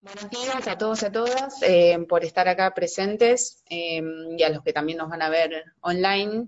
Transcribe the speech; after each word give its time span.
Buenos 0.00 0.30
días 0.30 0.68
a 0.68 0.78
todos 0.78 1.02
y 1.02 1.06
a 1.06 1.12
todas 1.12 1.60
eh, 1.62 1.98
por 2.08 2.24
estar 2.24 2.46
acá 2.46 2.72
presentes 2.72 3.64
eh, 3.68 4.00
y 4.36 4.42
a 4.44 4.48
los 4.48 4.62
que 4.62 4.72
también 4.72 4.98
nos 4.98 5.10
van 5.10 5.22
a 5.22 5.28
ver 5.28 5.64
online 5.80 6.46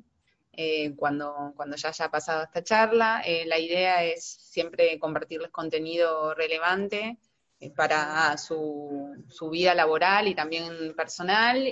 eh, 0.52 0.94
cuando, 0.94 1.52
cuando 1.56 1.74
ya 1.74 1.88
haya 1.88 2.08
pasado 2.08 2.44
esta 2.44 2.62
charla. 2.62 3.24
la 3.46 3.58
idea 3.58 4.04
es 4.04 4.24
siempre 4.24 5.00
compartirles 5.00 5.50
contenido 5.50 6.32
relevante 6.32 7.18
para 7.74 8.38
su, 8.38 9.16
su, 9.28 9.50
vida 9.50 9.74
laboral 9.74 10.28
y 10.28 10.36
también 10.36 10.94
personal. 10.94 11.68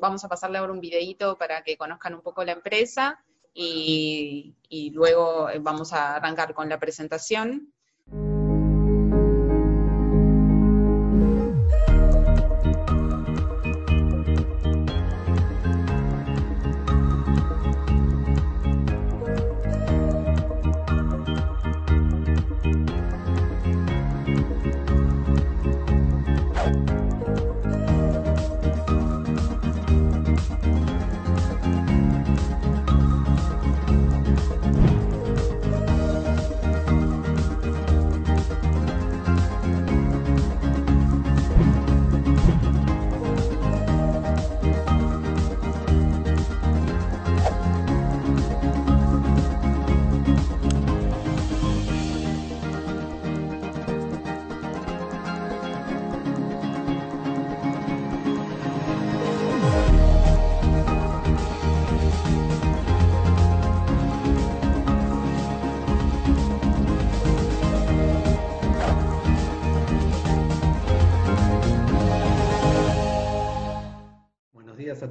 vamos 0.00 0.24
a 0.24 0.28
pasarle 0.28 0.56
ahora 0.56 0.72
un 0.72 0.80
videito 0.80 1.36
para 1.36 1.62
que 1.62 1.76
conozcan 1.76 2.14
un 2.14 2.22
poco 2.22 2.44
la 2.44 2.52
empresa 2.52 3.22
y 3.52 4.54
luego 4.94 5.48
vamos 5.60 5.92
a 5.92 6.16
arrancar 6.16 6.54
con 6.54 6.70
la 6.70 6.80
presentación. 6.80 7.74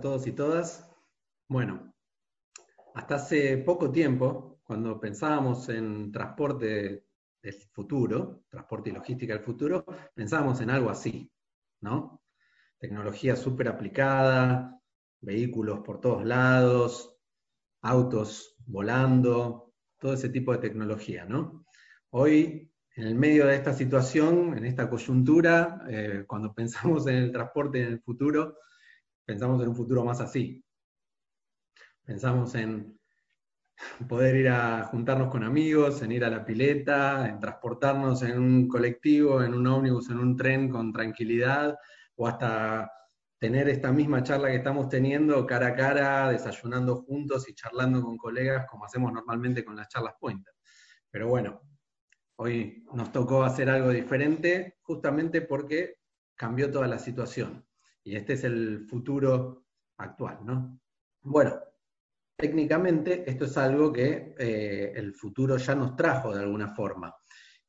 Todos 0.03 0.27
y 0.27 0.33
todas. 0.33 0.85
Bueno, 1.47 1.95
hasta 2.93 3.15
hace 3.15 3.57
poco 3.59 3.89
tiempo, 3.89 4.59
cuando 4.65 4.99
pensábamos 4.99 5.69
en 5.69 6.11
transporte 6.11 7.05
del 7.41 7.53
futuro, 7.71 8.43
transporte 8.49 8.89
y 8.89 8.93
logística 8.93 9.33
del 9.33 9.45
futuro, 9.45 9.85
pensábamos 10.13 10.59
en 10.59 10.71
algo 10.71 10.89
así, 10.89 11.31
¿no? 11.79 12.21
Tecnología 12.77 13.37
súper 13.37 13.69
aplicada, 13.69 14.77
vehículos 15.21 15.79
por 15.79 16.01
todos 16.01 16.25
lados, 16.25 17.17
autos 17.81 18.57
volando, 18.65 19.71
todo 19.97 20.15
ese 20.15 20.27
tipo 20.27 20.51
de 20.51 20.57
tecnología, 20.57 21.23
¿no? 21.23 21.65
Hoy, 22.09 22.69
en 22.97 23.07
el 23.07 23.15
medio 23.15 23.47
de 23.47 23.55
esta 23.55 23.71
situación, 23.71 24.57
en 24.57 24.65
esta 24.65 24.89
coyuntura, 24.89 25.81
eh, 25.87 26.25
cuando 26.27 26.53
pensamos 26.53 27.07
en 27.07 27.15
el 27.15 27.31
transporte 27.31 27.81
en 27.81 27.87
el 27.87 28.01
futuro, 28.01 28.57
pensamos 29.25 29.61
en 29.61 29.69
un 29.69 29.75
futuro 29.75 30.03
más 30.03 30.21
así. 30.21 30.63
Pensamos 32.03 32.53
en 32.55 32.99
poder 34.07 34.35
ir 34.35 34.49
a 34.49 34.83
juntarnos 34.85 35.29
con 35.29 35.43
amigos, 35.43 36.01
en 36.01 36.11
ir 36.11 36.23
a 36.23 36.29
la 36.29 36.45
pileta, 36.45 37.27
en 37.27 37.39
transportarnos 37.39 38.21
en 38.23 38.37
un 38.39 38.67
colectivo, 38.67 39.41
en 39.41 39.53
un 39.53 39.65
ómnibus, 39.67 40.09
en 40.09 40.19
un 40.19 40.35
tren 40.35 40.69
con 40.69 40.91
tranquilidad, 40.91 41.77
o 42.15 42.27
hasta 42.27 42.91
tener 43.39 43.67
esta 43.67 43.91
misma 43.91 44.23
charla 44.23 44.49
que 44.49 44.55
estamos 44.55 44.87
teniendo 44.89 45.45
cara 45.45 45.67
a 45.67 45.75
cara, 45.75 46.29
desayunando 46.29 47.03
juntos 47.03 47.49
y 47.49 47.53
charlando 47.53 48.01
con 48.01 48.17
colegas 48.17 48.65
como 48.69 48.85
hacemos 48.85 49.11
normalmente 49.11 49.65
con 49.65 49.75
las 49.75 49.89
charlas 49.89 50.13
Pointer. 50.19 50.53
Pero 51.09 51.27
bueno, 51.27 51.61
hoy 52.37 52.85
nos 52.93 53.11
tocó 53.11 53.43
hacer 53.43 53.69
algo 53.69 53.89
diferente 53.89 54.77
justamente 54.81 55.41
porque 55.41 55.97
cambió 56.35 56.71
toda 56.71 56.87
la 56.87 56.99
situación. 56.99 57.65
Y 58.03 58.15
este 58.15 58.33
es 58.33 58.43
el 58.43 58.85
futuro 58.87 59.65
actual, 59.97 60.39
¿no? 60.45 60.79
Bueno, 61.21 61.57
técnicamente 62.35 63.29
esto 63.29 63.45
es 63.45 63.57
algo 63.57 63.91
que 63.93 64.35
eh, 64.37 64.91
el 64.95 65.13
futuro 65.13 65.57
ya 65.57 65.75
nos 65.75 65.95
trajo 65.95 66.33
de 66.33 66.41
alguna 66.41 66.75
forma. 66.75 67.15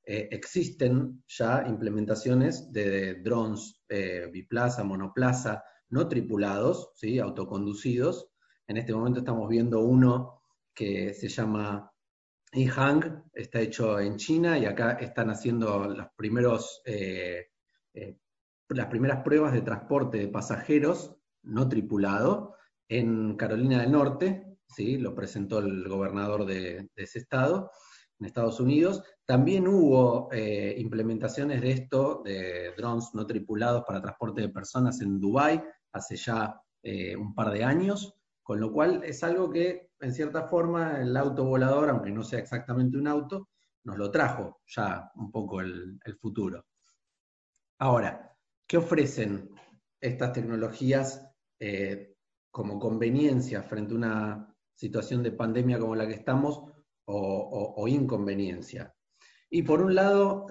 Eh, 0.06 0.28
existen 0.32 1.22
ya 1.26 1.64
implementaciones 1.66 2.70
de 2.72 3.22
drones 3.22 3.82
eh, 3.88 4.28
biplaza, 4.32 4.82
monoplaza, 4.82 5.62
no 5.90 6.08
tripulados, 6.08 6.90
¿sí? 6.96 7.18
autoconducidos. 7.18 8.30
En 8.66 8.76
este 8.76 8.92
momento 8.92 9.20
estamos 9.20 9.48
viendo 9.48 9.80
uno 9.80 10.42
que 10.74 11.14
se 11.14 11.28
llama 11.28 11.90
Yihang, 12.52 13.30
está 13.32 13.60
hecho 13.60 14.00
en 14.00 14.16
China 14.16 14.58
y 14.58 14.64
acá 14.66 14.92
están 14.94 15.30
haciendo 15.30 15.86
los 15.86 16.08
primeros 16.16 16.82
las 18.69 18.86
primeras 18.86 19.22
pruebas 19.22 19.52
de 19.52 19.62
transporte 19.62 20.19
de 20.19 20.28
pasajeros 20.28 21.16
no 21.42 21.69
tripulado 21.69 22.54
en 22.88 23.36
Carolina 23.36 23.80
del 23.80 23.92
Norte, 23.92 24.58
¿sí? 24.69 24.98
lo 24.98 25.14
presentó 25.14 25.58
el 25.58 25.88
gobernador 25.88 26.47
de, 26.47 26.88
ese 26.97 27.19
estado, 27.19 27.70
en 28.19 28.26
Estados 28.26 28.60
Unidos. 28.60 29.02
También 29.26 29.69
hubo 29.69 30.28
eh, 30.32 30.75
implementaciones 30.78 31.60
de 31.60 31.72
esto, 31.72 32.22
de 32.25 32.72
drones 32.76 33.10
no 33.14 33.26
tripulados 33.26 33.84
para 33.86 34.02
transporte 34.02 34.42
de 34.42 34.48
personas 34.48 35.00
en 35.00 35.20
Dubái 35.20 35.62
hace 35.92 36.16
ya 36.16 36.60
eh, 36.82 37.16
un 37.16 37.34
par 37.34 37.52
de 37.52 37.64
años, 37.64 38.14
con 38.42 38.60
lo 38.60 38.72
cual 38.72 39.02
es 39.04 39.22
algo 39.22 39.50
que, 39.50 39.91
en 40.00 40.12
cierta 40.12 40.48
forma, 40.48 41.00
el 41.00 41.16
auto 41.16 41.44
volador, 41.44 41.88
aunque 41.88 42.10
no 42.10 42.22
sea 42.22 42.41
exactamente 42.41 42.98
un 42.98 43.06
auto, 43.06 43.48
nos 43.84 43.96
lo 43.96 44.10
trajo 44.10 44.60
ya 44.66 45.10
un 45.14 45.31
poco 45.31 45.60
el, 45.60 45.98
el 46.04 46.16
futuro. 46.16 46.66
Ahora, 47.78 48.33
¿Qué 48.66 48.78
ofrecen 48.78 49.50
estas 50.00 50.32
tecnologías 50.32 51.26
eh, 51.60 52.14
como 52.50 52.78
conveniencia 52.78 53.62
frente 53.62 53.92
a 53.92 53.97
una 53.97 54.56
situación 54.75 55.22
de 55.22 55.32
pandemia 55.32 55.78
como 55.78 55.94
la 55.94 56.06
que 56.06 56.14
estamos 56.14 56.62
o, 57.06 57.86
inconveniencia? 57.86 58.94
Y 59.50 59.62
por 59.62 59.82
un 59.82 59.94
lado, 59.94 60.47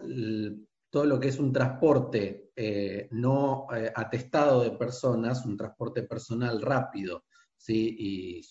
todo 0.92 1.06
lo 1.06 1.20
que 1.20 1.30
es 1.30 1.40
un 1.40 1.52
transporte 1.52 2.52
eh, 2.56 3.08
no 3.12 3.66
eh, 3.76 3.92
atestado 3.94 4.62
de 4.62 4.72
personas, 4.72 5.44
un 5.46 5.58
transporte 5.58 6.04
personal 6.04 6.62
rápido 6.62 7.26
¿sí? 7.58 7.96
y 7.98 8.42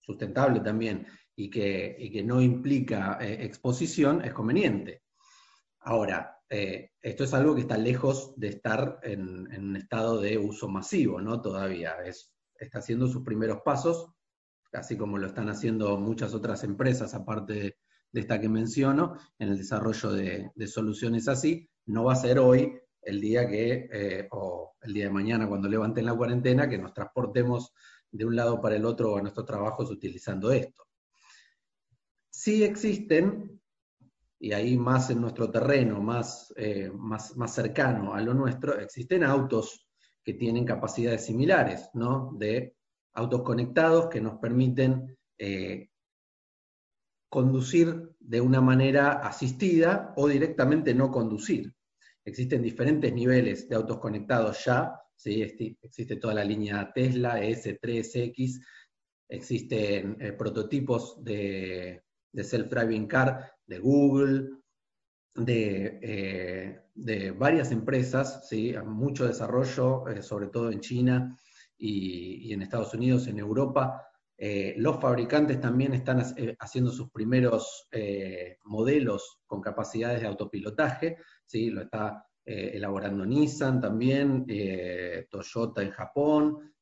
sustentable 0.00 0.58
también, 0.60 1.06
y 1.36 1.48
que, 1.48 1.96
y 1.98 2.10
que 2.10 2.24
no 2.24 2.42
implica 2.42 3.18
exposición, 3.20 4.24
es 4.24 4.32
conveniente. 4.32 5.04
Ahora, 5.82 6.39
eh, 6.52 6.90
esto 7.00 7.22
es 7.22 7.32
algo 7.32 7.54
que 7.54 7.60
está 7.60 7.78
lejos 7.78 8.34
de 8.36 8.48
estar 8.48 8.98
en, 9.04 9.46
un 9.56 9.76
estado 9.76 10.20
de 10.20 10.36
uso 10.36 10.68
masivo, 10.68 11.20
¿no? 11.20 11.40
Todavía 11.40 11.94
está 12.58 12.80
haciendo 12.80 13.06
sus 13.06 13.22
primeros 13.22 13.60
pasos, 13.64 14.12
así 14.72 14.96
como 14.96 15.16
lo 15.16 15.28
están 15.28 15.48
haciendo 15.48 15.96
muchas 15.96 16.34
otras 16.34 16.64
empresas, 16.64 17.14
aparte 17.14 17.54
de, 17.54 17.76
esta 18.12 18.40
que 18.40 18.48
menciono, 18.48 19.16
en 19.38 19.50
el 19.50 19.58
desarrollo 19.58 20.10
de, 20.10 20.50
soluciones 20.66 21.28
así. 21.28 21.70
No 21.86 22.04
va 22.04 22.14
a 22.14 22.16
ser 22.16 22.40
hoy 22.40 22.76
el 23.00 23.20
día 23.20 23.46
que, 23.46 23.88
eh, 23.92 24.28
o 24.32 24.74
el 24.82 24.92
día 24.92 25.04
de 25.04 25.12
mañana 25.12 25.48
cuando 25.48 25.68
levanten 25.68 26.04
la 26.04 26.16
cuarentena, 26.16 26.68
que 26.68 26.78
nos 26.78 26.92
transportemos 26.92 27.72
de 28.10 28.24
un 28.24 28.34
lado 28.34 28.60
para 28.60 28.74
el 28.74 28.84
otro 28.84 29.16
a 29.16 29.22
nuestros 29.22 29.46
trabajos 29.46 29.88
utilizando 29.88 30.50
esto. 30.50 30.82
Sí 32.28 32.64
existen 32.64 33.60
y 34.42 34.52
ahí 34.52 34.78
más 34.78 35.10
en 35.10 35.20
nuestro 35.20 35.50
terreno, 35.50 36.00
más, 36.00 36.52
eh, 36.56 36.90
más, 36.94 37.36
más, 37.36 37.54
cercano 37.54 38.14
a 38.14 38.22
lo 38.22 38.32
nuestro, 38.32 38.80
existen 38.80 39.22
autos 39.22 39.86
que 40.24 40.32
tienen 40.32 40.64
capacidades 40.64 41.26
similares, 41.26 41.90
¿no? 41.92 42.32
De 42.38 42.74
autos 43.12 43.42
conectados 43.42 44.08
que 44.08 44.20
nos 44.22 44.38
permiten 44.38 45.18
eh, 45.38 45.90
conducir 47.28 48.10
de 48.18 48.40
una 48.40 48.62
manera 48.62 49.12
asistida 49.20 50.14
o 50.16 50.26
directamente 50.26 50.94
no 50.94 51.10
conducir. 51.10 51.74
Existen 52.24 52.62
diferentes 52.62 53.12
niveles 53.12 53.68
de 53.68 53.76
autos 53.76 53.98
conectados 53.98 54.64
ya, 54.64 54.98
¿sí? 55.14 55.42
existe 55.42 56.16
toda 56.16 56.34
la 56.34 56.44
línea 56.44 56.90
Tesla, 56.94 57.40
S3X, 57.40 58.58
existen 59.28 60.16
eh, 60.18 60.32
prototipos 60.32 61.22
de, 61.22 62.04
de 62.32 62.42
self-driving 62.42 63.06
car 63.06 63.52
de 63.70 63.78
Google, 63.78 64.50
de, 65.34 66.82
de 66.92 67.30
varias 67.30 67.70
empresas, 67.70 68.48
¿sí? 68.48 68.74
mucho 68.84 69.26
desarrollo, 69.26 70.04
sobre 70.22 70.48
todo 70.48 70.72
en 70.72 70.80
China 70.80 71.38
y, 71.78 72.52
en 72.52 72.62
Estados 72.62 72.92
Unidos, 72.94 73.28
en 73.28 73.38
Europa. 73.38 74.02
los 74.76 75.00
fabricantes 75.00 75.60
también 75.60 75.94
están 75.94 76.20
haciendo 76.58 76.90
sus 76.90 77.10
primeros 77.10 77.88
modelos 78.64 79.40
con 79.46 79.60
capacidades 79.60 80.20
de 80.20 80.26
autopilotaje, 80.26 81.16
¿sí? 81.46 81.70
lo 81.70 81.82
está 81.82 82.26
elaborando 82.44 83.24
Nissan 83.24 83.80
también, 83.80 84.44
Toyota 85.30 85.80
en 85.82 85.90
Japón, 85.90 86.74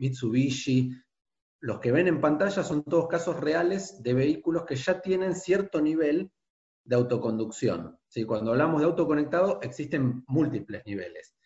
Mitsubishi, 0.00 0.90
los 1.62 1.78
que 1.78 1.92
ven 1.92 2.08
en 2.08 2.20
pantalla 2.20 2.64
son 2.64 2.82
todos 2.82 3.06
casos 3.06 3.38
reales 3.38 4.02
de 4.02 4.14
vehículos 4.14 4.64
que 4.64 4.74
ya 4.74 5.00
tienen 5.00 5.36
cierto 5.36 5.80
nivel 5.80 6.32
de 6.84 6.96
autoconducción. 6.96 8.00
¿sí? 8.08 8.24
Cuando 8.24 8.50
hablamos 8.50 8.80
de 8.80 8.88
autoconectado, 8.88 9.60
existen 9.62 10.24
múltiples 10.26 10.82
niveles. 10.86 11.36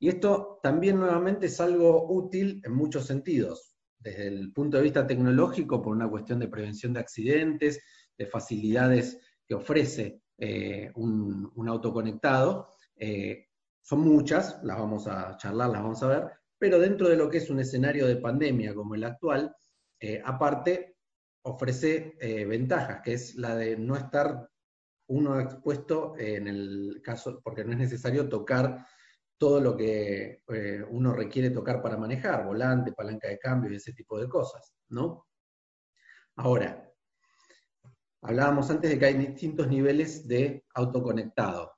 Y 0.00 0.08
esto 0.08 0.58
también 0.60 0.98
nuevamente 0.98 1.46
es 1.46 1.60
algo 1.60 2.12
útil 2.12 2.60
en 2.64 2.72
muchos 2.72 3.06
sentidos. 3.06 3.76
Desde 3.96 4.26
el 4.26 4.52
punto 4.52 4.76
de 4.76 4.82
vista 4.82 5.06
tecnológico, 5.06 5.80
por 5.80 5.94
una 5.94 6.10
cuestión 6.10 6.40
de 6.40 6.48
prevención 6.48 6.92
de 6.92 7.00
accidentes, 7.00 7.80
de 8.18 8.26
facilidades 8.26 9.20
que 9.46 9.54
ofrece 9.54 10.20
eh, 10.36 10.90
un, 10.96 11.68
autoconectado. 11.68 12.70
Eh, 12.96 13.46
son 13.82 14.00
muchas, 14.00 14.58
las 14.64 14.78
vamos 14.80 15.06
a 15.06 15.36
charlar, 15.36 15.70
las 15.70 15.82
vamos 15.82 16.02
a 16.02 16.08
ver, 16.08 16.39
pero 16.60 16.78
dentro 16.78 17.08
de 17.08 17.16
lo 17.16 17.30
que 17.30 17.38
es 17.38 17.48
un 17.48 17.58
escenario 17.58 18.06
de 18.06 18.16
pandemia 18.16 18.74
como 18.74 18.94
el 18.94 19.02
actual, 19.02 19.56
eh, 19.98 20.20
aparte 20.22 20.98
ofrece 21.42 22.18
eh, 22.20 22.44
ventajas, 22.44 23.00
que 23.02 23.14
es 23.14 23.34
la 23.36 23.56
de 23.56 23.78
no 23.78 23.96
estar 23.96 24.46
uno 25.08 25.40
expuesto 25.40 26.14
en 26.18 26.48
el 26.48 27.00
caso, 27.02 27.40
porque 27.42 27.64
no 27.64 27.72
es 27.72 27.78
necesario 27.78 28.28
tocar 28.28 28.86
todo 29.38 29.58
lo 29.58 29.74
que 29.74 30.42
eh, 30.48 30.84
uno 30.90 31.14
requiere 31.14 31.48
tocar 31.48 31.80
para 31.80 31.96
manejar, 31.96 32.44
volante, 32.44 32.92
palanca 32.92 33.28
de 33.28 33.38
cambio 33.38 33.72
y 33.72 33.76
ese 33.76 33.94
tipo 33.94 34.20
de 34.20 34.28
cosas, 34.28 34.74
¿no? 34.90 35.28
Ahora, 36.36 36.92
hablábamos 38.20 38.70
antes 38.70 38.90
de 38.90 38.98
que 38.98 39.06
hay 39.06 39.14
distintos 39.14 39.66
niveles 39.66 40.28
de 40.28 40.66
autoconectado. 40.74 41.72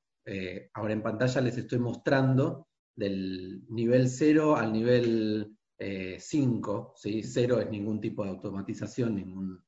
ahora 0.74 0.92
en 0.92 1.02
pantalla 1.02 1.40
les 1.40 1.56
estoy 1.56 1.78
mostrando 1.78 2.66
del 2.94 3.64
nivel 3.68 4.08
0 4.08 4.56
al 4.56 4.72
nivel 4.72 5.56
5, 6.18 6.94
eh, 7.04 7.22
0 7.24 7.60
es 7.60 7.70
ningún 7.70 8.00
tipo 8.00 8.24
de 8.24 8.30
automatización, 8.30 9.16
ningún, 9.16 9.64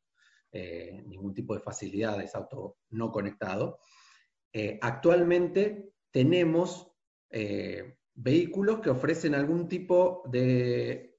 eh, 0.52 1.02
ningún 1.06 1.34
tipo 1.34 1.54
de 1.54 1.60
facilidad, 1.60 2.22
es 2.22 2.34
auto 2.34 2.78
no 2.90 3.10
conectado. 3.10 3.80
Eh, 4.52 4.78
actualmente 4.80 5.92
tenemos 6.10 6.90
vehículos 8.14 8.78
que 8.78 8.90
ofrecen 8.90 9.34
algún 9.34 9.66
tipo 9.66 10.22
de 10.30 11.18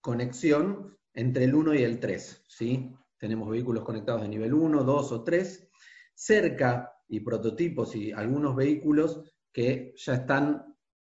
conexión 0.00 0.96
entre 1.12 1.44
el 1.44 1.54
1 1.54 1.74
y 1.74 1.82
el 1.82 2.00
3. 2.00 2.44
¿sí? 2.48 2.94
Tenemos 3.18 3.50
vehículos 3.50 3.84
conectados 3.84 4.22
de 4.22 4.28
nivel 4.28 4.54
1, 4.54 4.82
2 4.82 5.12
o 5.12 5.22
3, 5.22 5.70
cerca 6.14 6.94
y 7.08 7.20
prototipos 7.20 7.94
y 7.94 8.10
algunos 8.10 8.56
vehículos 8.56 9.22
que 9.52 9.92
ya 9.96 10.14
están 10.14 10.69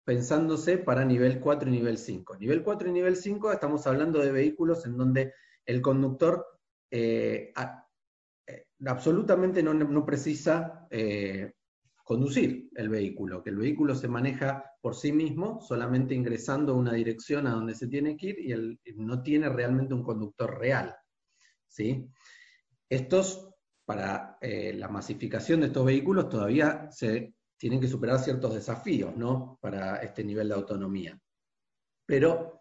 pensándose 0.04 0.78
para 0.78 1.04
nivel 1.04 1.40
4 1.40 1.68
y 1.68 1.72
nivel 1.72 1.98
5. 1.98 2.36
Nivel 2.36 2.62
4 2.62 2.88
y 2.88 2.92
nivel 2.92 3.16
5 3.16 3.52
estamos 3.52 3.86
hablando 3.86 4.20
de 4.20 4.32
vehículos 4.32 4.84
en 4.86 4.96
donde 4.96 5.32
el 5.64 5.80
conductor 5.80 6.46
eh, 6.90 7.52
eh, 8.46 8.66
absolutamente 8.86 9.62
no, 9.62 10.04
precisa 10.04 10.86
eh, 10.90 11.54
conducir 12.04 12.68
el 12.74 12.90
vehículo, 12.90 13.42
que 13.42 13.50
el 13.50 13.56
vehículo 13.56 13.94
se 13.94 14.08
maneja 14.08 14.64
por 14.82 14.94
sí 14.94 15.10
mismo, 15.10 15.60
solamente 15.62 16.14
ingresando 16.14 16.72
a 16.72 16.76
una 16.76 16.92
dirección 16.92 17.46
a 17.46 17.52
donde 17.52 17.74
se 17.74 17.88
tiene 17.88 18.16
que 18.16 18.28
ir 18.28 18.38
y 18.40 18.52
el, 18.52 18.78
no 18.96 19.22
tiene 19.22 19.48
realmente 19.48 19.94
un 19.94 20.02
conductor 20.02 20.58
real. 20.58 20.94
¿sí? 21.66 22.06
Estos, 22.90 23.50
para 23.86 24.38
la 24.40 24.88
masificación 24.88 25.60
de 25.60 25.66
estos 25.66 25.84
vehículos, 25.84 26.28
todavía 26.28 26.90
se 26.90 27.34
tienen 27.64 27.80
que 27.80 27.88
superar 27.88 28.18
ciertos 28.18 28.52
desafíos, 28.52 29.16
¿no? 29.16 29.58
Para 29.58 29.96
este 30.02 30.22
nivel 30.22 30.48
de 30.48 30.54
autonomía. 30.54 31.18
Pero 32.04 32.60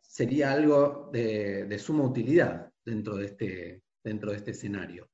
sería 0.00 0.50
algo 0.50 1.10
de, 1.12 1.78
suma 1.78 2.04
utilidad 2.04 2.72
dentro 2.82 3.16
de, 3.16 3.26
este, 3.26 3.82
dentro 4.02 4.30
de 4.30 4.38
este 4.38 4.52
escenario. 4.52 5.10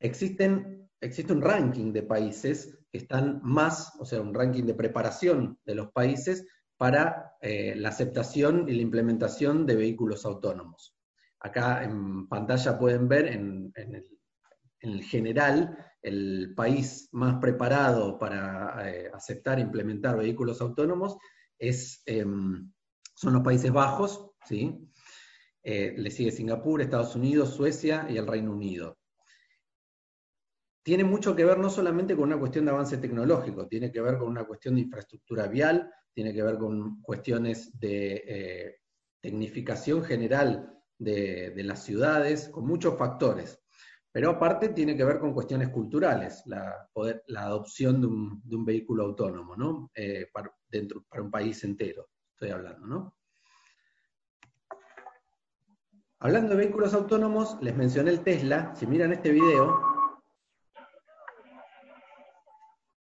Existen, 0.00 0.88
existe 0.98 1.30
un 1.30 1.42
ranking 1.42 1.92
de 1.92 2.04
países 2.04 2.78
que 2.90 2.96
están 2.96 3.42
más, 3.42 3.92
o 4.00 4.06
sea, 4.06 4.22
un 4.22 4.32
ranking 4.32 4.64
de 4.64 4.72
preparación 4.72 5.58
de 5.66 5.74
los 5.74 5.92
países 5.92 6.46
para 6.78 7.34
eh, 7.42 7.74
la 7.76 7.90
aceptación 7.90 8.66
y 8.66 8.72
la 8.72 8.80
implementación 8.80 9.66
de 9.66 9.76
vehículos 9.76 10.24
autónomos. 10.24 10.96
Acá 11.40 11.84
en 11.84 12.26
pantalla 12.28 12.78
pueden 12.78 13.08
ver 13.08 13.26
en, 13.26 13.70
en 13.74 14.90
el 14.90 15.02
general 15.04 15.76
el 16.06 16.54
país 16.54 17.08
más 17.10 17.40
preparado 17.40 18.16
para 18.16 18.88
eh, 18.88 19.10
aceptar 19.12 19.58
e 19.58 19.62
implementar 19.62 20.16
vehículos 20.16 20.60
autónomos 20.60 21.16
es, 21.58 22.02
em, 22.06 22.70
son 23.16 23.32
los 23.32 23.42
Países 23.42 23.72
Bajos, 23.72 24.30
¿sí? 24.44 24.88
Eh, 25.64 25.94
le 25.96 26.10
sigue 26.12 26.30
Singapur, 26.30 26.80
Estados 26.80 27.16
Unidos, 27.16 27.54
Suecia 27.54 28.06
y 28.08 28.18
el 28.18 28.26
Reino 28.26 28.52
Unido. 28.52 28.98
Tiene 30.84 31.02
mucho 31.02 31.34
que 31.34 31.44
ver 31.44 31.58
no 31.58 31.70
solamente 31.70 32.14
con 32.14 32.26
una 32.26 32.38
cuestión 32.38 32.66
de 32.66 32.70
avance 32.70 32.98
tecnológico, 32.98 33.66
tiene 33.66 33.90
que 33.90 34.00
ver 34.00 34.16
con 34.16 34.28
una 34.28 34.44
cuestión 34.44 34.76
de 34.76 34.82
infraestructura 34.82 35.48
vial, 35.48 35.90
tiene 36.14 36.32
que 36.32 36.42
ver 36.44 36.56
con 36.56 37.02
cuestiones 37.02 37.76
de 37.80 38.22
eh, 38.28 38.76
tecnificación 39.20 40.04
general 40.04 40.72
de 40.98 41.62
las 41.64 41.82
ciudades, 41.82 42.48
con 42.48 42.64
muchos 42.64 42.96
factores. 42.96 43.60
Pero 44.16 44.30
aparte 44.30 44.70
tiene 44.70 44.96
que 44.96 45.04
ver 45.04 45.18
con 45.20 45.34
cuestiones 45.34 45.68
culturales, 45.68 46.42
la, 46.46 46.88
adopción 47.36 48.00
de 48.00 48.06
un, 48.06 48.64
vehículo 48.64 49.04
autónomo, 49.04 49.54
¿no? 49.56 49.90
Eh, 49.94 50.30
para, 50.32 50.50
dentro, 50.70 51.04
para 51.06 51.22
un 51.22 51.30
país 51.30 51.62
entero, 51.64 52.08
estoy 52.32 52.48
hablando, 52.48 52.86
¿no? 52.86 53.16
Hablando 56.20 56.52
de 56.52 56.56
vehículos 56.56 56.94
autónomos, 56.94 57.58
les 57.60 57.76
mencioné 57.76 58.10
el 58.10 58.20
Tesla. 58.20 58.74
Si 58.74 58.86
miran 58.86 59.12
este 59.12 59.32
video, 59.32 59.82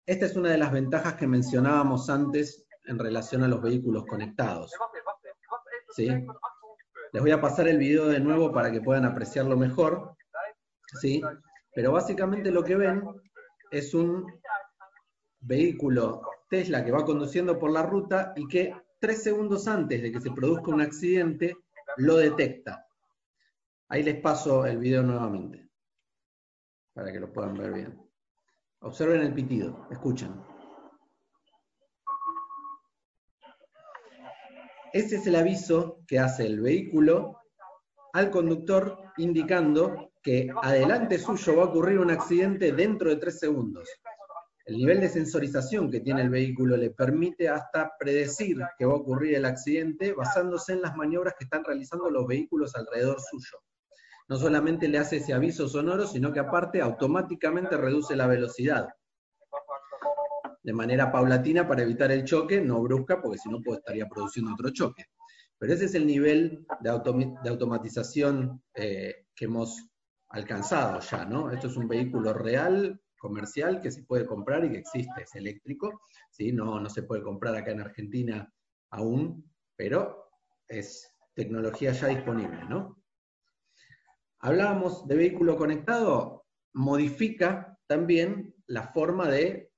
esta 0.06 0.26
es 0.26 0.36
una 0.36 0.50
de 0.50 0.58
las 0.58 0.74
ventajas 0.74 1.14
que 1.14 1.26
mencionábamos 1.26 2.10
antes 2.10 2.68
en 2.84 3.00
relación 3.00 3.44
a 3.44 3.48
los 3.48 3.62
vehículos 3.62 4.06
conectados. 4.06 4.74
¿Sí? 5.96 6.10
Les 7.14 7.22
voy 7.22 7.32
a 7.32 7.40
pasar 7.40 7.70
el 7.70 7.78
video 7.78 8.08
de 8.08 8.20
nuevo 8.20 8.52
para 8.52 8.70
que 8.70 8.82
puedan 8.82 9.06
apreciarlo 9.06 9.56
mejor. 9.56 10.17
¿Sí? 11.00 11.22
Pero 11.74 11.92
básicamente 11.92 12.52
lo 12.52 12.64
que 12.64 12.76
ven 12.76 13.04
es 13.72 13.94
un 13.94 14.26
vehículo 15.40 16.22
Tesla 16.50 16.84
que 16.84 16.92
va 16.92 17.06
conduciendo 17.06 17.60
por 17.60 17.72
la 17.72 17.84
ruta 17.84 18.34
y 18.36 18.48
que 18.48 18.74
tres 19.00 19.24
segundos 19.24 19.68
antes 19.68 20.02
de 20.02 20.12
que 20.12 20.22
se 20.22 20.32
produzca 20.32 20.72
un 20.72 20.82
accidente 20.82 21.58
lo 21.98 22.18
detecta. 22.18 22.86
Ahí 23.90 24.04
les 24.04 24.20
paso 24.20 24.66
el 24.66 24.78
video 24.78 25.04
nuevamente, 25.04 25.70
para 26.94 27.12
que 27.12 27.20
lo 27.20 27.32
puedan 27.32 27.56
ver 27.56 27.74
bien. 27.74 28.02
Observen 28.82 29.22
el 29.22 29.34
pitido, 29.34 29.88
escuchen. 29.90 30.34
Ese 34.94 35.18
es 35.18 35.28
el 35.28 35.36
aviso 35.36 36.00
que 36.08 36.20
hace 36.20 36.46
el 36.46 36.62
vehículo 36.62 37.40
al 38.14 38.32
conductor 38.32 38.98
indicando 39.18 40.12
que 40.28 40.52
adelante 40.62 41.18
suyo 41.20 41.56
va 41.56 41.64
a 41.64 41.68
ocurrir 41.68 42.00
un 42.00 42.12
accidente 42.12 42.74
dentro 42.74 43.10
de 43.10 43.16
tres 43.16 43.40
segundos. 43.40 43.88
El 44.66 44.76
nivel 44.76 45.00
de 45.00 45.08
sensorización 45.08 45.90
que 45.90 46.02
tiene 46.02 46.22
el 46.22 46.30
vehículo 46.30 46.76
le 46.76 46.90
permite 46.90 47.48
hasta 47.48 47.94
predecir 47.98 48.58
que 48.78 48.86
va 48.86 48.92
a 48.92 48.98
ocurrir 48.98 49.36
el 49.36 49.46
accidente 49.46 50.12
basándose 50.12 50.74
en 50.74 50.82
las 50.82 50.98
maniobras 50.98 51.36
que 51.40 51.46
están 51.46 51.64
realizando 51.64 52.10
los 52.10 52.28
vehículos 52.28 52.76
alrededor 52.76 53.22
suyo. 53.22 53.64
No 54.28 54.36
solamente 54.36 54.90
le 54.90 54.98
hace 54.98 55.16
ese 55.16 55.32
aviso 55.32 55.70
sonoro, 55.70 56.06
sino 56.06 56.34
que 56.34 56.42
aparte 56.42 56.82
automáticamente 56.82 57.78
reduce 57.78 58.14
la 58.14 58.28
velocidad. 58.28 58.90
De 60.62 60.74
manera 60.74 61.10
paulatina 61.10 61.66
para 61.66 61.84
evitar 61.84 62.12
el 62.12 62.26
choque, 62.26 62.60
no 62.60 62.82
brusca, 62.82 63.22
porque 63.22 63.38
si 63.38 63.48
no 63.48 63.62
pues, 63.64 63.80
estaría 63.80 64.10
produciendo 64.10 64.52
otro 64.52 64.72
choque. 64.72 65.06
Pero 65.58 65.74
ese 65.74 65.86
es 65.86 65.96
el 65.96 66.06
nivel 66.06 66.66
de, 66.82 66.90
automatización 66.90 68.62
eh, 68.76 69.28
que 69.34 69.46
hemos 69.46 69.88
alcanzado 70.30 71.00
ya, 71.00 71.26
¿no? 71.26 71.52
Esto 71.52 71.68
es 71.68 71.78
un 71.78 71.88
vehículo 71.88 72.34
real, 72.34 73.02
comercial, 73.18 73.82
que 73.82 73.92
se 73.92 74.04
puede 74.04 74.26
comprar 74.26 74.66
y 74.66 74.72
que 74.72 74.80
existe, 74.80 75.24
es 75.24 75.36
eléctrico, 75.36 76.02
¿sí? 76.32 76.52
No, 76.52 76.80
no 76.80 76.90
se 76.90 77.04
puede 77.04 77.24
comprar 77.24 77.56
acá 77.56 77.72
en 77.72 77.82
Argentina 77.82 78.54
aún, 78.92 79.52
pero 79.76 80.30
es 80.68 81.14
tecnología 81.34 81.92
ya 81.92 82.08
disponible, 82.08 82.66
¿no? 82.70 83.04
Hablábamos 84.40 85.08
de 85.08 85.16
vehículo 85.16 85.58
conectado, 85.58 86.46
modifica 86.74 87.78
también 87.88 88.54
la 88.68 88.88
forma 88.88 89.30
de 89.30 89.72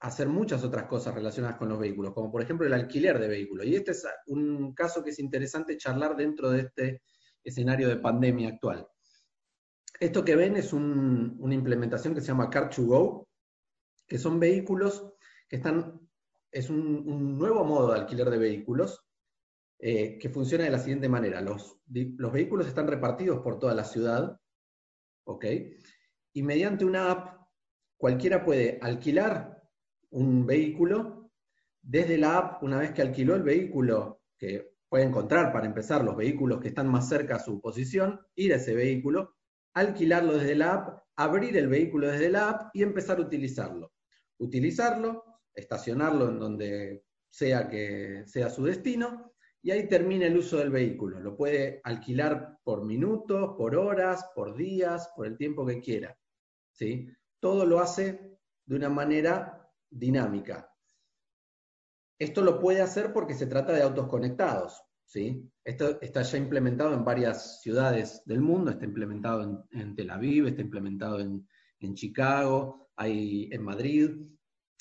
hacer 0.00 0.28
muchas 0.28 0.62
otras 0.64 0.84
cosas 0.84 1.14
relacionadas 1.14 1.56
con 1.56 1.68
los 1.68 1.78
vehículos, 1.78 2.12
como 2.12 2.30
por 2.30 2.42
ejemplo 2.42 2.66
el 2.66 2.72
alquiler 2.72 3.18
de 3.18 3.28
vehículos. 3.28 3.66
Y 3.66 3.76
este 3.76 3.92
es 3.92 4.06
un 4.26 4.74
caso 4.74 5.02
que 5.02 5.10
es 5.10 5.18
interesante 5.18 5.76
charlar 5.76 6.16
dentro 6.16 6.50
de 6.50 6.60
este 6.60 7.02
escenario 7.42 7.88
de 7.88 7.96
pandemia 7.96 8.48
actual. 8.50 8.86
Esto 9.98 10.24
que 10.24 10.36
ven 10.36 10.56
es 10.56 10.72
una 10.72 11.54
implementación 11.54 12.14
que 12.14 12.20
se 12.20 12.28
llama 12.28 12.50
Car2Go, 12.50 13.26
que 14.06 14.18
son 14.18 14.38
vehículos 14.38 15.12
que 15.48 15.56
están, 15.56 16.00
es 16.50 16.68
un, 16.68 17.38
nuevo 17.38 17.64
modo 17.64 17.92
de 17.92 18.00
alquiler 18.00 18.28
de 18.28 18.38
vehículos 18.38 19.04
eh, 19.78 20.18
que 20.18 20.28
funciona 20.28 20.64
de 20.64 20.70
la 20.70 20.78
siguiente 20.78 21.08
manera. 21.08 21.40
Los, 21.40 21.78
los 21.86 22.32
vehículos 22.32 22.66
están 22.66 22.88
repartidos 22.88 23.40
por 23.40 23.58
toda 23.58 23.74
la 23.74 23.84
ciudad, 23.84 24.38
¿ok? 25.24 25.44
Y 26.32 26.42
mediante 26.42 26.84
una 26.84 27.10
app, 27.10 27.48
cualquiera 27.96 28.44
puede 28.44 28.78
alquilar 28.82 29.62
un 30.10 30.46
vehículo 30.46 31.30
desde 31.80 32.18
la 32.18 32.38
app, 32.38 32.62
una 32.62 32.78
vez 32.78 32.92
que 32.92 33.02
alquiló 33.02 33.34
el 33.34 33.42
vehículo, 33.42 34.22
que 34.36 34.76
puede 34.88 35.04
encontrar 35.04 35.52
para 35.52 35.66
empezar 35.66 36.04
los 36.04 36.16
vehículos 36.16 36.60
que 36.60 36.68
están 36.68 36.88
más 36.88 37.08
cerca 37.08 37.36
a 37.36 37.40
su 37.40 37.60
posición, 37.60 38.20
ir 38.34 38.52
a 38.52 38.56
ese 38.56 38.74
vehículo, 38.74 39.35
alquilarlo 39.76 40.38
desde 40.38 40.54
la 40.54 40.72
app, 40.72 41.02
abrir 41.16 41.56
el 41.56 41.68
vehículo 41.68 42.08
desde 42.08 42.30
la 42.30 42.48
app 42.48 42.70
y 42.74 42.82
empezar 42.82 43.18
a 43.18 43.22
utilizarlo. 43.22 43.92
Utilizarlo, 44.38 45.22
estacionarlo 45.54 46.30
en 46.30 46.38
donde 46.38 47.04
sea 47.28 47.68
que 47.68 48.24
sea 48.26 48.48
su 48.48 48.64
destino, 48.64 49.34
y 49.62 49.70
ahí 49.70 49.86
termina 49.86 50.26
el 50.26 50.38
uso 50.38 50.56
del 50.58 50.70
vehículo. 50.70 51.20
Lo 51.20 51.36
puede 51.36 51.80
alquilar 51.84 52.58
por 52.64 52.86
minutos, 52.86 53.54
por 53.58 53.76
horas, 53.76 54.30
por 54.34 54.56
días, 54.56 55.10
por 55.14 55.26
el 55.26 55.36
tiempo 55.36 55.66
que 55.66 55.80
quiera. 55.80 56.16
¿sí? 56.72 57.08
Todo 57.38 57.66
lo 57.66 57.80
hace 57.80 58.38
de 58.64 58.76
una 58.76 58.88
manera 58.88 59.70
dinámica. 59.90 60.72
Esto 62.18 62.40
lo 62.40 62.58
puede 62.58 62.80
hacer 62.80 63.12
porque 63.12 63.34
se 63.34 63.46
trata 63.46 63.74
de 63.74 63.82
autos 63.82 64.06
conectados. 64.08 64.82
Esto 65.64 66.00
está 66.00 66.22
ya 66.22 66.38
implementado 66.38 66.92
en 66.94 67.04
varias 67.04 67.60
ciudades 67.62 68.22
del 68.26 68.40
mundo, 68.40 68.70
está 68.70 68.84
implementado 68.84 69.66
en, 69.70 69.94
Tel 69.94 70.10
Aviv, 70.10 70.46
está 70.46 70.62
implementado 70.62 71.20
en, 71.20 71.46
Chicago, 71.94 72.90
hay 72.96 73.48
en 73.52 73.62
Madrid. 73.62 74.10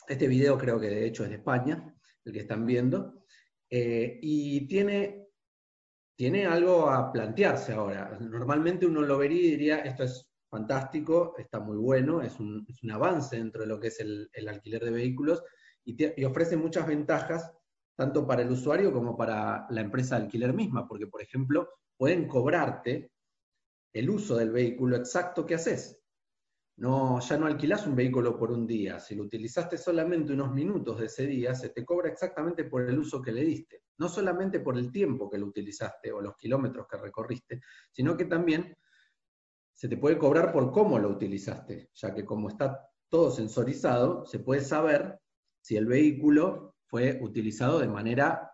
Este 0.07 0.27
video 0.27 0.57
creo 0.57 0.79
que 0.79 0.89
de 0.89 1.05
hecho 1.05 1.23
es 1.23 1.29
de 1.29 1.35
España, 1.35 1.95
el 2.23 2.33
que 2.33 2.39
están 2.39 2.65
viendo. 2.65 3.23
Eh, 3.69 4.19
y 4.21 4.67
tiene, 4.67 5.27
tiene 6.15 6.45
algo 6.45 6.89
a 6.89 7.11
plantearse 7.11 7.73
ahora. 7.73 8.17
Normalmente 8.19 8.85
uno 8.85 9.01
lo 9.01 9.17
vería 9.17 9.41
y 9.41 9.51
diría, 9.51 9.77
esto 9.79 10.03
es 10.03 10.27
fantástico, 10.49 11.35
está 11.37 11.59
muy 11.59 11.77
bueno, 11.77 12.21
es 12.21 12.39
un, 12.39 12.65
avance 12.91 13.37
dentro 13.37 13.61
de 13.61 13.67
lo 13.67 13.79
que 13.79 13.87
es 13.87 13.99
el, 13.99 14.29
alquiler 14.47 14.83
de 14.83 14.91
vehículos 14.91 15.43
y, 15.83 16.23
ofrece 16.23 16.57
muchas 16.57 16.87
ventajas 16.87 17.51
tanto 17.95 18.27
para 18.27 18.41
el 18.41 18.51
usuario 18.51 18.91
como 18.91 19.15
para 19.15 19.65
la 19.69 19.81
empresa 19.81 20.17
de 20.17 20.25
alquiler 20.25 20.53
misma, 20.53 20.87
porque 20.87 21.07
por 21.07 21.21
ejemplo 21.21 21.69
pueden 21.97 22.27
cobrarte 22.27 23.11
el 23.93 24.09
uso 24.09 24.35
del 24.35 24.51
vehículo 24.51 24.97
exacto 24.97 25.45
que 25.45 25.55
haces. 25.55 26.01
No, 26.77 27.21
ya 27.21 27.37
no 27.37 27.45
alquilas 27.45 27.87
un 27.87 27.95
vehículo 27.95 28.37
por 28.37 28.51
un 28.51 28.67
día. 28.67 28.99
Si 28.99 29.15
lo 29.15 29.23
utilizaste 29.23 29.77
solamente 29.77 30.33
unos 30.33 30.51
minutos 30.53 30.99
de 30.99 31.05
ese 31.05 31.25
día, 31.25 31.55
se 31.55 31.69
te 31.69 31.85
cobra 31.85 32.09
exactamente 32.09 32.65
por 32.65 32.81
el 32.81 32.99
uso 32.99 33.21
que 33.21 33.31
le 33.31 33.45
diste. 33.45 33.83
No 33.97 34.09
solamente 34.09 34.59
por 34.59 34.77
el 34.77 34.91
tiempo 34.91 35.29
que 35.29 35.37
lo 35.37 35.45
utilizaste 35.45 36.11
o 36.11 36.19
los 36.19 36.35
kilómetros 36.35 36.85
que 36.89 36.97
recorriste, 36.97 37.61
sino 37.93 38.17
que 38.17 38.25
también 38.25 38.75
se 39.73 39.87
te 39.87 39.95
puede 39.95 40.17
cobrar 40.17 40.51
por 40.51 40.69
cómo 40.71 40.99
lo 40.99 41.09
utilizaste, 41.09 41.89
ya 41.93 42.13
que 42.13 42.25
como 42.25 42.49
está 42.49 42.89
todo 43.09 43.31
sensorizado, 43.31 44.25
se 44.25 44.39
puede 44.39 44.61
saber 44.61 45.17
si 45.61 45.77
el 45.77 45.85
vehículo 45.85 46.74
fue 46.95 47.19
utilizado 47.21 47.79
de 47.79 47.89
manera 47.89 48.49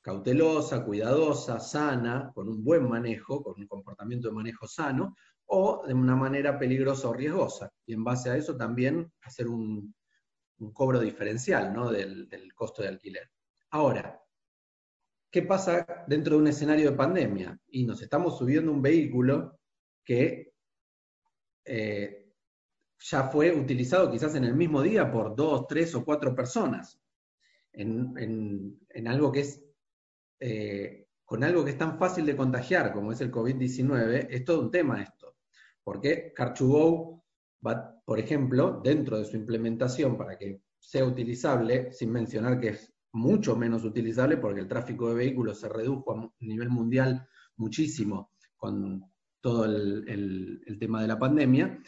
cautelosa, 0.00 0.84
cuidadosa, 0.84 1.60
sana, 1.60 2.32
con 2.34 2.48
un 2.48 2.64
buen 2.64 2.88
manejo, 2.88 3.40
con 3.40 3.54
un 3.56 3.68
comportamiento 3.68 4.26
de 4.26 4.34
manejo 4.34 4.66
sano, 4.66 5.14
o 5.46 5.84
de 5.86 5.94
una 5.94 6.16
manera 6.16 6.58
peligrosa 6.58 7.08
o 7.08 7.12
riesgosa. 7.12 7.70
Y 7.86 7.92
en 7.92 8.02
base 8.02 8.30
a 8.30 8.36
eso 8.36 8.56
también 8.56 9.12
hacer 9.22 9.46
un, 9.46 9.94
cobro 10.72 10.98
diferencial 10.98 11.72
¿no? 11.72 11.92
del, 11.92 12.52
costo 12.52 12.82
de 12.82 12.88
alquiler. 12.88 13.30
Ahora, 13.70 14.20
¿qué 15.30 15.42
pasa 15.42 16.04
dentro 16.08 16.34
de 16.34 16.42
un 16.42 16.48
escenario 16.48 16.90
de 16.90 16.96
pandemia? 16.96 17.56
Y 17.68 17.86
nos 17.86 18.02
estamos 18.02 18.38
subiendo 18.38 18.72
un 18.72 18.82
vehículo 18.82 19.60
que 20.04 20.52
eh, 21.64 22.34
ya 22.98 23.28
fue 23.28 23.52
utilizado 23.52 24.10
quizás 24.10 24.34
en 24.34 24.42
el 24.42 24.56
mismo 24.56 24.82
día 24.82 25.12
por 25.12 25.36
dos, 25.36 25.68
tres 25.68 25.94
o 25.94 26.04
cuatro 26.04 26.34
personas, 26.34 27.00
en, 27.78 29.06
algo 29.06 29.32
que 29.32 29.40
es, 29.40 29.64
eh, 30.40 31.06
con 31.24 31.44
algo 31.44 31.64
que 31.64 31.70
es 31.70 31.78
tan 31.78 31.98
fácil 31.98 32.26
de 32.26 32.36
contagiar 32.36 32.92
como 32.92 33.12
es 33.12 33.20
el 33.20 33.30
COVID-19, 33.30 34.28
es 34.30 34.44
todo 34.44 34.60
un 34.60 34.70
tema 34.70 35.02
esto. 35.02 35.36
Porque 35.82 36.32
Carchugou 36.34 37.22
va, 37.66 38.00
por 38.04 38.18
ejemplo, 38.18 38.80
dentro 38.82 39.18
de 39.18 39.24
su 39.24 39.36
implementación 39.36 40.16
para 40.16 40.36
que 40.36 40.62
sea 40.78 41.04
utilizable, 41.04 41.92
sin 41.92 42.10
mencionar 42.10 42.60
que 42.60 42.68
es 42.68 42.92
mucho 43.12 43.56
menos 43.56 43.84
utilizable 43.84 44.36
porque 44.36 44.60
el 44.60 44.68
tráfico 44.68 45.08
de 45.08 45.16
vehículos 45.16 45.60
se 45.60 45.68
redujo 45.68 46.12
a 46.14 46.30
nivel 46.40 46.68
mundial 46.68 47.26
muchísimo 47.56 48.32
con 48.56 49.04
todo 49.40 49.64
el, 49.64 50.76
tema 50.78 51.00
de 51.02 51.08
la 51.08 51.18
pandemia, 51.18 51.80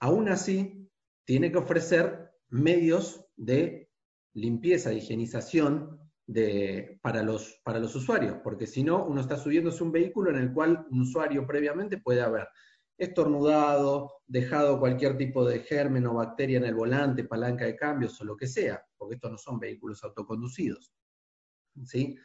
aún 0.00 0.28
así 0.28 0.88
tiene 1.24 1.52
que 1.52 1.58
ofrecer 1.58 2.30
medios 2.48 3.24
de 3.36 3.85
limpieza, 4.36 4.92
higienización 4.92 5.98
de, 6.26 6.98
para, 7.02 7.22
los, 7.22 7.60
para 7.64 7.78
los 7.78 7.94
usuarios, 7.94 8.38
porque 8.44 8.66
si 8.66 8.82
no, 8.82 9.04
uno 9.04 9.20
está 9.20 9.36
subiéndose 9.36 9.82
un 9.82 9.92
vehículo 9.92 10.30
en 10.30 10.36
el 10.36 10.52
cual 10.52 10.86
un 10.90 11.00
usuario 11.00 11.46
previamente 11.46 11.98
puede 11.98 12.20
haber 12.20 12.46
estornudado, 12.98 14.12
dejado 14.26 14.78
cualquier 14.78 15.16
tipo 15.16 15.46
de 15.46 15.60
germen 15.60 16.06
o 16.06 16.14
bacteria 16.14 16.58
en 16.58 16.64
el 16.64 16.74
volante, 16.74 17.24
palanca 17.24 17.64
de 17.64 17.76
cambios 17.76 18.20
o 18.20 18.24
lo 18.24 18.36
que 18.36 18.46
sea, 18.46 18.82
porque 18.96 19.14
estos 19.14 19.30
no 19.30 19.38
son 19.38 19.58
vehículos 19.58 20.04
autoconducidos. 20.04 20.92
¿sí? 21.84 22.16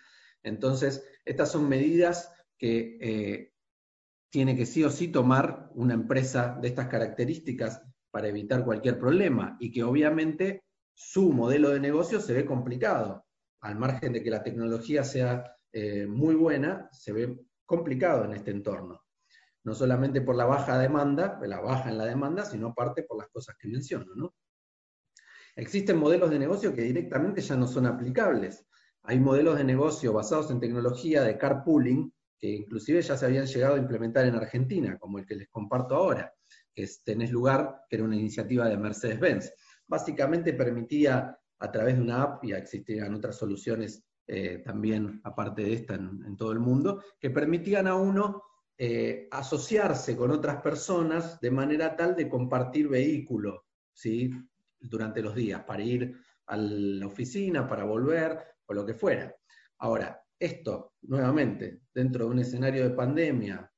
Entonces, 0.44 1.06
estas 1.24 1.52
son 1.52 1.70
medidas 1.70 2.34
que 2.58 2.98
eh, 3.02 3.54
tiene 4.30 4.56
que 4.56 4.66
sí 4.66 4.84
o 4.84 4.90
sí 4.90 5.10
tomar 5.10 5.70
una 5.76 5.94
empresa 5.94 6.58
de 6.62 6.70
estas 6.70 6.88
características 6.88 7.82
para 8.12 8.28
evitar 8.28 8.66
cualquier 8.66 9.00
problema 9.00 9.58
y 9.60 9.72
que 9.72 9.84
obviamente 9.84 10.64
su 11.04 11.34
modelo 11.34 11.72
de 11.72 11.80
negocio 11.80 12.22
se 12.22 12.34
ve 12.34 12.46
complicado. 12.46 13.26
Al 13.62 13.76
margen 13.76 14.14
de 14.14 14.24
que 14.24 14.30
la 14.30 14.44
tecnología 14.44 15.04
sea 15.04 15.58
eh, 15.74 16.06
muy 16.06 16.36
buena, 16.36 16.90
se 16.92 17.12
ve 17.12 17.40
complicado 17.66 18.24
en 18.26 18.34
este 18.34 18.52
entorno. 18.52 19.02
No 19.64 19.74
solamente 19.74 20.22
por 20.22 20.36
la 20.36 20.46
baja 20.46 20.78
demanda, 20.78 21.40
la 21.42 21.60
baja 21.60 21.90
en 21.90 21.98
la 21.98 22.06
demanda, 22.06 22.46
sino 22.46 22.74
parte 22.74 23.04
por 23.04 23.18
las 23.18 23.30
cosas 23.30 23.56
que 23.60 23.68
menciono. 23.68 24.34
Existen 25.56 25.98
modelos 25.98 26.30
de 26.30 26.40
negocio 26.40 26.74
que 26.74 26.84
directamente 26.84 27.42
ya 27.42 27.56
no 27.56 27.68
son 27.68 27.88
aplicables. 27.88 28.66
Hay 29.04 29.20
modelos 29.20 29.58
de 29.58 29.64
negocio 29.64 30.14
basados 30.14 30.52
en 30.52 30.60
tecnología 30.60 31.24
de 31.24 31.38
carpooling, 31.38 32.14
que 32.38 32.48
inclusive 32.48 33.02
ya 33.02 33.18
se 33.18 33.26
habían 33.26 33.48
llegado 33.48 33.76
a 33.76 33.80
implementar 33.80 34.28
en 34.28 34.36
Argentina, 34.36 34.98
como 35.00 35.18
el 35.18 35.26
que 35.26 35.36
les 35.36 35.50
comparto 35.50 35.96
ahora, 35.96 36.32
que 36.74 36.84
es 36.84 37.04
Tenés 37.04 37.32
Lugar, 37.32 37.86
que 37.90 37.98
era 37.98 38.06
una 38.06 38.16
iniciativa 38.16 38.70
de 38.70 38.78
Mercedes-Benz. 38.78 39.52
Básicamente 39.92 40.54
permitía 40.54 41.38
a 41.60 41.70
través 41.70 41.98
de 41.98 42.02
una 42.02 42.24
app, 42.24 42.46
ya 42.46 42.58
existían 42.58 43.14
otras 43.14 43.36
soluciones 43.36 44.06
eh, 44.26 44.60
también 44.64 45.20
aparte 45.26 45.64
de 45.64 45.74
esta 45.74 45.96
en, 45.96 46.38
todo 46.38 46.54
el 46.54 46.62
mundo, 46.62 47.04
que 47.20 47.30
permitían 47.30 47.88
a 47.88 47.96
uno 47.96 48.42
eh, 48.78 49.28
asociarse 49.30 50.16
con 50.16 50.32
otras 50.32 50.62
personas 50.62 51.42
de 51.42 51.52
manera 51.52 51.94
tal 51.98 52.16
de 52.16 52.30
compartir 52.30 52.88
vehículo 52.88 53.66
¿sí? 53.92 54.32
durante 54.80 55.22
los 55.22 55.36
días, 55.36 55.62
para 55.66 55.84
ir 55.84 56.16
a 56.46 56.56
la 56.56 57.08
oficina, 57.08 57.68
para 57.68 57.84
volver, 57.84 58.40
o 58.68 58.74
lo 58.74 58.86
que 58.86 58.94
fuera. 58.94 59.36
Ahora, 59.80 60.24
esto, 60.40 60.94
nuevamente, 61.02 61.82
dentro 61.94 62.24
de 62.24 62.32
un 62.32 62.40
escenario 62.40 62.84
de 62.84 62.96
pandemia 62.96 63.70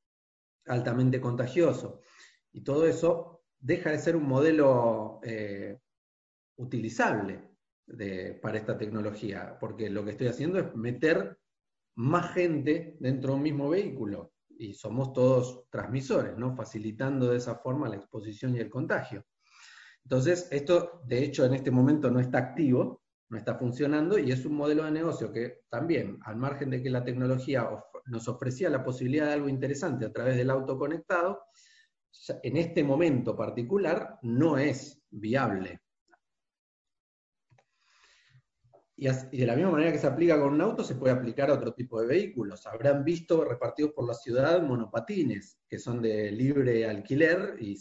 altamente 0.67 1.19
contagioso, 1.19 2.01
y 2.51 2.61
todo 2.61 2.85
eso 2.85 3.41
deja 3.59 3.89
de 3.89 3.97
ser 3.97 4.15
un 4.15 4.27
modelo 4.27 5.19
eh, 5.23 5.79
utilizable 6.57 7.49
para 8.41 8.57
esta 8.57 8.77
tecnología, 8.77 9.57
porque 9.59 9.89
lo 9.89 10.05
que 10.05 10.11
estoy 10.11 10.27
haciendo 10.27 10.59
es 10.59 10.75
meter 10.75 11.37
más 11.95 12.33
gente 12.33 12.97
dentro 12.99 13.31
de 13.31 13.35
un 13.37 13.43
mismo 13.43 13.69
vehículo, 13.69 14.33
y 14.57 14.73
somos 14.73 15.13
todos 15.13 15.69
transmisores, 15.69 16.37
¿no? 16.37 16.55
facilitando 16.55 17.29
de 17.29 17.37
esa 17.37 17.55
forma 17.55 17.89
la 17.89 17.97
exposición 17.97 18.55
y 18.55 18.59
el 18.59 18.69
contagio. 18.69 19.25
Entonces, 20.03 20.47
esto 20.51 21.01
de 21.05 21.23
hecho 21.23 21.45
en 21.45 21.53
este 21.53 21.71
momento 21.71 22.09
no 22.11 22.19
está 22.19 22.39
activo, 22.39 23.03
no 23.29 23.37
está 23.37 23.55
funcionando 23.55 24.17
y 24.17 24.31
es 24.31 24.45
un 24.45 24.55
modelo 24.55 24.83
de 24.83 24.91
negocio 24.91 25.31
que 25.31 25.61
también, 25.69 26.19
al 26.23 26.35
margen 26.35 26.69
de 26.69 26.81
que 26.81 26.89
la 26.89 27.03
tecnología 27.03 27.67
nos 28.05 28.27
ofrecía 28.27 28.69
la 28.69 28.83
posibilidad 28.83 29.27
de 29.27 29.33
algo 29.33 29.49
interesante 29.49 30.05
a 30.05 30.11
través 30.11 30.35
del 30.35 30.49
auto 30.49 30.77
conectado, 30.77 31.41
en 32.43 32.57
este 32.57 32.83
momento 32.83 33.35
particular 33.35 34.19
no 34.21 34.57
es 34.57 35.01
viable. 35.09 35.82
Y, 38.95 39.07
de 39.07 39.45
la 39.45 39.55
misma 39.55 39.71
manera 39.71 39.91
que 39.91 39.97
se 39.97 40.07
aplica 40.07 40.39
con 40.39 40.53
un 40.53 40.61
auto, 40.61 40.83
se 40.83 40.95
puede 40.95 41.13
aplicar 41.13 41.49
a 41.49 41.55
otro 41.55 41.73
tipo 41.73 41.99
de 41.99 42.07
vehículos. 42.07 42.65
Habrán 42.67 43.03
visto 43.03 43.43
repartidos 43.43 43.91
por 43.93 44.07
la 44.07 44.13
ciudad 44.13 44.61
monopatines, 44.61 45.59
que 45.67 45.79
son 45.79 46.01
de 46.01 46.31
libre 46.31 46.87
alquiler 46.87 47.55
y 47.59 47.77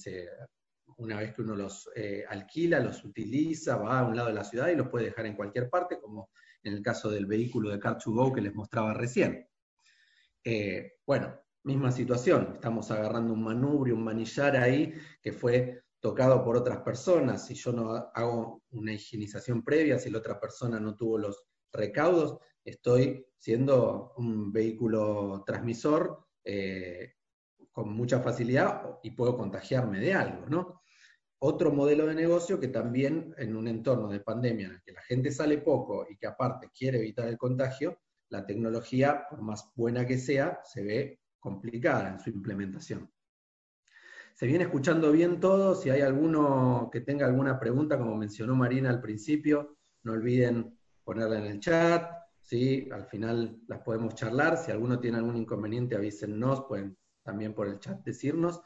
una 0.97 1.19
vez 1.19 1.35
que 1.35 1.43
uno 1.43 1.55
los 1.55 1.91
eh, 1.95 2.25
alquila, 2.29 2.81
los 2.81 3.05
utiliza, 3.05 3.77
va 3.77 4.01
a 4.01 4.07
un 4.07 4.17
lado 4.17 4.29
de 4.29 4.35
la 4.35 4.45
ciudad 4.45 4.69
y 4.69 4.77
los 4.77 4.89
puede 4.89 5.07
dejar 5.07 5.27
en 5.27 5.37
cualquier 5.37 5.69
parte, 5.69 6.01
como 6.01 6.31
en 6.63 6.75
el 6.75 6.83
caso 6.83 7.11
del 7.11 7.27
vehículo 7.27 7.71
de 7.71 7.81
Car2Go 7.81 8.35
que 8.35 8.41
les 8.41 8.55
mostraba 8.55 8.95
recién. 8.95 9.49
Eh, 10.45 10.95
bueno, 11.07 11.41
misma 11.65 11.93
situación, 11.93 12.53
estamos 12.55 12.91
agarrando 12.91 13.33
un 13.33 13.43
manubrio, 13.43 13.95
un 13.95 14.05
manillar 14.05 14.57
ahí 14.57 14.95
que 15.21 15.33
fue 15.33 15.83
tocado 16.03 16.45
por 16.45 16.57
otras 16.57 16.79
personas, 16.79 17.47
si 17.47 17.55
yo 17.55 17.73
no 17.73 18.11
hago 18.13 18.65
una 18.73 18.93
higienización 18.93 19.63
previa, 19.63 20.01
si 20.01 20.11
la 20.11 20.19
otra 20.19 20.41
persona 20.41 20.81
no 20.81 20.97
tuvo 20.97 21.17
los 21.17 21.45
recaudos, 21.73 22.39
estoy 22.65 23.25
siendo 23.39 24.13
un 24.17 24.53
vehículo 24.53 25.45
transmisor 25.47 26.27
eh, 26.45 27.15
con 27.71 27.93
mucha 27.93 28.21
facilidad 28.21 28.99
y 29.05 29.13
puedo 29.13 29.37
contagiarme 29.37 30.01
de 30.01 30.13
algo, 30.13 30.47
¿no? 30.49 30.83
Otro 31.39 31.73
modelo 31.73 32.07
de 32.07 32.17
negocio 32.17 32.59
que 32.59 32.69
también 32.69 33.33
en 33.39 33.57
un 33.57 33.69
entorno 33.69 34.09
de 34.09 34.21
pandemia 34.21 34.67
en 34.67 34.73
el 34.73 34.83
que 34.83 34.93
la 34.93 35.03
gente 35.03 35.31
sale 35.31 35.59
poco 35.59 36.05
y 36.11 36.17
que 36.17 36.27
aparte 36.27 36.69
quiere 36.77 36.99
evitar 36.99 37.29
el 37.29 37.39
contagio, 37.39 38.01
la 38.29 38.45
tecnología, 38.45 39.25
por 39.31 39.41
más 39.41 39.71
buena 39.77 40.05
que 40.05 40.19
sea, 40.19 40.61
se 40.65 40.83
ve 40.83 41.21
complicada 41.39 42.09
en 42.09 42.19
su 42.19 42.31
implementación. 42.31 43.09
Se 44.35 44.47
viene 44.47 44.65
escuchando 44.65 45.13
bien 45.13 45.41
todo, 45.41 45.75
si 45.75 45.91
hay 45.91 46.01
alguno 46.01 46.89
que 46.93 47.01
tenga 47.01 47.27
alguna 47.27 47.61
pregunta, 47.61 47.99
como 47.99 48.17
mencionó 48.17 48.55
Marina 48.55 48.91
al 48.91 49.01
principio, 49.01 49.77
no 50.03 50.13
olviden 50.13 50.77
ponerla 51.05 51.39
en 51.39 51.47
el 51.47 51.61
chat, 51.61 52.11
¿sí? 52.41 52.89
al 52.93 53.05
final 53.07 53.59
las 53.69 53.81
podemos 53.81 54.15
charlar, 54.15 54.57
si 54.57 54.71
alguno 54.71 54.99
tiene 54.99 55.19
algún 55.19 55.37
inconveniente 55.37 55.97
avísennos, 55.97 56.63
pueden 56.63 56.97
también 57.23 57.55
por 57.55 57.69
el 57.69 57.79
chat 57.79 58.03
decirnos. 58.05 58.63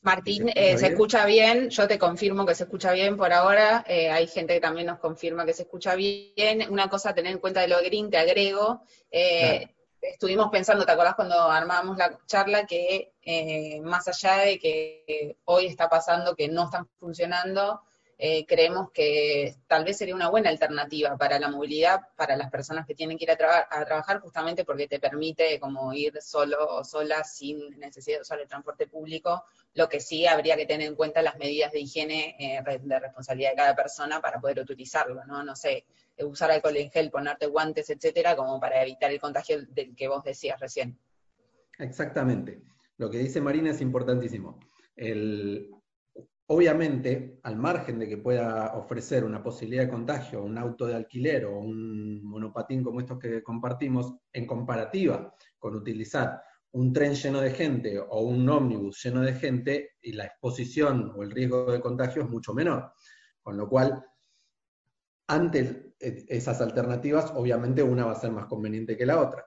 Martín, 0.00 0.46
¿se, 0.46 0.52
eh, 0.54 0.72
escucha 0.74 1.26
bien? 1.26 1.70
Yo 1.70 1.88
te 1.88 1.98
confirmo 1.98 2.46
que 2.46 2.54
se 2.54 2.64
escucha 2.64 2.92
bien 2.92 3.16
por 3.16 3.32
ahora. 3.32 3.84
Eh, 3.88 4.10
hay 4.10 4.26
gente 4.28 4.54
que 4.54 4.60
también 4.60 4.86
nos 4.86 5.00
confirma 5.00 5.44
que 5.44 5.52
se 5.52 5.62
escucha 5.62 5.96
bien. 5.96 6.70
Una 6.70 6.88
cosa 6.88 7.10
a 7.10 7.14
tener 7.14 7.32
en 7.32 7.38
cuenta 7.38 7.60
de 7.60 7.68
lo 7.68 7.78
green, 7.82 8.08
te 8.08 8.16
agrego. 8.16 8.82
Eh, 9.10 9.66
estuvimos 10.00 10.50
pensando, 10.50 10.84
¿te 10.84 10.92
acordás 10.92 11.14
cuando 11.14 11.40
armábamos 11.40 11.96
la 11.96 12.18
charla? 12.26 12.66
Que 12.66 13.12
eh, 13.22 13.80
más 13.82 14.08
allá 14.08 14.38
de 14.38 14.58
que 14.58 15.36
hoy 15.44 15.66
está 15.66 15.88
pasando 15.88 16.34
que 16.34 16.48
no 16.48 16.64
están 16.64 16.88
funcionando, 16.98 17.82
eh, 18.20 18.44
creemos 18.46 18.90
que 18.90 19.54
tal 19.68 19.84
vez 19.84 19.96
sería 19.96 20.12
una 20.16 20.28
buena 20.28 20.50
alternativa 20.50 21.16
para 21.16 21.38
la 21.38 21.48
movilidad 21.48 22.00
para 22.16 22.36
las 22.36 22.50
personas 22.50 22.84
que 22.84 22.96
tienen 22.96 23.16
que 23.16 23.22
ir 23.22 23.30
a, 23.30 23.36
trabajar, 23.36 24.18
justamente 24.18 24.64
porque 24.64 24.88
te 24.88 24.98
permite 24.98 25.60
como 25.60 25.92
ir 25.92 26.20
solo 26.20 26.66
o 26.68 26.84
sola 26.84 27.22
sin 27.22 27.78
necesidad 27.78 28.16
de 28.16 28.22
usar 28.22 28.40
el 28.40 28.48
transporte 28.48 28.88
público, 28.88 29.44
lo 29.74 29.88
que 29.88 30.00
sí 30.00 30.26
habría 30.26 30.56
que 30.56 30.66
tener 30.66 30.88
en 30.88 30.96
cuenta 30.96 31.22
las 31.22 31.36
medidas 31.36 31.70
de 31.70 31.78
higiene 31.78 32.34
eh, 32.40 32.78
de 32.80 32.98
responsabilidad 32.98 33.50
de 33.50 33.56
cada 33.56 33.76
persona 33.76 34.20
para 34.20 34.40
poder 34.40 34.58
utilizarlo, 34.58 35.24
¿no? 35.24 35.44
No 35.44 35.54
sé, 35.54 35.84
usar 36.24 36.50
alcohol 36.50 36.76
en 36.76 36.90
gel, 36.90 37.10
ponerte 37.10 37.46
guantes, 37.46 37.90
etcétera, 37.90 38.36
como 38.36 38.60
para 38.60 38.82
evitar 38.82 39.10
el 39.10 39.20
contagio 39.20 39.64
del 39.66 39.94
que 39.94 40.08
vos 40.08 40.24
decías 40.24 40.58
recién. 40.60 40.98
Exactamente. 41.78 42.62
Lo 42.96 43.08
que 43.08 43.18
dice 43.18 43.40
Marina 43.40 43.70
es 43.70 43.80
importantísimo. 43.80 44.58
Obviamente, 46.50 47.38
al 47.42 47.56
margen 47.56 47.98
de 47.98 48.08
que 48.08 48.16
pueda 48.16 48.74
ofrecer 48.74 49.22
una 49.22 49.42
posibilidad 49.42 49.82
de 49.84 49.90
contagio, 49.90 50.42
un 50.42 50.56
auto 50.56 50.86
de 50.86 50.94
alquiler 50.94 51.44
o 51.44 51.58
un 51.58 52.24
monopatín 52.24 52.82
como 52.82 53.00
estos 53.00 53.18
que 53.18 53.42
compartimos, 53.42 54.14
en 54.32 54.46
comparativa 54.46 55.34
con 55.58 55.74
utilizar 55.74 56.40
un 56.72 56.92
tren 56.92 57.14
lleno 57.14 57.40
de 57.40 57.50
gente 57.50 57.98
o 57.98 58.20
un 58.22 58.48
ómnibus 58.48 59.02
lleno 59.04 59.20
de 59.20 59.34
gente, 59.34 59.90
y 60.00 60.12
la 60.12 60.24
exposición 60.24 61.12
o 61.14 61.22
el 61.22 61.30
riesgo 61.30 61.70
de 61.70 61.80
contagio 61.80 62.22
es 62.22 62.30
mucho 62.30 62.54
menor. 62.54 62.92
Con 63.42 63.56
lo 63.58 63.68
cual, 63.68 64.02
ante 65.28 65.94
esas 66.00 66.60
alternativas, 66.60 67.32
obviamente 67.34 67.82
una 67.82 68.06
va 68.06 68.12
a 68.12 68.20
ser 68.20 68.32
más 68.32 68.46
conveniente 68.46 68.96
que 68.96 69.06
la 69.06 69.20
otra. 69.20 69.46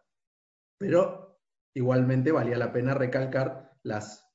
Pero 0.77 1.39
igualmente 1.73 2.31
valía 2.31 2.57
la 2.57 2.71
pena 2.71 2.93
recalcar 2.93 3.71
las 3.83 4.27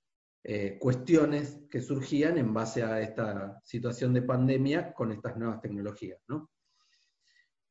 eh, 0.43 0.79
cuestiones 0.79 1.61
que 1.71 1.81
surgían 1.81 2.39
en 2.39 2.53
base 2.53 2.83
a 2.83 3.01
esta 3.01 3.61
situación 3.65 4.13
de 4.13 4.23
pandemia 4.23 4.93
con 4.93 5.13
estas 5.13 5.37
nuevas 5.37 5.61
tecnologías. 5.61 6.21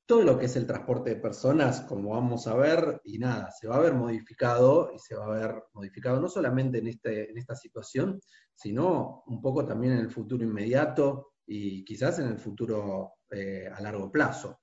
Todo 0.05 0.21
lo 0.21 0.37
que 0.37 0.45
es 0.45 0.55
el 0.55 0.67
transporte 0.67 1.11
de 1.11 1.21
personas, 1.21 1.81
como 1.81 2.11
vamos 2.11 2.47
a 2.47 2.55
ver, 2.55 3.01
y 3.03 3.17
nada, 3.17 3.49
se 3.51 3.67
va 3.67 3.77
a 3.77 3.81
ver 3.81 3.93
modificado, 3.93 4.91
y 4.93 4.99
se 4.99 5.15
va 5.15 5.25
a 5.25 5.39
ver 5.39 5.63
modificado 5.73 6.21
no 6.21 6.27
solamente 6.27 6.77
en, 6.77 6.87
este, 6.87 7.31
en 7.31 7.37
esta 7.37 7.55
situación, 7.55 8.21
sino 8.53 9.23
un 9.25 9.41
poco 9.41 9.65
también 9.65 9.93
en 9.93 9.99
el 9.99 10.11
futuro 10.11 10.43
inmediato 10.43 11.33
y 11.47 11.83
quizás 11.83 12.19
en 12.19 12.27
el 12.27 12.37
futuro 12.37 13.14
eh, 13.31 13.69
a 13.73 13.81
largo 13.81 14.11
plazo, 14.11 14.61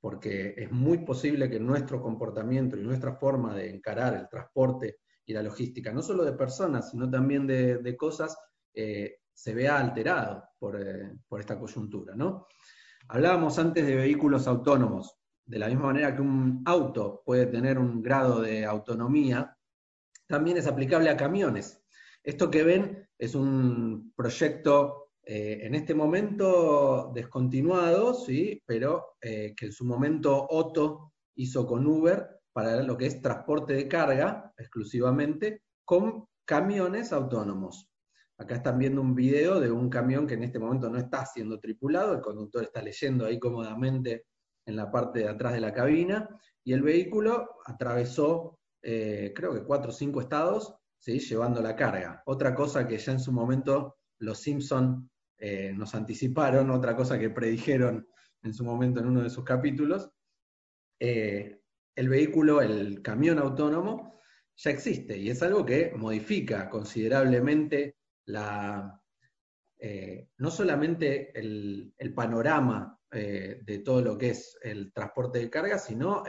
porque 0.00 0.54
es 0.56 0.70
muy 0.70 0.98
posible 0.98 1.48
que 1.48 1.60
nuestro 1.60 2.00
comportamiento 2.00 2.76
y 2.76 2.82
nuestra 2.82 3.14
forma 3.14 3.54
de 3.54 3.70
encarar 3.70 4.14
el 4.14 4.28
transporte 4.28 4.98
y 5.24 5.32
la 5.32 5.42
logística, 5.42 5.92
no 5.92 6.02
solo 6.02 6.24
de 6.24 6.32
personas, 6.32 6.90
sino 6.90 7.08
también 7.08 7.46
de, 7.46 7.96
cosas, 7.96 8.36
eh, 8.74 9.18
se 9.32 9.54
vea 9.54 9.78
alterado 9.78 10.44
eh, 10.74 11.12
por, 11.28 11.40
esta 11.40 11.58
coyuntura. 11.58 12.14
¿no? 12.16 12.46
Hablábamos 13.08 13.58
antes 13.58 13.86
de 13.86 13.96
vehículos 13.96 14.46
autónomos. 14.46 15.16
De 15.44 15.58
la 15.58 15.68
misma 15.68 15.86
manera 15.86 16.14
que 16.14 16.22
un 16.22 16.62
auto 16.64 17.22
puede 17.24 17.46
tener 17.46 17.78
un 17.78 18.02
grado 18.02 18.40
de 18.40 18.64
autonomía, 18.64 19.56
también 20.26 20.56
es 20.56 20.66
aplicable 20.66 21.10
a 21.10 21.16
camiones. 21.16 21.82
Esto 22.22 22.50
que 22.50 22.62
ven 22.62 23.08
es 23.18 23.34
un 23.34 24.12
proyecto 24.14 24.99
eh, 25.32 25.64
en 25.64 25.76
este 25.76 25.94
momento 25.94 27.12
descontinuado, 27.14 28.14
¿sí? 28.14 28.60
pero 28.66 29.16
que 29.20 29.54
en 29.66 29.72
su 29.72 29.84
momento 29.84 30.46
Otto 30.50 31.12
hizo 31.36 31.66
con 31.68 31.86
Uber 31.86 32.40
para 32.52 32.82
lo 32.82 32.96
que 32.96 33.06
es 33.06 33.22
transporte 33.22 33.74
de 33.74 33.86
carga 33.86 34.52
exclusivamente 34.58 35.62
con 35.84 36.26
camiones 36.44 37.12
autónomos. 37.12 37.88
Acá 38.38 38.56
están 38.56 38.78
viendo 38.78 39.00
un 39.02 39.14
video 39.14 39.60
de 39.60 39.70
un 39.70 39.88
camión 39.88 40.26
que 40.26 40.34
en 40.34 40.42
este 40.42 40.58
momento 40.58 40.90
no 40.90 40.98
está 40.98 41.24
siendo 41.26 41.60
tripulado, 41.60 42.14
el 42.14 42.22
conductor 42.22 42.64
está 42.64 42.82
leyendo 42.82 43.26
ahí 43.26 43.38
cómodamente 43.38 44.24
en 44.66 44.76
la 44.76 44.90
parte 44.90 45.20
de 45.20 45.28
atrás 45.28 45.52
de 45.52 45.60
la 45.60 45.72
cabina, 45.72 46.28
y 46.64 46.72
el 46.72 46.82
vehículo 46.82 47.60
atravesó, 47.66 48.58
eh, 48.82 49.32
creo 49.34 49.54
que 49.54 49.62
cuatro 49.62 49.90
o 49.90 49.94
cinco 49.94 50.20
estados, 50.20 50.74
¿sí? 50.98 51.18
llevando 51.18 51.62
la 51.62 51.76
carga. 51.76 52.22
Otra 52.26 52.54
cosa 52.54 52.88
que 52.88 52.98
ya 52.98 53.12
en 53.12 53.20
su 53.20 53.30
momento 53.30 53.96
los 54.18 54.38
Simpson 54.38 55.10
eh, 55.40 55.72
nos 55.74 55.94
anticiparon, 55.94 56.70
otra 56.70 56.94
cosa 56.94 57.18
que 57.18 57.30
predijeron 57.30 58.06
en 58.42 58.54
su 58.54 58.64
momento 58.64 59.00
en 59.00 59.06
uno 59.06 59.22
de 59.22 59.30
sus 59.30 59.44
capítulos, 59.44 60.10
eh, 60.98 61.60
el 61.94 62.08
vehículo, 62.08 62.60
el 62.62 63.02
camión 63.02 63.38
autónomo, 63.38 64.20
ya 64.56 64.70
existe 64.70 65.16
y 65.16 65.30
es 65.30 65.42
algo 65.42 65.64
que 65.64 65.92
modifica 65.96 66.68
considerablemente 66.68 67.96
la, 68.26 69.00
eh, 69.78 70.28
no 70.36 70.50
solamente 70.50 71.38
el, 71.38 71.94
panorama 72.14 72.98
eh, 73.10 73.62
de 73.64 73.78
todo 73.78 74.02
lo 74.02 74.18
que 74.18 74.30
es 74.30 74.58
el 74.62 74.92
transporte 74.92 75.38
de 75.38 75.48
carga, 75.48 75.78
sino 75.78 76.22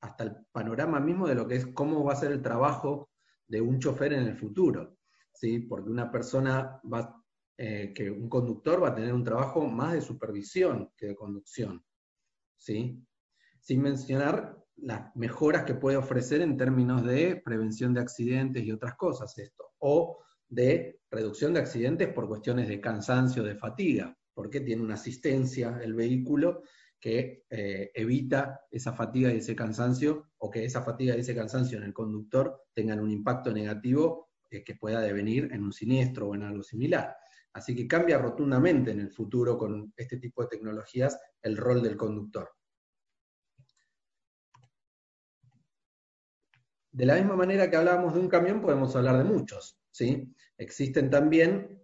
hasta 0.00 0.24
el 0.24 0.36
panorama 0.50 0.98
mismo 0.98 1.28
de 1.28 1.34
lo 1.34 1.46
que 1.46 1.56
es 1.56 1.66
cómo 1.66 2.02
va 2.02 2.14
a 2.14 2.16
ser 2.16 2.32
el 2.32 2.40
trabajo 2.40 3.10
de 3.46 3.60
un 3.60 3.78
chofer 3.78 4.14
en 4.14 4.22
el 4.22 4.36
futuro. 4.36 4.96
¿sí? 5.34 5.58
Porque 5.58 5.90
una 5.90 6.10
persona 6.10 6.80
va, 6.90 7.19
eh, 7.62 7.92
que 7.92 8.10
un 8.10 8.26
conductor 8.30 8.82
va 8.82 8.88
a 8.88 8.94
tener 8.94 9.12
un 9.12 9.22
trabajo 9.22 9.66
más 9.66 9.92
de 9.92 10.00
supervisión 10.00 10.90
que 10.96 11.08
de 11.08 11.14
conducción. 11.14 11.84
¿sí? 12.56 13.06
Sin 13.60 13.82
mencionar 13.82 14.56
las 14.76 15.14
mejoras 15.14 15.64
que 15.64 15.74
puede 15.74 15.98
ofrecer 15.98 16.40
en 16.40 16.56
términos 16.56 17.04
de 17.04 17.36
prevención 17.44 17.92
de 17.92 18.00
accidentes 18.00 18.64
y 18.64 18.72
otras 18.72 18.94
cosas 18.94 19.36
esto, 19.36 19.74
o 19.76 20.20
de 20.48 21.02
reducción 21.10 21.52
de 21.52 21.60
accidentes 21.60 22.08
por 22.14 22.28
cuestiones 22.28 22.66
de 22.66 22.80
cansancio, 22.80 23.42
de 23.42 23.56
fatiga, 23.56 24.16
porque 24.32 24.62
tiene 24.62 24.80
una 24.80 24.94
asistencia 24.94 25.80
el 25.82 25.92
vehículo 25.92 26.62
que 26.98 27.44
eh, 27.50 27.90
evita 27.94 28.62
esa 28.70 28.94
fatiga 28.94 29.30
y 29.34 29.36
ese 29.36 29.54
cansancio, 29.54 30.30
o 30.38 30.50
que 30.50 30.64
esa 30.64 30.80
fatiga 30.80 31.14
y 31.14 31.20
ese 31.20 31.34
cansancio 31.34 31.76
en 31.76 31.84
el 31.84 31.92
conductor 31.92 32.62
tengan 32.72 33.00
un 33.00 33.10
impacto 33.10 33.52
negativo 33.52 34.29
eh, 34.50 34.64
que 34.64 34.74
pueda 34.74 35.00
devenir 35.00 35.48
en 35.52 35.62
un 35.62 35.72
siniestro 35.72 36.28
o 36.28 36.34
en 36.34 36.42
algo 36.42 36.62
similar. 36.62 37.16
Así 37.52 37.74
que 37.74 37.86
cambia 37.86 38.18
rotundamente 38.18 38.90
en 38.92 39.00
el 39.00 39.10
futuro 39.10 39.56
con 39.58 39.92
este 39.96 40.18
tipo 40.18 40.42
de 40.42 40.48
tecnologías 40.48 41.18
el 41.42 41.56
rol 41.56 41.82
del 41.82 41.96
conductor. 41.96 42.50
De 46.92 47.06
la 47.06 47.14
misma 47.14 47.36
manera 47.36 47.70
que 47.70 47.76
hablábamos 47.76 48.14
de 48.14 48.20
un 48.20 48.28
camión, 48.28 48.60
podemos 48.60 48.94
hablar 48.96 49.18
de 49.18 49.24
muchos. 49.24 49.80
¿sí? 49.90 50.34
Existen 50.58 51.08
también 51.08 51.80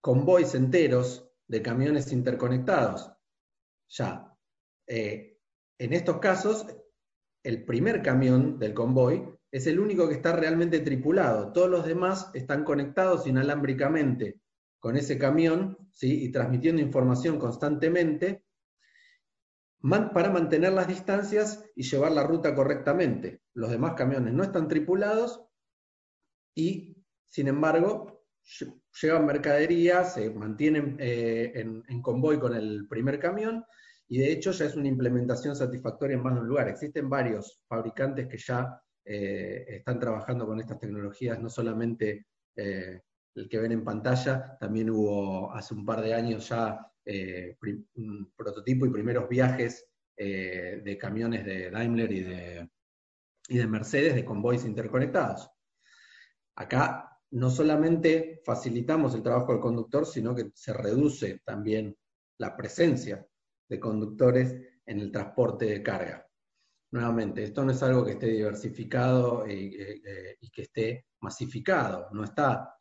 convoys 0.00 0.54
enteros 0.54 1.30
de 1.46 1.62
camiones 1.62 2.12
interconectados. 2.12 3.12
Ya, 3.88 4.34
eh, 4.86 5.38
en 5.78 5.92
estos 5.92 6.18
casos, 6.18 6.66
el 7.42 7.64
primer 7.64 8.02
camión 8.02 8.58
del 8.58 8.74
convoy 8.74 9.35
es 9.50 9.66
el 9.66 9.80
único 9.80 10.08
que 10.08 10.14
está 10.14 10.32
realmente 10.32 10.80
tripulado. 10.80 11.52
Todos 11.52 11.70
los 11.70 11.86
demás 11.86 12.30
están 12.34 12.64
conectados 12.64 13.26
inalámbricamente 13.26 14.40
con 14.78 14.96
ese 14.96 15.18
camión 15.18 15.78
¿sí? 15.92 16.24
y 16.24 16.30
transmitiendo 16.30 16.82
información 16.82 17.38
constantemente 17.38 18.44
para 19.80 20.30
mantener 20.30 20.72
las 20.72 20.88
distancias 20.88 21.64
y 21.74 21.82
llevar 21.82 22.12
la 22.12 22.24
ruta 22.24 22.54
correctamente. 22.54 23.42
Los 23.54 23.70
demás 23.70 23.94
camiones 23.94 24.32
no 24.34 24.42
están 24.42 24.68
tripulados 24.68 25.44
y, 26.54 27.04
sin 27.28 27.48
embargo, 27.48 28.24
llevan 29.00 29.26
mercadería, 29.26 30.04
se 30.04 30.30
mantienen 30.30 30.96
eh, 30.98 31.52
en, 31.54 32.02
convoy 32.02 32.38
con 32.38 32.54
el 32.54 32.86
primer 32.88 33.18
camión 33.18 33.64
y 34.08 34.18
de 34.18 34.32
hecho 34.32 34.52
ya 34.52 34.66
es 34.66 34.76
una 34.76 34.88
implementación 34.88 35.56
satisfactoria 35.56 36.16
en 36.16 36.22
más 36.22 36.34
de 36.34 36.40
un 36.40 36.48
lugar. 36.48 36.68
Existen 36.68 37.08
varios 37.08 37.62
fabricantes 37.68 38.28
que 38.28 38.38
ya 38.38 38.80
eh, 39.08 39.64
están 39.68 40.00
trabajando 40.00 40.46
con 40.46 40.58
estas 40.58 40.80
tecnologías, 40.80 41.38
no 41.40 41.48
solamente 41.48 42.26
eh, 42.56 43.00
el 43.36 43.48
que 43.48 43.58
ven 43.60 43.70
en 43.70 43.84
pantalla, 43.84 44.56
también 44.58 44.90
hubo 44.90 45.52
hace 45.52 45.74
un 45.74 45.84
par 45.86 46.02
de 46.02 46.12
años 46.12 46.48
ya 46.48 46.92
eh, 47.04 47.56
un 47.94 48.32
prototipo 48.36 48.84
y 48.84 48.90
primeros 48.90 49.28
viajes 49.28 49.86
de 50.18 50.96
camiones 50.98 51.44
de 51.44 51.70
Daimler 51.70 52.10
y 52.10 52.20
de, 52.22 52.70
y 53.48 53.58
de 53.58 53.66
Mercedes 53.66 54.14
de 54.14 54.24
convoys 54.24 54.64
interconectados. 54.64 55.50
Acá 56.56 57.20
no 57.32 57.50
solamente 57.50 58.40
facilitamos 58.42 59.14
el 59.14 59.22
trabajo 59.22 59.52
del 59.52 59.60
conductor, 59.60 60.06
sino 60.06 60.34
que 60.34 60.50
se 60.54 60.72
reduce 60.72 61.42
también 61.44 61.94
la 62.38 62.56
presencia 62.56 63.26
de 63.68 63.78
conductores 63.78 64.56
en 64.86 65.00
el 65.00 65.12
transporte 65.12 65.66
de 65.66 65.82
carga. 65.82 66.25
Nuevamente, 66.90 67.42
esto 67.42 67.64
no 67.64 67.72
es 67.72 67.82
algo 67.82 68.04
que 68.04 68.12
esté 68.12 68.26
diversificado 68.28 69.46
y, 69.46 69.76
eh, 69.78 70.36
y 70.40 70.50
que 70.50 70.62
esté 70.62 71.06
masificado, 71.20 72.08
no 72.12 72.24
está 72.24 72.72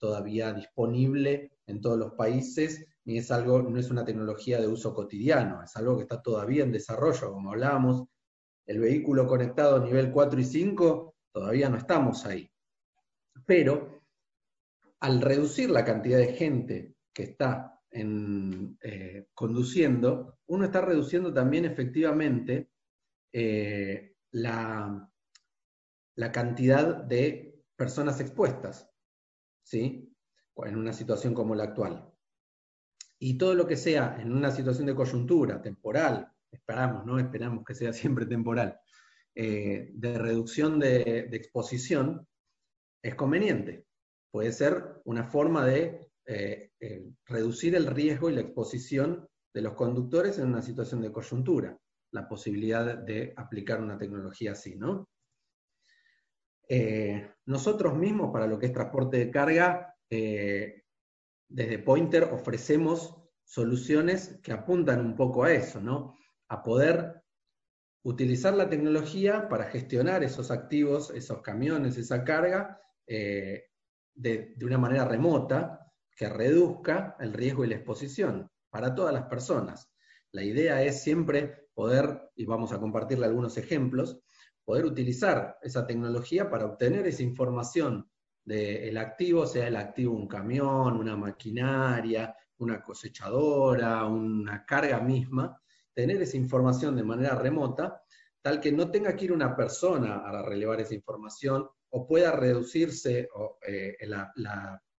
todavía 0.00 0.52
disponible 0.52 1.52
en 1.66 1.80
todos 1.80 1.96
los 1.96 2.14
países 2.14 2.84
ni 3.04 3.18
es 3.18 3.30
algo, 3.30 3.62
no 3.62 3.78
es 3.78 3.90
una 3.90 4.04
tecnología 4.04 4.60
de 4.60 4.68
uso 4.68 4.94
cotidiano, 4.94 5.62
es 5.62 5.74
algo 5.76 5.96
que 5.96 6.02
está 6.02 6.20
todavía 6.20 6.64
en 6.64 6.72
desarrollo, 6.72 7.32
como 7.32 7.50
hablábamos, 7.50 8.04
el 8.66 8.78
vehículo 8.78 9.26
conectado 9.26 9.84
nivel 9.84 10.12
4 10.12 10.40
y 10.40 10.44
5, 10.44 11.14
todavía 11.32 11.68
no 11.68 11.76
estamos 11.76 12.24
ahí. 12.26 12.50
Pero 13.46 14.02
al 15.00 15.20
reducir 15.20 15.70
la 15.70 15.84
cantidad 15.84 16.18
de 16.18 16.34
gente 16.34 16.94
que 17.12 17.24
está 17.24 17.80
eh, 17.90 19.26
conduciendo, 19.34 20.38
uno 20.46 20.64
está 20.66 20.82
reduciendo 20.82 21.32
también 21.32 21.64
efectivamente 21.64 22.70
eh, 23.32 24.16
la, 24.32 25.10
la, 26.16 26.32
cantidad 26.32 27.04
de 27.04 27.62
personas 27.76 28.20
expuestas, 28.20 28.90
¿sí? 29.62 30.12
En 30.56 30.76
una 30.76 30.92
situación 30.92 31.32
como 31.34 31.54
la 31.54 31.64
actual. 31.64 32.12
Y 33.18 33.38
todo 33.38 33.54
lo 33.54 33.66
que 33.66 33.76
sea 33.76 34.18
en 34.20 34.32
una 34.32 34.50
situación 34.50 34.86
de 34.86 34.94
coyuntura, 34.94 35.60
temporal, 35.60 36.30
esperamos, 36.50 37.06
¿no? 37.06 37.18
Esperamos 37.18 37.64
que 37.64 37.74
sea 37.74 37.92
siempre 37.92 38.26
temporal, 38.26 38.78
eh, 39.34 39.90
de 39.94 40.18
reducción 40.18 40.78
de, 40.78 41.28
exposición, 41.32 42.26
es 43.02 43.14
conveniente. 43.14 43.86
Puede 44.30 44.52
ser 44.52 45.00
una 45.04 45.24
forma 45.24 45.64
de 45.64 46.10
eh, 46.26 46.70
reducir 47.26 47.74
el 47.74 47.86
riesgo 47.86 48.30
y 48.30 48.34
la 48.34 48.42
exposición 48.42 49.28
de 49.52 49.62
los 49.62 49.74
conductores 49.74 50.38
en 50.38 50.46
una 50.46 50.62
situación 50.62 51.02
de 51.02 51.12
coyuntura, 51.12 51.78
la 52.12 52.28
posibilidad 52.28 52.98
de 52.98 53.32
aplicar 53.36 53.80
una 53.80 53.98
tecnología 53.98 54.52
así, 54.52 54.76
¿no? 54.76 55.08
nosotros 57.46 57.96
mismos, 57.96 58.30
para 58.32 58.46
lo 58.46 58.56
que 58.56 58.66
es 58.66 58.72
transporte 58.72 59.16
de 59.16 59.30
carga, 59.32 59.92
desde 60.08 61.78
Pointer 61.80 62.24
ofrecemos 62.32 63.20
soluciones 63.44 64.38
que 64.40 64.52
apuntan 64.52 65.04
un 65.04 65.16
poco 65.16 65.42
a 65.42 65.52
eso, 65.52 65.80
¿no? 65.80 66.14
A 66.48 66.62
poder 66.62 67.24
utilizar 68.04 68.54
la 68.54 68.68
tecnología 68.68 69.48
para 69.48 69.64
gestionar 69.64 70.22
esos 70.22 70.52
activos, 70.52 71.10
esos 71.10 71.42
camiones, 71.42 71.98
esa 71.98 72.24
carga, 72.24 72.80
eh, 73.06 73.64
de, 74.14 74.54
una 74.62 74.78
manera 74.78 75.04
remota 75.04 75.92
que 76.16 76.28
reduzca 76.28 77.16
el 77.18 77.32
riesgo 77.32 77.64
y 77.64 77.68
la 77.68 77.76
exposición 77.76 78.48
para 78.70 78.94
todas 78.94 79.12
las 79.12 79.24
personas. 79.24 79.90
La 80.32 80.44
idea 80.44 80.82
es 80.82 81.02
siempre 81.02 81.59
poder, 81.74 82.30
y 82.36 82.44
vamos 82.44 82.72
a 82.72 82.78
compartirle 82.78 83.26
algunos 83.26 83.56
ejemplos, 83.56 84.20
poder 84.64 84.84
utilizar 84.84 85.58
esa 85.62 85.86
tecnología 85.86 86.50
para 86.50 86.66
obtener 86.66 87.06
esa 87.06 87.22
información 87.22 88.08
del 88.44 88.96
activo, 88.98 89.46
sea 89.46 89.68
el 89.68 89.76
activo 89.76 90.14
un 90.14 90.26
camión, 90.26 90.96
una 90.96 91.16
maquinaria, 91.16 92.34
una 92.58 92.82
cosechadora, 92.82 94.04
una 94.06 94.64
carga 94.64 95.00
misma, 95.00 95.60
tener 95.94 96.22
esa 96.22 96.36
información 96.36 96.96
de 96.96 97.02
manera 97.02 97.34
remota, 97.34 98.02
tal 98.42 98.60
que 98.60 98.72
no 98.72 98.90
tenga 98.90 99.14
que 99.14 99.26
ir 99.26 99.32
una 99.32 99.54
persona 99.54 100.16
a 100.18 100.42
relevar 100.42 100.80
esa 100.80 100.94
información 100.94 101.68
o 101.90 102.06
pueda 102.06 102.32
reducirse 102.32 103.28
eh, 103.66 103.96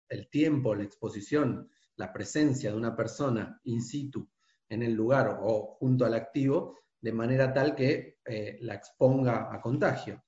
el 0.08 0.28
tiempo, 0.28 0.74
la 0.74 0.84
exposición, 0.84 1.68
la 1.96 2.12
presencia 2.12 2.70
de 2.70 2.76
una 2.76 2.96
persona 2.96 3.60
in 3.64 3.82
situ 3.82 4.28
en 4.70 4.82
el 4.82 4.94
lugar 4.94 5.40
o 5.42 5.76
junto 5.78 6.06
al 6.06 6.14
activo, 6.14 6.78
de 7.00 7.12
manera 7.12 7.52
tal 7.52 7.74
que 7.74 8.18
eh, 8.24 8.58
la 8.62 8.74
exponga 8.74 9.52
a 9.52 9.60
contagio. 9.60 10.22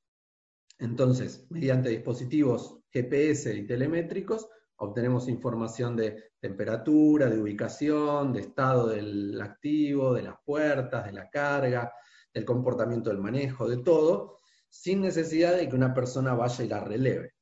Entonces, 0.79 1.47
mediante 1.49 1.89
dispositivos 1.89 2.81
GPS 2.91 3.55
y 3.55 3.67
telemétricos, 3.67 4.49
obtenemos 4.77 5.29
información 5.29 5.97
de 5.97 6.33
temperatura, 6.41 7.31
de 7.31 7.41
ubicación, 7.41 8.33
de 8.33 8.41
estado 8.41 8.89
del 8.89 9.41
activo, 9.41 10.13
de 10.13 10.23
las 10.23 10.37
puertas, 10.45 11.07
de 11.07 11.13
la 11.13 11.31
carga, 11.31 11.93
del 12.35 12.45
comportamiento 12.45 13.11
del 13.11 13.21
manejo, 13.21 13.69
de 13.69 13.77
todo, 13.79 14.39
sin 14.69 15.03
necesidad 15.03 15.57
de 15.57 15.69
que 15.69 15.77
una 15.77 15.95
persona 15.95 16.35
vaya 16.35 16.65
y 16.65 16.69
la 16.69 16.81
releve. 16.81 17.35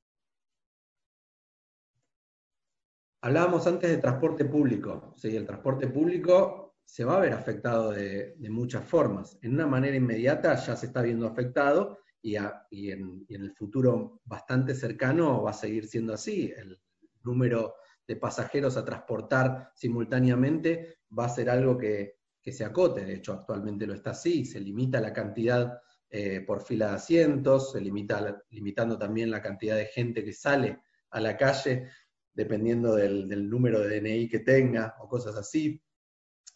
Hablábamos 3.22 3.66
antes 3.66 3.90
de 3.90 3.98
transporte 3.98 4.44
público. 4.44 5.14
Sí, 5.16 5.34
el 5.36 5.46
transporte 5.46 5.88
público 5.88 6.59
se 6.90 7.04
va 7.04 7.18
a 7.18 7.20
ver 7.20 7.32
afectado 7.32 7.92
de, 7.92 8.34
muchas 8.50 8.84
formas. 8.84 9.38
En 9.42 9.54
una 9.54 9.66
manera 9.68 9.96
inmediata 9.96 10.56
ya 10.56 10.74
se 10.74 10.86
está 10.86 11.02
viendo 11.02 11.24
afectado 11.24 11.98
y, 12.20 12.34
en, 12.34 13.24
el 13.28 13.52
futuro 13.52 14.20
bastante 14.24 14.74
cercano 14.74 15.40
va 15.40 15.50
a 15.50 15.54
seguir 15.54 15.86
siendo 15.86 16.14
así. 16.14 16.52
El 16.56 16.80
número 17.22 17.74
de 18.08 18.16
pasajeros 18.16 18.76
a 18.76 18.84
transportar 18.84 19.70
simultáneamente 19.72 20.98
va 21.16 21.26
a 21.26 21.28
ser 21.28 21.48
algo 21.48 21.78
que, 21.78 22.18
se 22.42 22.64
acote. 22.64 23.04
De 23.04 23.14
hecho, 23.14 23.34
actualmente 23.34 23.86
lo 23.86 23.94
está 23.94 24.10
así. 24.10 24.44
Se 24.44 24.58
limita 24.58 25.00
la 25.00 25.12
cantidad 25.12 25.78
eh, 26.08 26.40
por 26.40 26.60
fila 26.60 26.88
de 26.88 26.94
asientos, 26.96 27.70
se 27.70 27.80
limita, 27.80 28.42
limitando 28.50 28.98
también 28.98 29.30
la 29.30 29.40
cantidad 29.40 29.76
de 29.76 29.86
gente 29.86 30.24
que 30.24 30.32
sale 30.32 30.80
a 31.10 31.20
la 31.20 31.36
calle 31.36 31.88
dependiendo 32.34 32.96
del, 32.96 33.28
del 33.28 33.48
número 33.48 33.78
de 33.78 34.00
DNI 34.00 34.28
que 34.28 34.40
tenga 34.40 34.96
o 34.98 35.06
cosas 35.06 35.36
así 35.36 35.80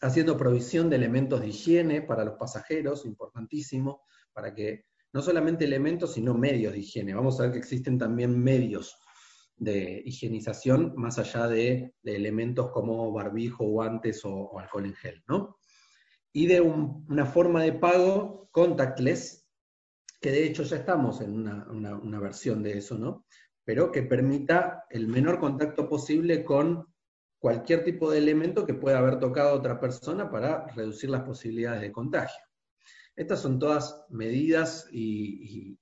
haciendo 0.01 0.37
provisión 0.37 0.89
de 0.89 0.97
elementos 0.97 1.41
de 1.41 1.47
higiene 1.47 2.01
para 2.01 2.25
los 2.25 2.35
pasajeros, 2.35 3.05
importantísimo, 3.05 4.03
para 4.33 4.53
que 4.53 4.85
no 5.13 5.21
solamente 5.21 5.65
elementos, 5.65 6.13
sino 6.13 6.33
medios 6.33 6.73
de 6.73 6.79
higiene. 6.79 7.13
Vamos 7.13 7.39
a 7.39 7.43
ver 7.43 7.53
que 7.53 7.59
existen 7.59 7.97
también 7.97 8.37
medios 8.37 8.97
de 9.57 10.01
higienización 10.05 10.93
más 10.97 11.17
allá 11.17 11.47
de, 11.47 11.93
elementos 12.03 12.71
como 12.71 13.11
barbijo, 13.13 13.65
guantes 13.65 14.25
o, 14.25 14.59
alcohol 14.59 14.85
en 14.85 14.93
gel, 14.95 15.23
¿no? 15.27 15.57
Y 16.33 16.47
de 16.47 16.59
una 16.59 17.25
forma 17.25 17.63
de 17.63 17.71
pago 17.71 18.49
contactless, 18.51 19.47
que 20.19 20.31
de 20.31 20.45
hecho 20.45 20.63
ya 20.63 20.77
estamos 20.77 21.21
en 21.21 21.33
una, 21.33 21.65
una 21.69 22.19
versión 22.19 22.61
de 22.61 22.77
eso, 22.77 22.97
¿no? 22.97 23.25
Pero 23.63 23.91
que 23.91 24.03
permita 24.03 24.85
el 24.89 25.07
menor 25.07 25.39
contacto 25.39 25.87
posible 25.87 26.43
con 26.43 26.93
cualquier 27.45 27.83
tipo 27.83 28.09
de 28.09 28.17
elemento 28.17 28.65
que 28.65 28.73
pueda 28.73 28.97
haber 28.97 29.19
tocado 29.19 29.49
a 29.49 29.53
otra 29.53 29.79
persona 29.79 30.31
para 30.31 30.65
reducir 30.69 31.11
las 31.11 31.21
posibilidades 31.21 31.79
de 31.79 31.91
contagio. 31.91 32.43
Estas 33.15 33.39
son 33.39 33.59
todas 33.59 34.03
medidas 34.09 34.87
y, 34.91 35.77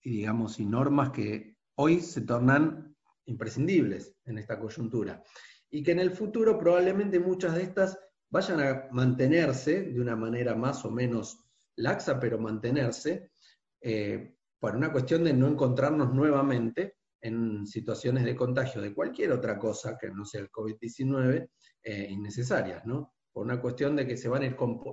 digamos, 0.00 0.60
y 0.60 0.64
normas 0.64 1.10
que 1.10 1.56
hoy 1.74 1.98
se 2.02 2.20
tornan 2.20 2.94
imprescindibles 3.24 4.14
en 4.26 4.38
esta 4.38 4.60
coyuntura. 4.60 5.20
Y 5.68 5.82
que 5.82 5.90
en 5.90 5.98
el 5.98 6.12
futuro 6.12 6.56
probablemente 6.56 7.18
muchas 7.18 7.56
de 7.56 7.64
estas 7.64 7.98
vayan 8.30 8.60
a 8.60 8.86
mantenerse 8.92 9.90
de 9.90 10.00
una 10.00 10.14
manera 10.14 10.54
más 10.54 10.84
o 10.84 10.90
menos 10.92 11.40
laxa, 11.74 12.20
pero 12.20 12.38
mantenerse, 12.38 13.32
eh, 13.80 14.36
por 14.60 14.76
una 14.76 14.92
cuestión 14.92 15.24
de 15.24 15.32
no 15.32 15.48
encontrarnos 15.48 16.14
nuevamente 16.14 16.97
en 17.20 17.66
situaciones 17.66 18.24
de 18.24 18.36
contagio 18.36 18.80
de 18.80 18.94
cualquier 18.94 19.32
otra 19.32 19.58
cosa 19.58 19.96
que 19.98 20.10
no 20.10 20.24
sea 20.24 20.40
el 20.40 20.50
COVID-19 20.50 21.48
eh, 21.82 22.06
innecesarias, 22.10 22.84
¿no? 22.86 23.14
Por 23.32 23.44
una 23.44 23.60
cuestión 23.60 23.96
de 23.96 24.06
que 24.06 24.16
se 24.16 24.28
van 24.28 24.42
a 24.42 24.46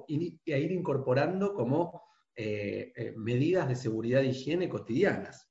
ir, 0.08 0.72
incorporando 0.72 1.54
como 1.54 2.02
eh, 2.36 2.92
eh, 2.96 3.14
medidas 3.16 3.68
de 3.68 3.76
seguridad 3.76 4.22
e 4.22 4.28
higiene 4.28 4.70
cotidianas. 4.70 5.50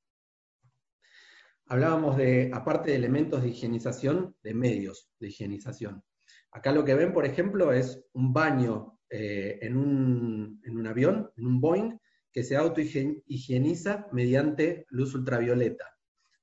Hablábamos 1.67 2.17
de, 2.17 2.51
aparte 2.53 2.91
de 2.91 2.97
elementos 2.97 3.43
de 3.43 3.49
higienización, 3.49 4.37
de 4.43 4.55
medios 4.55 5.11
de 5.19 5.29
higienización. 5.29 6.05
Acá 6.51 6.73
lo 6.73 6.85
que 6.85 6.95
ven, 6.95 7.13
por 7.13 7.25
ejemplo, 7.25 7.73
es 7.73 8.05
un 8.13 8.33
baño 8.33 8.99
en, 9.09 9.77
un, 9.77 10.61
en 10.65 10.77
un 10.77 10.87
avión, 10.87 11.31
en 11.37 11.47
un 11.47 11.61
Boeing, 11.61 11.99
que 12.33 12.43
se 12.43 12.57
autohigieniza 12.57 14.09
mediante 14.13 14.87
luz 14.91 15.15
ultravioleta 15.15 15.94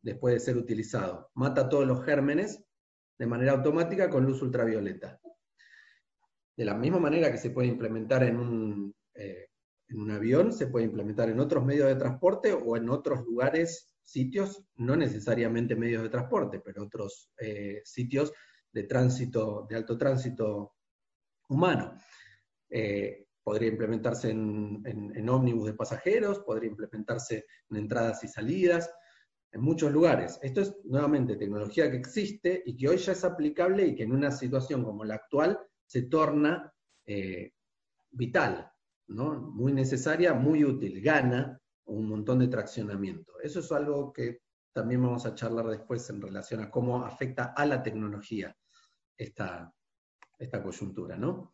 después 0.01 0.33
de 0.33 0.39
ser 0.39 0.57
utilizado. 0.57 1.29
Mata 1.35 1.69
todos 1.69 1.85
los 1.87 2.03
gérmenes 2.03 2.63
de 3.17 3.27
manera 3.27 3.53
automática 3.53 4.09
con 4.09 4.25
luz 4.25 4.41
ultravioleta. 4.41 5.19
De 6.57 6.65
la 6.65 6.73
misma 6.75 6.99
manera 6.99 7.31
que 7.31 7.37
se 7.37 7.51
puede 7.51 7.67
implementar 7.67 8.23
en 8.23 8.37
un, 8.37 8.95
eh, 9.13 9.47
en 9.87 9.99
un 9.99 10.11
avión, 10.11 10.51
se 10.53 10.67
puede 10.67 10.85
implementar 10.85 11.29
en 11.29 11.39
otros 11.39 11.63
medios 11.63 11.87
de 11.87 11.95
transporte 11.95 12.53
o 12.53 12.77
en 12.77 12.89
otros 12.89 13.23
lugares, 13.25 13.93
sitios, 14.01 14.63
no 14.75 14.95
necesariamente 14.95 15.75
medios 15.75 16.03
de 16.03 16.09
transporte, 16.09 16.59
pero 16.59 16.83
otros 16.83 17.31
eh, 17.39 17.81
sitios 17.83 18.33
de 18.71 18.83
tránsito, 18.83 19.65
de 19.69 19.75
alto 19.75 19.97
tránsito 19.97 20.75
humano. 21.49 21.95
Eh, 22.69 23.27
podría 23.43 23.69
implementarse 23.69 24.29
en, 24.29 24.81
en, 24.85 25.29
ómnibus 25.29 25.67
de 25.67 25.73
pasajeros, 25.73 26.39
podría 26.39 26.69
implementarse 26.69 27.45
en 27.69 27.77
entradas 27.77 28.23
y 28.23 28.27
salidas, 28.27 28.89
en 29.51 29.61
muchos 29.61 29.91
lugares. 29.91 30.39
Esto 30.41 30.61
es 30.61 30.75
nuevamente 30.85 31.35
tecnología 31.35 31.91
que 31.91 31.97
existe 31.97 32.63
y 32.65 32.75
que 32.77 32.87
hoy 32.87 32.97
ya 32.97 33.11
es 33.11 33.23
aplicable 33.23 33.85
y 33.85 33.95
que 33.95 34.03
en 34.03 34.13
una 34.13 34.31
situación 34.31 34.83
como 34.83 35.03
la 35.03 35.15
actual 35.15 35.59
se 35.85 36.03
torna 36.03 36.73
eh, 37.05 37.53
vital, 38.11 38.71
¿no? 39.07 39.35
muy 39.35 39.73
necesaria, 39.73 40.33
muy 40.33 40.63
útil, 40.63 41.01
gana 41.01 41.59
un 41.85 42.07
montón 42.07 42.39
de 42.39 42.47
traccionamiento. 42.47 43.33
Eso 43.41 43.59
es 43.59 43.71
algo 43.71 44.13
que 44.13 44.39
también 44.71 45.01
vamos 45.01 45.25
a 45.25 45.35
charlar 45.35 45.67
después 45.67 46.09
en 46.09 46.21
relación 46.21 46.61
a 46.61 46.71
cómo 46.71 47.03
afecta 47.03 47.53
a 47.55 47.65
la 47.65 47.83
tecnología 47.83 48.55
esta, 49.17 49.73
esta 50.39 50.63
coyuntura. 50.63 51.17
¿no? 51.17 51.53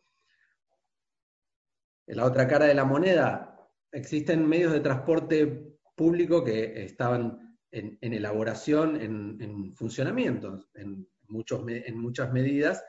En 2.06 2.16
la 2.16 2.24
otra 2.24 2.46
cara 2.46 2.66
de 2.66 2.74
la 2.74 2.84
moneda, 2.84 3.58
existen 3.90 4.46
medios 4.46 4.72
de 4.72 4.80
transporte 4.80 5.78
público 5.96 6.44
que 6.44 6.84
estaban 6.84 7.47
en, 7.70 7.98
elaboración, 8.00 9.00
en, 9.00 9.74
funcionamiento, 9.74 10.68
en, 10.74 11.06
muchos, 11.28 11.62
en 11.68 11.98
muchas 11.98 12.32
medidas, 12.32 12.82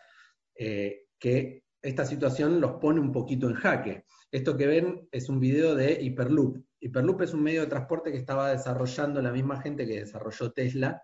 eh, 0.55 1.07
que 1.19 1.65
esta 1.81 2.05
situación 2.05 2.59
los 2.59 2.73
pone 2.73 2.99
un 2.99 3.11
poquito 3.11 3.47
en 3.47 3.55
jaque. 3.55 4.05
Esto 4.31 4.57
que 4.57 4.67
ven 4.67 5.07
es 5.11 5.29
un 5.29 5.39
video 5.39 5.75
de 5.75 6.01
Hyperloop. 6.01 6.57
Hyperloop 6.79 7.21
es 7.21 7.33
un 7.33 7.43
medio 7.43 7.61
de 7.61 7.67
transporte 7.67 8.11
que 8.11 8.17
estaba 8.17 8.51
desarrollando 8.51 9.21
la 9.21 9.31
misma 9.31 9.61
gente 9.61 9.87
que 9.87 10.01
desarrolló 10.01 10.51
Tesla, 10.51 11.01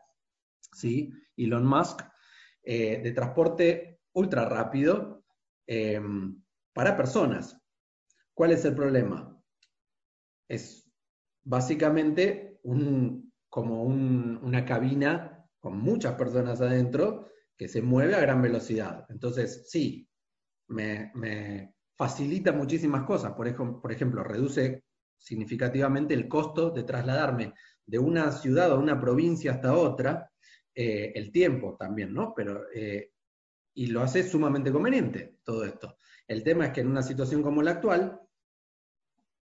¿sí? 0.74 1.12
Elon 1.38 1.66
Musk, 1.66 2.02
eh, 2.64 3.02
de 3.02 3.12
transporte 3.12 4.02
ultra 4.14 4.48
rápido 4.48 5.24
eh, 5.68 6.02
para 6.74 6.98
personas. 6.98 7.58
¿Cuál 8.34 8.52
es 8.52 8.66
el 8.66 8.76
problema? 8.76 9.42
Es 10.48 10.92
básicamente 11.44 12.60
un, 12.64 13.25
como 13.56 13.84
una 13.84 14.66
cabina 14.66 15.48
con 15.62 15.78
muchas 15.78 16.16
personas 16.16 16.60
adentro 16.60 17.30
que 17.56 17.70
se 17.70 17.82
mueve 17.82 18.14
a 18.14 18.20
gran 18.20 18.42
velocidad. 18.42 19.06
Entonces, 19.08 19.70
sí, 19.70 20.10
me, 20.68 21.74
facilita 21.96 22.52
muchísimas 22.52 23.06
cosas. 23.06 23.32
Por, 23.32 23.48
ejemplo, 23.48 24.26
reduce 24.26 24.84
significativamente 25.18 26.14
el 26.14 26.28
costo 26.28 26.70
de 26.70 26.84
trasladarme 26.84 27.54
de 27.86 27.98
una 27.98 28.30
ciudad 28.34 28.74
o 28.74 28.78
una 28.78 29.00
provincia 29.00 29.54
hasta 29.54 29.74
otra, 29.74 30.30
eh, 30.74 31.14
el 31.16 31.32
tiempo 31.32 31.78
también, 31.80 32.14
¿no? 32.14 32.34
Pero, 32.36 32.66
eh, 32.76 33.14
y 33.74 33.88
lo 33.88 34.02
hace 34.02 34.24
sumamente 34.24 34.70
conveniente 34.70 35.38
todo 35.46 35.64
esto. 35.64 35.98
El 36.28 36.44
tema 36.44 36.66
es 36.66 36.72
que 36.74 36.82
en 36.82 36.88
una 36.88 37.04
situación 37.04 37.42
como 37.42 37.64
la 37.64 37.72
actual, 37.72 38.20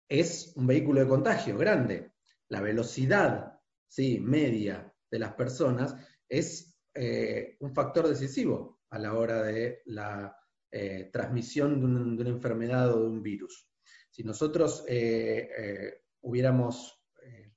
es 0.10 0.52
un 0.58 0.68
vehículo 0.68 1.00
de 1.00 1.08
contagio 1.08 1.58
grande. 1.58 2.12
La 2.50 2.60
velocidad 2.60 3.53
¿sí? 3.94 4.20
media 4.20 4.92
de 5.12 5.20
las 5.20 5.34
personas 5.34 5.96
es 6.28 6.76
eh, 6.96 7.58
un 7.60 7.76
factor 7.76 8.08
decisivo 8.08 8.80
a 8.90 8.98
la 8.98 9.14
hora 9.14 9.44
de 9.44 9.84
la 9.86 10.36
eh, 10.72 11.12
transmisión 11.14 11.80
de, 11.80 11.86
una 12.24 12.30
enfermedad 12.30 12.92
o 12.92 13.02
de 13.02 13.08
un 13.08 13.22
virus. 13.22 13.70
Si 14.10 14.24
nosotros 14.24 14.84
eh, 14.88 16.02
hubiéramos, 16.22 17.04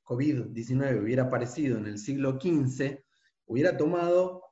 COVID-19 0.03 1.03
hubiera 1.03 1.25
aparecido 1.25 1.79
en 1.79 1.87
el 1.87 1.99
siglo 1.99 2.39
XV, 2.39 3.03
hubiera 3.47 3.77
tomado 3.77 4.43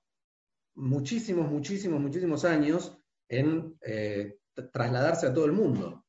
muchísimos, 0.75 1.51
muchísimos, 1.51 2.01
muchísimos 2.01 2.44
años 2.47 2.99
en 3.29 3.79
trasladarse 4.73 5.27
a 5.27 5.35
todo 5.35 5.44
el 5.44 5.53
mundo 5.53 6.04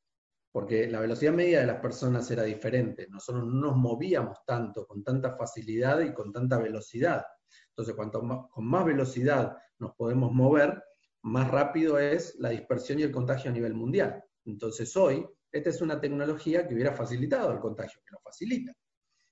porque 0.56 0.88
la 0.88 1.02
velocidad 1.02 1.34
media 1.34 1.60
de 1.60 1.68
las 1.68 1.82
personas 1.82 2.32
era 2.32 2.44
diferente. 2.44 3.08
Nosotros 3.10 3.46
no 3.46 3.72
nos 3.72 3.76
movíamos 3.76 4.38
tanto, 4.46 4.88
con 4.88 5.04
tanta 5.04 5.36
facilidad 5.36 6.00
y 6.00 6.14
con 6.14 6.32
tanta 6.32 6.58
velocidad. 6.58 7.26
Entonces, 7.72 7.94
cuanto 7.94 8.22
más, 8.22 8.50
con 8.50 8.66
más 8.66 8.86
velocidad 8.86 9.58
nos 9.80 9.94
podemos 9.96 10.32
mover, 10.32 10.82
más 11.24 11.52
rápido 11.52 12.00
es 12.00 12.36
la 12.40 12.52
dispersión 12.52 13.00
y 13.00 13.04
el 13.04 13.12
contagio 13.12 13.52
a 13.52 13.54
nivel 13.54 13.74
mundial. 13.74 14.24
Entonces, 14.46 14.96
hoy, 14.96 15.28
esta 15.52 15.72
es 15.72 15.82
una 15.82 16.00
tecnología 16.00 16.66
que 16.66 16.74
hubiera 16.74 16.94
facilitado 16.94 17.52
el 17.52 17.60
contagio, 17.60 18.00
que 18.06 18.14
lo 18.14 18.22
facilita. 18.22 18.72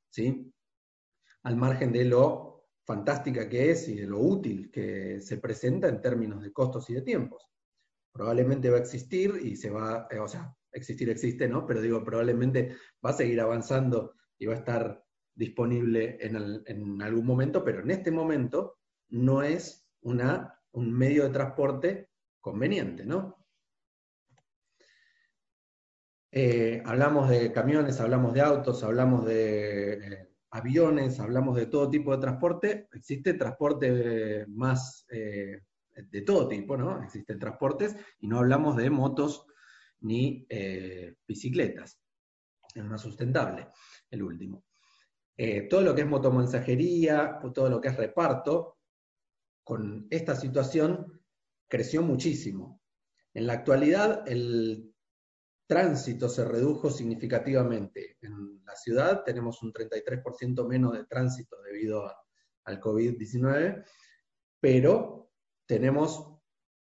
¿sí? 0.09 0.51
Al 1.43 1.55
margen 1.55 1.93
de 1.93 2.03
lo 2.03 2.65
fantástica 2.83 3.47
que 3.47 3.71
es 3.71 3.87
y 3.87 3.95
de 3.95 4.07
lo 4.07 4.19
útil 4.19 4.69
que 4.69 5.21
se 5.21 5.37
presenta 5.37 5.87
en 5.87 6.01
términos 6.01 6.41
de 6.41 6.51
costos 6.51 6.89
y 6.89 6.95
de 6.95 7.01
tiempos. 7.01 7.47
Probablemente 8.11 8.69
va 8.69 8.75
a 8.75 8.81
existir 8.81 9.39
y 9.41 9.55
se 9.55 9.69
va, 9.69 10.05
eh, 10.11 10.19
o 10.19 10.27
sea, 10.27 10.53
existir 10.73 11.09
existe, 11.09 11.47
¿no? 11.47 11.65
Pero 11.65 11.81
digo, 11.81 12.03
probablemente 12.03 12.75
va 13.05 13.11
a 13.11 13.13
seguir 13.13 13.39
avanzando 13.39 14.15
y 14.37 14.45
va 14.45 14.53
a 14.53 14.57
estar 14.57 15.03
disponible 15.35 16.17
en, 16.19 17.01
algún 17.01 17.25
momento, 17.25 17.63
pero 17.63 17.81
en 17.81 17.91
este 17.91 18.11
momento 18.11 18.77
no 19.09 19.41
es 19.41 19.87
una, 20.01 20.59
un 20.71 20.91
medio 20.91 21.23
de 21.23 21.29
transporte 21.29 22.09
conveniente, 22.39 23.05
¿no? 23.05 23.37
Eh, 26.31 26.81
hablamos 26.85 27.29
de 27.29 27.51
camiones, 27.51 27.99
hablamos 27.99 28.33
de 28.33 28.41
autos, 28.41 28.83
hablamos 28.83 29.23
de 29.25 29.93
eh, 29.93 30.29
aviones, 30.49 31.19
hablamos 31.19 31.55
de 31.55 31.67
todo 31.67 31.89
tipo 31.89 32.11
de 32.11 32.21
transporte. 32.21 32.87
Existe 32.91 33.35
transporte 33.35 34.45
más 34.47 35.05
eh, 35.11 35.61
de 35.95 36.21
todo 36.21 36.47
tipo, 36.47 36.75
¿no? 36.75 37.03
Existen 37.03 37.37
transportes 37.37 37.95
y 38.19 38.27
no 38.27 38.39
hablamos 38.39 38.75
de 38.77 38.89
motos 38.89 39.45
ni 40.03 40.45
eh, 40.49 41.15
bicicletas. 41.27 41.99
Es 42.73 42.83
más 42.83 43.01
sustentable, 43.01 43.67
el 44.09 44.23
último. 44.23 44.65
Eh, 45.35 45.63
todo 45.63 45.81
lo 45.81 45.95
que 45.95 46.01
es 46.01 46.07
motomensajería, 46.07 47.39
todo 47.53 47.69
lo 47.69 47.81
que 47.81 47.89
es 47.89 47.97
reparto, 47.97 48.77
con 49.63 50.07
esta 50.09 50.35
situación 50.35 51.21
creció 51.67 52.01
muchísimo. 52.01 52.81
En 53.33 53.47
la 53.47 53.53
actualidad, 53.53 54.27
el 54.27 54.93
tránsito 55.65 56.29
se 56.29 56.45
redujo 56.45 56.91
significativamente. 56.91 58.17
En 58.21 58.63
la 58.65 58.75
ciudad 58.75 59.23
tenemos 59.23 59.63
un 59.63 59.73
33% 59.73 60.67
menos 60.67 60.93
de 60.93 61.05
tránsito 61.05 61.61
debido 61.61 62.11
al 62.65 62.79
COVID-19, 62.79 63.83
pero 64.59 65.31
tenemos 65.65 66.33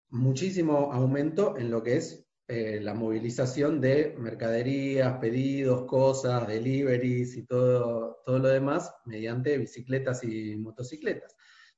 muchísimo 0.09 0.93
aumento 0.93 1.57
en 1.57 1.71
lo 1.71 1.83
que 1.83 1.97
es 1.97 2.28
eh, 2.51 2.79
la 2.81 2.95
movilización 2.95 3.79
de 3.79 4.15
mercaderías, 4.17 5.19
pedidos, 5.19 5.85
cosas, 5.85 6.47
deliveries 6.47 7.37
y 7.37 7.45
todo, 7.45 8.23
todo 8.25 8.39
lo 8.39 8.47
demás 8.47 8.91
mediante 9.05 9.55
bicicletas 9.59 10.23
y 10.23 10.55
motocicletas. 10.55 11.35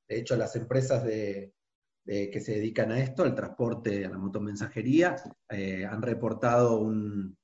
De 0.07 0.17
hecho, 0.17 0.37
las 0.37 0.55
empresas 0.55 1.03
de, 1.03 1.53
que 2.05 2.39
se 2.39 2.53
dedican 2.53 2.89
a 2.93 3.01
esto, 3.01 3.23
al 3.23 3.35
transporte, 3.35 4.05
a 4.05 4.09
la 4.11 4.17
motomensajería, 4.17 5.17
eh, 5.49 5.85
han 5.85 6.01
reportado 6.01 6.79
un, 6.79 7.37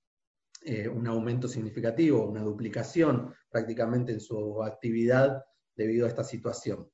eh, 0.62 0.88
un 0.88 1.06
aumento 1.06 1.50
significativo, 1.50 2.30
una 2.30 2.44
duplicación 2.44 3.34
prácticamente 3.50 4.14
en 4.14 4.22
su 4.22 4.64
actividad 4.64 5.44
debido 5.76 6.06
a 6.06 6.10
esta 6.10 6.24
situación. 6.24 6.90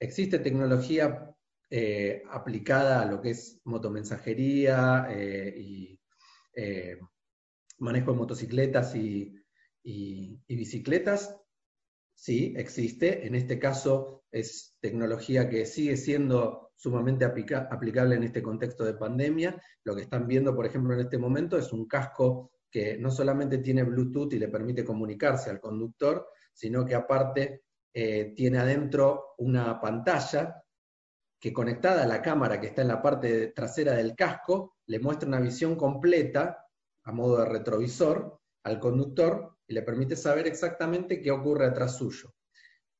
Existe 0.00 0.38
tecnología 0.38 1.35
eh, 1.68 2.22
aplicada 2.30 3.02
a 3.02 3.06
lo 3.06 3.20
que 3.20 3.30
es 3.30 3.60
motomensajería 3.64 5.08
eh, 5.10 5.52
y 5.58 6.00
eh, 6.54 6.96
manejo 7.78 8.12
de 8.12 8.18
motocicletas 8.18 8.94
y, 8.94 9.34
bicicletas, 10.46 11.36
sí, 12.14 12.54
existe. 12.56 13.26
En 13.26 13.34
este 13.34 13.58
caso 13.58 14.24
es 14.30 14.76
tecnología 14.80 15.48
que 15.48 15.66
sigue 15.66 15.96
siendo 15.96 16.70
sumamente 16.76 17.24
aplicable 17.24 18.14
en 18.14 18.22
este 18.22 18.42
contexto 18.42 18.84
de 18.84 18.94
pandemia. 18.94 19.60
Lo 19.82 19.96
que 19.96 20.02
están 20.02 20.28
viendo, 20.28 20.54
por 20.54 20.66
ejemplo, 20.66 20.94
en 20.94 21.00
este 21.00 21.18
momento 21.18 21.58
es 21.58 21.72
un 21.72 21.88
casco 21.88 22.52
que 22.70 22.96
no 22.96 23.10
solamente 23.10 23.58
tiene 23.58 23.82
Bluetooth 23.82 24.32
y 24.34 24.38
le 24.38 24.48
permite 24.48 24.84
comunicarse 24.84 25.50
al 25.50 25.60
conductor, 25.60 26.28
sino 26.52 26.84
que 26.84 26.94
aparte 26.94 27.62
tiene 27.92 28.58
adentro 28.58 29.34
una 29.38 29.80
pantalla 29.80 30.62
que 31.46 31.52
conectada 31.52 32.02
a 32.02 32.08
la 32.08 32.22
cámara 32.22 32.60
que 32.60 32.66
está 32.66 32.82
en 32.82 32.88
la 32.88 33.00
parte 33.00 33.52
trasera 33.54 33.92
del 33.92 34.16
casco, 34.16 34.78
le 34.86 34.98
muestra 34.98 35.28
una 35.28 35.38
visión 35.38 35.76
completa, 35.76 36.66
a 37.04 37.12
modo 37.12 37.36
de 37.38 37.44
retrovisor, 37.44 38.40
al 38.64 38.80
conductor 38.80 39.56
y 39.64 39.74
le 39.74 39.82
permite 39.82 40.16
saber 40.16 40.48
exactamente 40.48 41.22
qué 41.22 41.30
ocurre 41.30 41.66
atrás 41.66 41.98
suyo. 41.98 42.34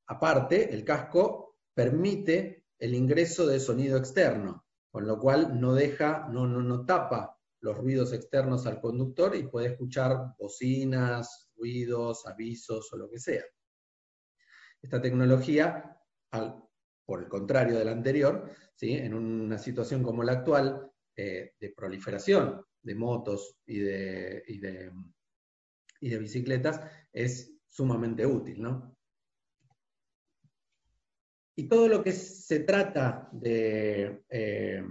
Aparte, 0.06 0.72
el 0.72 0.84
casco 0.84 1.56
permite 1.74 2.66
el 2.78 2.94
ingreso 2.94 3.48
de 3.48 3.58
sonido 3.58 3.98
externo, 3.98 4.64
con 4.92 5.08
lo 5.08 5.18
cual 5.18 5.60
no 5.60 5.74
deja, 5.74 6.28
no, 6.30 6.46
no, 6.46 6.62
no 6.62 6.86
tapa 6.86 7.36
los 7.62 7.76
ruidos 7.76 8.12
externos 8.12 8.64
al 8.68 8.80
conductor 8.80 9.34
y 9.34 9.48
puede 9.48 9.72
escuchar 9.72 10.36
bocinas, 10.38 11.50
ruidos, 11.56 12.24
avisos 12.28 12.92
o 12.92 12.96
lo 12.96 13.10
que 13.10 13.18
sea. 13.18 13.42
Esta 14.80 15.02
tecnología, 15.02 16.00
por 17.06 17.22
el 17.22 17.28
contrario 17.28 17.78
de 17.78 17.84
la 17.84 17.92
anterior, 17.92 18.50
¿sí? 18.74 18.92
en 18.92 19.14
una 19.14 19.56
situación 19.56 20.02
como 20.02 20.24
la 20.24 20.32
actual, 20.32 20.90
eh, 21.16 21.54
de 21.58 21.70
proliferación 21.70 22.62
de 22.82 22.94
motos 22.94 23.56
y 23.64 23.78
de, 23.78 24.42
y 24.46 24.58
de, 24.58 26.18
bicicletas, 26.18 26.80
es 27.12 27.54
sumamente 27.66 28.26
útil. 28.26 28.60
¿no? 28.60 28.98
Y 31.54 31.68
todo 31.68 31.88
lo 31.88 32.04
que 32.04 32.12
se 32.12 32.60
trata 32.60 33.30
de 33.32 34.24
eh, 34.28 34.84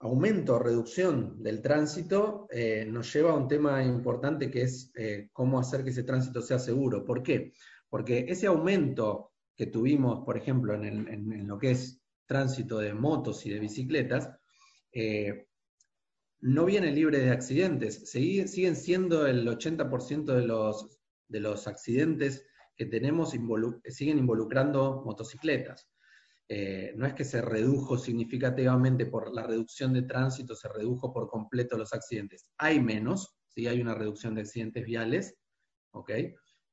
aumento 0.00 0.56
o 0.56 0.58
reducción 0.58 1.42
del 1.42 1.62
tránsito 1.62 2.46
eh, 2.50 2.84
nos 2.86 3.10
lleva 3.12 3.30
a 3.30 3.36
un 3.36 3.48
tema 3.48 3.82
importante 3.82 4.50
que 4.50 4.62
es 4.62 4.92
cómo 5.32 5.58
hacer 5.58 5.84
que 5.84 5.90
ese 5.90 6.04
tránsito 6.04 6.42
sea 6.42 6.58
seguro. 6.58 7.04
¿Por 7.04 7.22
qué? 7.22 7.54
Porque 7.88 8.26
ese 8.28 8.46
aumento 8.46 9.32
que 9.58 9.66
tuvimos, 9.66 10.24
por 10.24 10.38
ejemplo, 10.38 10.72
en, 10.74 11.46
lo 11.46 11.58
que 11.58 11.72
es 11.72 12.00
tránsito 12.26 12.78
de 12.78 12.94
motos 12.94 13.44
y 13.44 13.50
de 13.50 13.58
bicicletas, 13.58 14.30
no 16.40 16.64
viene 16.64 16.92
libre 16.92 17.18
de 17.18 17.30
accidentes. 17.30 18.08
siguen 18.08 18.76
siendo 18.76 19.26
el 19.26 19.46
80% 19.46 20.24
de 20.24 20.46
los, 20.46 20.98
de 21.26 21.40
los 21.40 21.66
accidentes 21.66 22.46
que 22.76 22.86
tenemos 22.86 23.34
siguen 23.88 24.18
involucrando 24.18 25.02
motocicletas. 25.04 25.90
Eh, 26.48 26.94
no 26.96 27.04
es 27.04 27.12
que 27.12 27.24
se 27.24 27.42
redujo 27.42 27.98
significativamente 27.98 29.04
por 29.04 29.34
la 29.34 29.42
reducción 29.42 29.92
de 29.92 30.02
tránsito, 30.02 30.54
se 30.54 30.68
redujo 30.68 31.12
por 31.12 31.28
completo 31.28 31.76
los 31.76 31.92
accidentes. 31.92 32.48
Hay 32.56 32.80
menos, 32.80 33.36
sí 33.48 33.66
hay 33.66 33.82
una 33.82 33.94
reducción 33.94 34.34
de 34.34 34.42
accidentes 34.42 34.86
viales, 34.86 35.34
¿ok? 35.90 36.10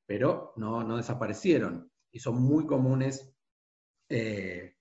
Pero 0.06 0.54
no, 0.56 0.84
no 0.84 0.96
desaparecieron 0.96 1.92
y 2.16 2.20
son 2.20 2.42
muy 2.42 2.66
comunes 2.66 3.30
eh, 4.08 4.74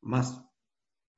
más, 0.00 0.42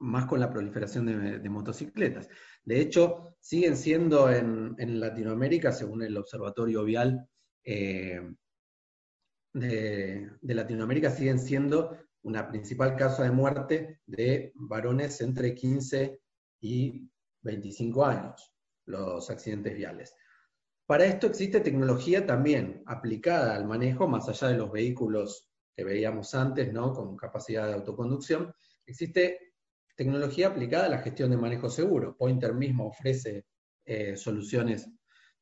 más 0.01 0.27
con 0.27 0.41
la 0.41 0.51
proliferación 0.51 1.07
de, 1.41 1.49
motocicletas. 1.49 2.29
De 2.65 2.81
hecho, 2.81 3.37
siguen 3.39 3.77
siendo 3.77 4.29
en, 4.29 4.75
Latinoamérica, 4.99 5.71
según 5.71 6.03
el 6.03 6.17
Observatorio 6.17 6.83
Vial, 6.83 7.25
eh, 7.63 8.21
de, 9.53 10.29
Latinoamérica 10.43 11.11
siguen 11.13 11.39
siendo 11.39 11.97
una 12.23 12.49
principal 12.49 12.97
causa 12.97 13.23
de 13.23 13.31
muerte 13.31 14.01
de 14.07 14.51
varones 14.57 15.21
entre 15.21 15.55
15 15.55 16.21
y 16.63 17.09
25 17.43 18.05
años, 18.05 18.53
los 18.87 19.31
accidentes 19.31 19.77
viales. 19.77 20.17
Para 20.87 21.07
esto 21.07 21.27
existe 21.27 21.61
tecnología 21.61 22.27
también 22.27 22.83
aplicada 22.87 23.57
al 23.57 23.67
manejo, 23.67 24.07
más 24.07 24.29
allá 24.29 24.49
de 24.49 24.59
los 24.59 24.71
vehículos 24.71 25.49
que 25.75 25.83
veíamos 25.83 26.35
antes, 26.35 26.73
¿no? 26.73 26.93
con 26.93 27.17
capacidad 27.17 27.67
de 27.67 27.75
autoconducción. 27.75 28.55
Existe 28.87 29.55
tecnología 29.97 30.49
aplicada 30.49 30.87
a 30.87 30.91
la 30.91 30.99
gestión 30.99 31.31
de 31.31 31.39
manejo 31.39 31.71
seguro. 31.71 32.17
Pointer 32.17 32.53
mismo 32.53 32.89
ofrece 32.89 33.47
eh, 33.87 34.17
soluciones 34.17 34.91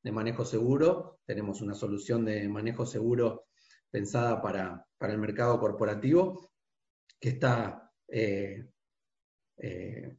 de 0.03 0.13
manejo 0.13 0.45
seguro. 0.45 1.21
Tenemos 1.25 1.61
una 1.61 1.75
solución 1.75 2.25
de 2.25 2.49
manejo 2.49 2.87
seguro 2.87 3.47
pensada 3.91 4.41
para, 4.41 4.87
el 5.01 5.19
mercado 5.19 5.59
corporativo, 5.59 6.53
que 7.21 7.31
está 7.31 7.91
eh, 8.09 8.65
eh, 9.59 10.17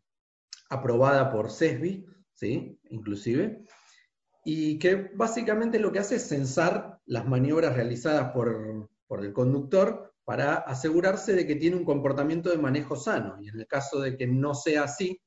aprobada 0.69 1.31
por 1.31 1.49
CESBI, 1.49 2.05
¿sí? 2.33 2.79
inclusive, 2.89 3.65
y 4.45 4.77
que 4.79 5.11
básicamente 5.13 5.79
lo 5.79 5.91
que 5.91 5.99
hace 5.99 6.15
es 6.15 6.27
censar 6.27 6.99
las 7.05 7.25
maniobras 7.27 7.75
realizadas 7.75 8.31
por, 8.31 8.89
por 9.07 9.23
el 9.23 9.33
conductor 9.33 10.13
para 10.25 10.55
asegurarse 10.55 11.33
de 11.33 11.45
que 11.45 11.55
tiene 11.55 11.75
un 11.75 11.85
comportamiento 11.85 12.49
de 12.49 12.57
manejo 12.57 12.95
sano. 12.95 13.37
Y 13.41 13.49
en 13.49 13.59
el 13.59 13.67
caso 13.67 13.99
de 13.99 14.17
que 14.17 14.27
no 14.27 14.53
sea 14.53 14.83
así, 14.83 15.19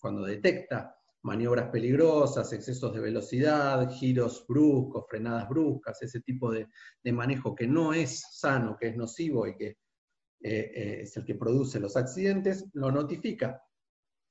cuando 0.00 0.22
detecta 0.24 0.96
maniobras 1.22 1.68
peligrosas, 1.68 2.52
excesos 2.52 2.94
de 2.94 3.00
velocidad, 3.00 3.90
giros 3.90 4.44
bruscos, 4.48 5.04
frenadas 5.08 5.48
bruscas, 5.48 6.00
ese 6.02 6.20
tipo 6.20 6.50
de, 6.50 6.66
manejo 7.12 7.54
que 7.54 7.66
no 7.66 7.92
es 7.92 8.24
sano, 8.32 8.76
que 8.78 8.88
es 8.88 8.96
nocivo 8.96 9.46
y 9.46 9.56
que 9.56 9.66
eh, 9.66 9.76
eh, 10.74 10.98
es 11.02 11.16
el 11.18 11.26
que 11.26 11.34
produce 11.34 11.78
los 11.78 11.96
accidentes, 11.96 12.64
lo 12.72 12.90
notifica 12.90 13.62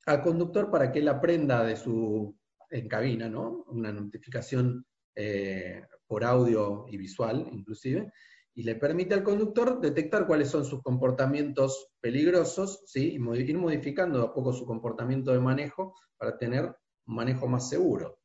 al 0.08 0.24
conductor 0.24 0.72
para 0.72 0.92
que 0.92 1.00
él 1.00 1.08
aprenda 1.08 1.64
de 1.64 1.76
su, 1.76 2.36
en 2.70 2.88
cabina, 2.88 3.30
¿no? 3.30 3.64
Una 3.68 3.92
notificación 3.92 4.86
eh, 5.16 5.84
por 6.08 6.24
audio 6.24 6.86
y 6.90 6.98
visual 6.98 7.48
inclusive, 7.52 8.12
y 8.54 8.64
le 8.64 8.76
permite 8.76 9.14
al 9.14 9.24
conductor 9.24 9.80
detectar 9.80 10.28
cuáles 10.28 10.50
son 10.50 10.66
sus 10.66 10.82
comportamientos 10.82 11.92
peligrosos, 12.02 12.84
¿sí? 12.88 13.18
y 13.18 13.40
ir 13.40 13.58
modificando 13.58 14.22
a 14.24 14.34
poco 14.34 14.52
su 14.52 14.66
comportamiento 14.66 15.32
de 15.32 15.40
manejo 15.40 15.96
para 16.18 16.38
tener 16.38 16.66
un 17.06 17.16
manejo 17.16 17.48
más 17.48 17.70
seguro. 17.70 18.20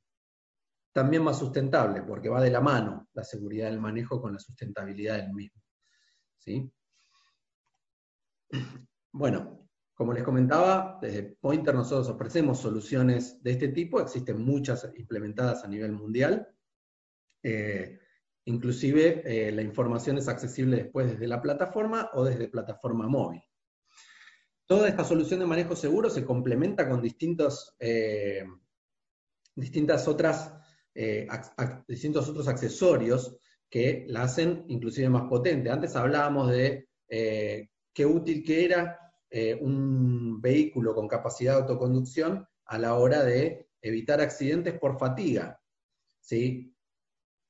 También 0.92 1.22
más 1.22 1.38
sustentable, 1.38 2.02
porque 2.02 2.28
va 2.28 2.40
de 2.40 2.50
la 2.50 2.60
mano 2.60 3.08
la 3.12 3.24
seguridad 3.24 3.70
del 3.70 3.80
manejo 3.80 4.20
con 4.20 4.32
la 4.32 4.38
sustentabilidad 4.38 5.16
del 5.18 5.32
mismo. 5.32 5.62
¿sí? 6.38 6.70
Bueno, 9.12 9.63
como 9.94 10.12
les 10.12 10.22
comentaba, 10.22 10.98
desde 11.00 11.22
Pointer 11.22 11.74
nosotros 11.74 12.08
ofrecemos 12.08 12.58
soluciones 12.58 13.42
de 13.42 13.52
este 13.52 13.68
tipo, 13.68 14.00
existen 14.00 14.44
muchas 14.44 14.90
implementadas 14.96 15.64
a 15.64 15.68
nivel 15.68 15.92
mundial. 15.92 16.48
Eh, 17.42 18.00
Inclusive 18.46 19.22
eh, 19.24 19.52
la 19.52 19.62
información 19.62 20.18
es 20.18 20.28
accesible 20.28 20.76
después 20.76 21.10
desde 21.10 21.26
la 21.26 21.40
plataforma 21.40 22.10
o 22.12 22.24
desde 22.24 22.48
plataforma 22.48 23.08
móvil. 23.08 23.42
Toda 24.66 24.88
esta 24.88 25.04
solución 25.04 25.40
de 25.40 25.46
manejo 25.46 25.74
seguro 25.74 26.10
se 26.10 26.24
complementa 26.24 26.88
con 26.88 27.00
distintos, 27.00 27.74
eh, 27.78 28.44
distintas 29.54 30.06
otras, 30.08 30.52
eh, 30.94 31.26
distintos 31.88 32.28
otros 32.28 32.48
accesorios 32.48 33.36
que 33.68 34.04
la 34.08 34.22
hacen 34.22 34.64
inclusive 34.68 35.08
más 35.08 35.28
potente. 35.28 35.70
Antes 35.70 35.96
hablábamos 35.96 36.50
de 36.50 36.88
qué 37.08 38.06
útil 38.06 38.42
que 38.44 38.64
era 38.64 38.98
un 39.60 40.40
vehículo 40.40 40.94
con 40.94 41.08
capacidad 41.08 41.54
de 41.54 41.62
autoconducción 41.62 42.46
a 42.66 42.78
la 42.78 42.94
hora 42.94 43.24
de 43.24 43.68
evitar 43.82 44.20
accidentes 44.20 44.78
por 44.78 44.98
fatiga. 44.98 45.60
¿sí? 46.20 46.74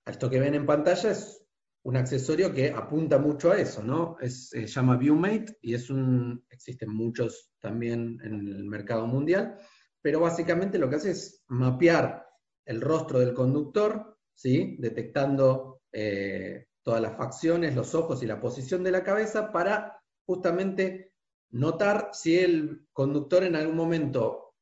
Esto 0.05 0.29
que 0.29 0.41
ven 0.41 0.55
en 0.55 0.67
pantalla 0.67 1.11
es 1.11 1.45
un 1.85 1.97
accesorio 1.97 2.53
que 2.53 2.71
apunta 2.71 3.19
mucho 3.19 3.53
a 3.53 3.59
eso, 3.59 3.83
¿no? 3.83 4.17
se 4.27 4.67
llama 4.67 4.97
ViewMate 4.97 5.59
y 5.61 5.75
es 5.75 5.91
un, 5.91 6.45
existen 6.49 6.91
muchos 6.91 7.53
también 7.61 8.19
en 8.25 8.49
el 8.49 8.65
mercado 8.65 9.07
mundial, 9.07 9.59
pero 10.01 10.21
básicamente 10.21 10.79
lo 10.79 10.89
que 10.89 10.97
hace 10.97 11.11
es 11.11 11.45
mapear 11.49 12.27
el 12.65 12.81
rostro 12.81 13.19
del 13.19 13.35
conductor, 13.35 14.19
¿sí? 14.35 14.77
detectando 14.79 15.83
eh, 15.93 16.69
todas 16.83 17.03
las 17.03 17.17
facciones, 17.17 17.75
los 17.75 17.95
ojos 17.95 18.23
y 18.23 18.27
la 18.27 18.41
posición 18.41 18.83
de 18.83 18.91
la 18.91 19.05
cabeza 19.05 19.53
para 19.53 20.01
justamente 20.27 21.14
notar 21.55 22.11
si 22.13 22.37
el 22.37 22.87
conductor 22.93 23.45
en 23.45 23.55
algún 23.55 23.77
momento 23.77 24.55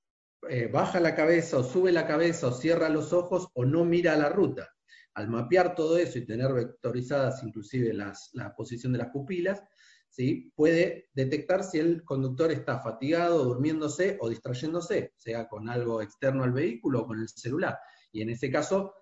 eh, 0.49 0.67
baja 0.67 1.01
la 1.01 1.15
cabeza 1.15 1.59
o 1.59 1.65
sube 1.65 1.91
la 1.91 2.07
cabeza 2.07 2.49
o 2.49 2.53
cierra 2.53 2.89
los 2.89 3.13
ojos 3.13 3.49
o 3.55 3.65
no 3.65 3.85
mira 3.85 4.17
la 4.17 4.29
ruta 4.29 4.71
al 5.15 5.29
mapear 5.29 5.75
todo 5.75 5.97
eso 5.97 6.19
y 6.19 6.27
tener 6.27 6.53
vectorizadas 6.53 7.43
inclusive 7.43 7.93
la 7.95 8.55
posición 8.57 8.93
de 8.93 8.99
las 8.99 9.09
pupilas, 9.09 9.63
¿sí? 10.09 10.53
puede 10.55 11.11
detectar 11.13 11.65
si 11.65 11.79
el 11.79 12.03
conductor 12.05 12.51
está 12.51 12.79
fatigado, 12.81 13.45
durmiéndose 13.45 14.17
o 14.21 14.29
distrayéndose, 14.29 15.13
sea 15.17 15.49
con 15.49 15.69
algo 15.69 16.01
externo 16.01 16.45
al 16.45 16.53
vehículo 16.53 17.03
o 17.03 17.07
con 17.07 17.21
el 17.21 17.29
celular. 17.29 17.79
Y 18.11 18.23
en 18.23 18.31
ese 18.31 18.51
caso, 18.51 18.95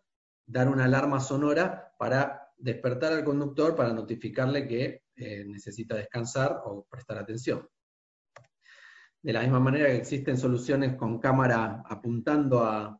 dar 0.46 0.68
una 0.68 0.84
alarma 0.84 1.20
sonora 1.20 1.92
para 1.96 2.52
despertar 2.56 3.12
al 3.12 3.24
conductor 3.24 3.74
para 3.76 3.92
notificarle 3.92 4.66
que 4.66 5.02
eh, 5.14 5.44
necesita 5.46 5.96
descansar 5.96 6.60
o 6.64 6.86
prestar 6.90 7.18
atención. 7.18 7.68
De 9.22 9.32
la 9.32 9.42
misma 9.42 9.60
manera 9.60 9.86
que 9.86 9.96
existen 9.96 10.38
soluciones 10.38 10.96
con 10.96 11.18
cámara 11.18 11.82
apuntando 11.86 12.98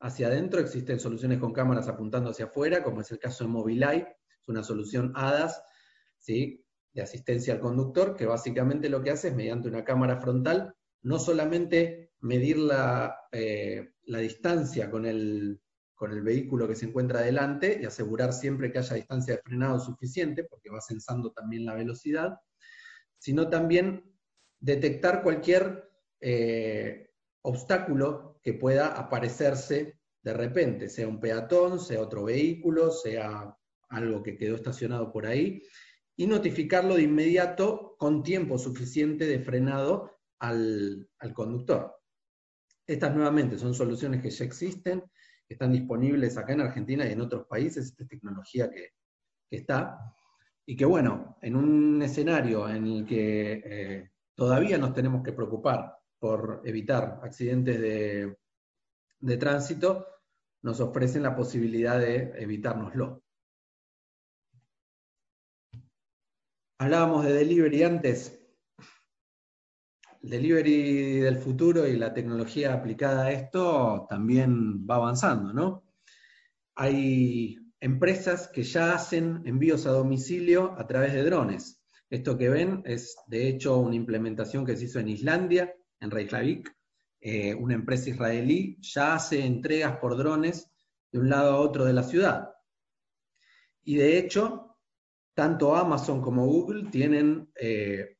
hacia 0.00 0.26
adentro, 0.26 0.60
existen 0.60 0.98
soluciones 0.98 1.38
con 1.38 1.52
cámaras 1.52 1.86
apuntando 1.86 2.30
hacia 2.30 2.46
afuera, 2.46 2.82
como 2.82 3.02
es 3.02 3.10
el 3.12 3.18
caso 3.18 3.44
de 3.44 3.50
Mobileye, 3.50 4.06
es 4.40 4.48
una 4.48 4.64
solución 4.64 5.12
ADAS, 5.14 5.62
¿sí? 6.18 6.64
de 6.92 7.02
asistencia 7.02 7.54
al 7.54 7.60
conductor, 7.60 8.16
que 8.16 8.26
básicamente 8.26 8.88
lo 8.88 9.02
que 9.02 9.10
hace 9.10 9.28
es, 9.28 9.34
mediante 9.36 9.68
una 9.68 9.84
cámara 9.84 10.20
frontal, 10.20 10.74
no 11.02 11.18
solamente 11.18 12.12
medir 12.20 12.58
la, 12.58 13.16
eh, 13.30 13.92
distancia 14.04 14.90
con 14.90 15.06
el, 15.06 15.60
con 15.94 16.10
el, 16.10 16.22
vehículo 16.22 16.66
que 16.66 16.74
se 16.74 16.86
encuentra 16.86 17.20
delante 17.20 17.78
y 17.80 17.84
asegurar 17.84 18.32
siempre 18.32 18.72
que 18.72 18.78
haya 18.78 18.96
distancia 18.96 19.36
de 19.36 19.42
frenado 19.42 19.78
suficiente, 19.78 20.44
porque 20.44 20.70
va 20.70 20.80
sensando 20.80 21.30
también 21.30 21.64
la 21.64 21.74
velocidad, 21.74 22.38
sino 23.18 23.48
también 23.48 24.09
detectar 24.60 25.22
cualquier 25.22 25.90
eh, 26.20 27.10
obstáculo 27.42 28.38
que 28.42 28.54
pueda 28.54 28.88
aparecerse 28.88 29.98
de 30.22 30.34
repente, 30.34 30.88
sea 30.88 31.08
un 31.08 31.18
peatón, 31.18 31.80
sea 31.80 32.00
otro 32.00 32.24
vehículo, 32.24 32.90
sea 32.90 33.56
algo 33.88 34.22
que 34.22 34.36
quedó 34.36 34.54
estacionado 34.54 35.10
por 35.12 35.26
ahí, 35.26 35.62
y 36.16 36.26
notificarlo 36.26 36.96
de 36.96 37.02
inmediato 37.02 37.96
con 37.98 38.22
tiempo 38.22 38.58
suficiente 38.58 39.26
de 39.26 39.40
frenado 39.40 40.18
al, 40.38 41.08
conductor. 41.32 41.96
Estas 42.86 43.14
nuevamente 43.14 43.58
son 43.58 43.74
soluciones 43.74 44.20
que 44.20 44.30
ya 44.30 44.44
existen, 44.44 45.00
que 45.46 45.54
están 45.54 45.72
disponibles 45.72 46.36
acá 46.36 46.52
en 46.52 46.60
Argentina 46.60 47.06
y 47.06 47.12
en 47.12 47.20
otros 47.22 47.46
países, 47.46 47.86
esta 47.86 48.06
tecnología 48.06 48.70
que, 48.70 48.90
está, 49.50 49.98
y 50.66 50.76
que 50.76 50.84
bueno, 50.84 51.38
en 51.40 51.56
un 51.56 52.02
escenario 52.02 52.68
en 52.68 52.86
el 52.86 53.06
que 53.06 53.62
eh, 53.64 54.09
todavía 54.40 54.78
nos 54.78 54.94
tenemos 54.94 55.22
que 55.22 55.34
preocupar 55.34 55.98
por 56.18 56.62
evitar 56.64 57.20
accidentes 57.22 57.78
de, 57.78 59.36
tránsito, 59.36 60.06
nos 60.62 60.80
ofrecen 60.80 61.24
la 61.24 61.36
posibilidad 61.36 61.98
de 61.98 62.32
evitárnoslo. 62.40 63.22
Hablábamos 66.78 67.26
de 67.26 67.34
delivery 67.34 67.82
antes. 67.82 68.42
El 70.22 70.30
delivery 70.30 71.20
del 71.20 71.36
futuro 71.36 71.86
y 71.86 71.98
la 71.98 72.14
tecnología 72.14 72.72
aplicada 72.72 73.26
a 73.26 73.32
esto 73.32 74.06
también 74.08 74.86
va 74.88 74.94
avanzando, 74.94 75.52
¿no? 75.52 75.84
Hay 76.76 77.58
empresas 77.78 78.48
que 78.48 78.62
ya 78.62 78.94
hacen 78.94 79.42
envíos 79.44 79.84
a 79.84 79.90
domicilio 79.90 80.72
a 80.78 80.86
través 80.86 81.12
de 81.12 81.24
drones. 81.24 81.79
Esto 82.10 82.36
que 82.36 82.48
ven 82.48 82.82
es, 82.84 83.16
de 83.28 83.48
hecho, 83.48 83.78
una 83.78 83.94
implementación 83.94 84.66
que 84.66 84.76
se 84.76 84.86
hizo 84.86 84.98
en 84.98 85.08
Islandia, 85.08 85.72
en 86.00 86.10
Reykjavik. 86.10 86.76
Eh, 87.20 87.54
una 87.54 87.74
empresa 87.74 88.10
israelí 88.10 88.78
ya 88.80 89.14
hace 89.14 89.44
entregas 89.44 89.98
por 89.98 90.16
drones 90.16 90.68
de 91.12 91.20
un 91.20 91.28
lado 91.28 91.52
a 91.52 91.60
otro 91.60 91.84
de 91.84 91.92
la 91.92 92.02
ciudad. 92.02 92.50
Y 93.84 93.96
de 93.96 94.18
hecho, 94.18 94.76
tanto 95.34 95.76
Amazon 95.76 96.20
como 96.20 96.46
Google 96.46 96.90
tienen 96.90 97.50
eh, 97.54 98.16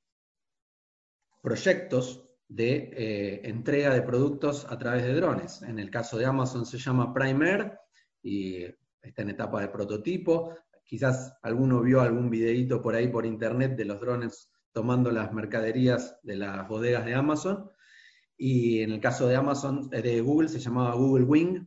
proyectos 1.43 2.28
de 2.47 2.91
eh, 2.93 3.41
entrega 3.45 3.93
de 3.95 4.03
productos 4.03 4.66
a 4.68 4.78
través 4.78 5.05
de 5.05 5.14
drones. 5.14 5.62
En 5.62 5.78
el 5.78 5.91
caso 5.91 6.16
de 6.16 6.26
Amazon 6.26 6.64
se 6.64 6.78
llama 6.78 7.12
Primer 7.12 7.78
y 8.22 8.64
está 9.03 9.22
en 9.22 9.30
etapa 9.30 9.61
de 9.61 9.68
prototipo. 9.68 10.55
Quizás 10.91 11.38
alguno 11.43 11.82
vio 11.82 12.01
algún 12.01 12.30
videíto 12.30 12.82
por 12.82 12.97
ahí 12.97 13.07
por 13.07 13.24
internet 13.24 13.76
de 13.76 13.84
los 13.84 14.01
drones 14.01 14.51
tomando 14.72 15.12
las 15.12 15.32
mercaderías 15.32 16.18
de 16.24 16.34
las 16.34 16.66
bodegas 16.66 17.05
de 17.05 17.14
Amazon. 17.14 17.70
Y 18.36 18.82
en 18.82 18.91
el 18.91 19.01
caso 19.01 19.28
de 19.28 19.36
Amazon, 19.36 19.88
eh, 19.93 20.03
de 20.03 20.20
Google, 20.20 20.49
se 20.49 20.59
llamaba 20.59 20.97
Google 20.97 21.26
Wing. 21.26 21.64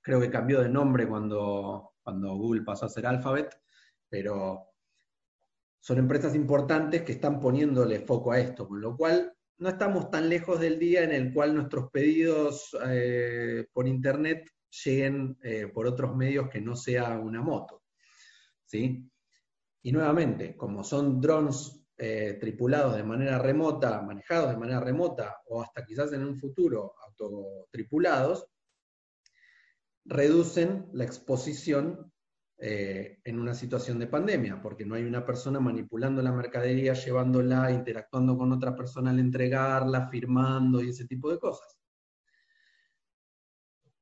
Creo 0.00 0.18
que 0.18 0.30
cambió 0.30 0.62
de 0.62 0.70
nombre 0.70 1.06
cuando, 1.06 1.92
cuando 2.02 2.36
Google 2.36 2.62
pasó 2.62 2.86
a 2.86 2.88
ser 2.88 3.06
Alphabet, 3.06 3.54
pero 4.08 4.66
son 5.78 5.98
empresas 5.98 6.34
importantes 6.34 7.02
que 7.02 7.12
están 7.12 7.40
poniéndole 7.40 8.00
foco 8.00 8.32
a 8.32 8.40
esto, 8.40 8.66
con 8.66 8.80
lo 8.80 8.96
cual 8.96 9.30
no 9.58 9.68
estamos 9.68 10.10
tan 10.10 10.30
lejos 10.30 10.58
del 10.58 10.78
día 10.78 11.04
en 11.04 11.12
el 11.12 11.34
cual 11.34 11.54
nuestros 11.54 11.90
pedidos 11.90 12.74
eh, 12.86 13.66
por 13.74 13.86
internet 13.86 14.50
lleguen 14.86 15.36
eh, 15.42 15.66
por 15.66 15.86
otros 15.86 16.16
medios 16.16 16.48
que 16.48 16.62
no 16.62 16.74
sea 16.76 17.18
una 17.18 17.42
moto. 17.42 17.83
¿Sí? 18.64 19.10
Y 19.82 19.92
nuevamente, 19.92 20.56
como 20.56 20.82
son 20.82 21.20
drones 21.20 21.84
eh, 21.96 22.38
tripulados 22.40 22.96
de 22.96 23.04
manera 23.04 23.38
remota, 23.38 24.02
manejados 24.02 24.50
de 24.50 24.56
manera 24.56 24.80
remota, 24.80 25.36
o 25.46 25.62
hasta 25.62 25.84
quizás 25.84 26.12
en 26.12 26.24
un 26.24 26.36
futuro 26.36 26.94
autotripulados, 27.06 28.46
reducen 30.04 30.88
la 30.92 31.04
exposición 31.04 32.12
eh, 32.58 33.20
en 33.24 33.38
una 33.38 33.54
situación 33.54 33.98
de 33.98 34.06
pandemia, 34.06 34.60
porque 34.62 34.84
no 34.84 34.94
hay 34.94 35.04
una 35.04 35.24
persona 35.24 35.60
manipulando 35.60 36.22
la 36.22 36.32
mercadería, 36.32 36.94
llevándola, 36.94 37.70
interactuando 37.70 38.36
con 38.38 38.52
otra 38.52 38.74
persona 38.74 39.10
al 39.10 39.18
entregarla, 39.18 40.08
firmando 40.08 40.82
y 40.82 40.90
ese 40.90 41.06
tipo 41.06 41.30
de 41.30 41.38
cosas. 41.38 41.78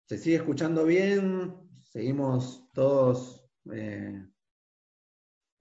¿Se 0.07 0.19
sigue 0.19 0.37
escuchando 0.37 0.85
bien? 0.85 1.57
¿Seguimos 1.83 2.71
todos 2.73 3.49
eh, 3.73 4.23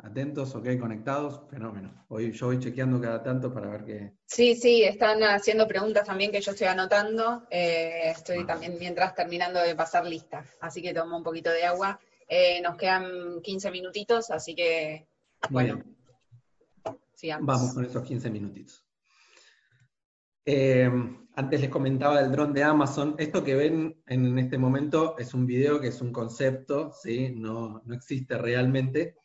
atentos, 0.03 0.55
ok, 0.55 0.79
conectados? 0.79 1.41
Fenómeno. 1.49 2.05
Hoy 2.09 2.31
yo 2.31 2.47
voy 2.47 2.59
chequeando 2.59 2.99
cada 2.99 3.23
tanto 3.23 3.53
para 3.53 3.69
ver 3.69 3.85
qué... 3.85 4.13
Sí, 4.25 4.55
sí, 4.55 4.83
están 4.83 5.23
haciendo 5.23 5.67
preguntas 5.67 6.05
también 6.05 6.31
que 6.31 6.41
yo 6.41 6.51
estoy 6.51 6.67
anotando. 6.67 7.47
Eh, 7.49 8.09
estoy 8.09 8.45
también 8.45 8.77
mientras 8.79 9.15
terminando 9.15 9.59
de 9.59 9.75
pasar 9.75 10.05
lista, 10.05 10.45
así 10.59 10.81
que 10.81 10.93
tomo 10.93 11.17
un 11.17 11.23
poquito 11.23 11.51
de 11.51 11.65
agua. 11.65 11.99
Eh, 12.27 12.61
nos 12.61 12.77
quedan 12.77 13.41
15 13.41 13.71
minutitos, 13.71 14.31
así 14.31 14.55
que, 14.55 15.07
bueno, 15.49 15.83
Vamos 17.41 17.73
con 17.73 17.85
esos 17.85 18.03
15 18.03 18.29
minutitos. 18.29 18.83
Eh, 20.45 20.89
antes 21.35 21.61
les 21.61 21.69
comentaba 21.69 22.21
del 22.21 22.31
dron 22.31 22.53
de 22.53 22.63
Amazon. 22.63 23.15
Esto 23.19 23.43
que 23.43 23.55
ven 23.55 24.01
en 24.07 24.39
este 24.39 24.57
momento 24.57 25.17
es 25.17 25.33
un 25.33 25.45
video 25.45 25.79
que 25.79 25.89
es 25.89 26.01
un 26.01 26.11
concepto, 26.11 26.91
¿sí? 26.91 27.31
no, 27.35 27.81
no 27.85 27.93
existe 27.93 28.37
realmente 28.37 29.17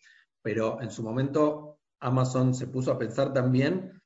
pero 0.47 0.81
en 0.81 0.93
su 0.93 1.03
momento 1.03 1.81
Amazon 1.99 2.55
se 2.55 2.69
puso 2.69 2.93
a 2.93 2.99
pensar 3.01 3.33
también 3.33 4.01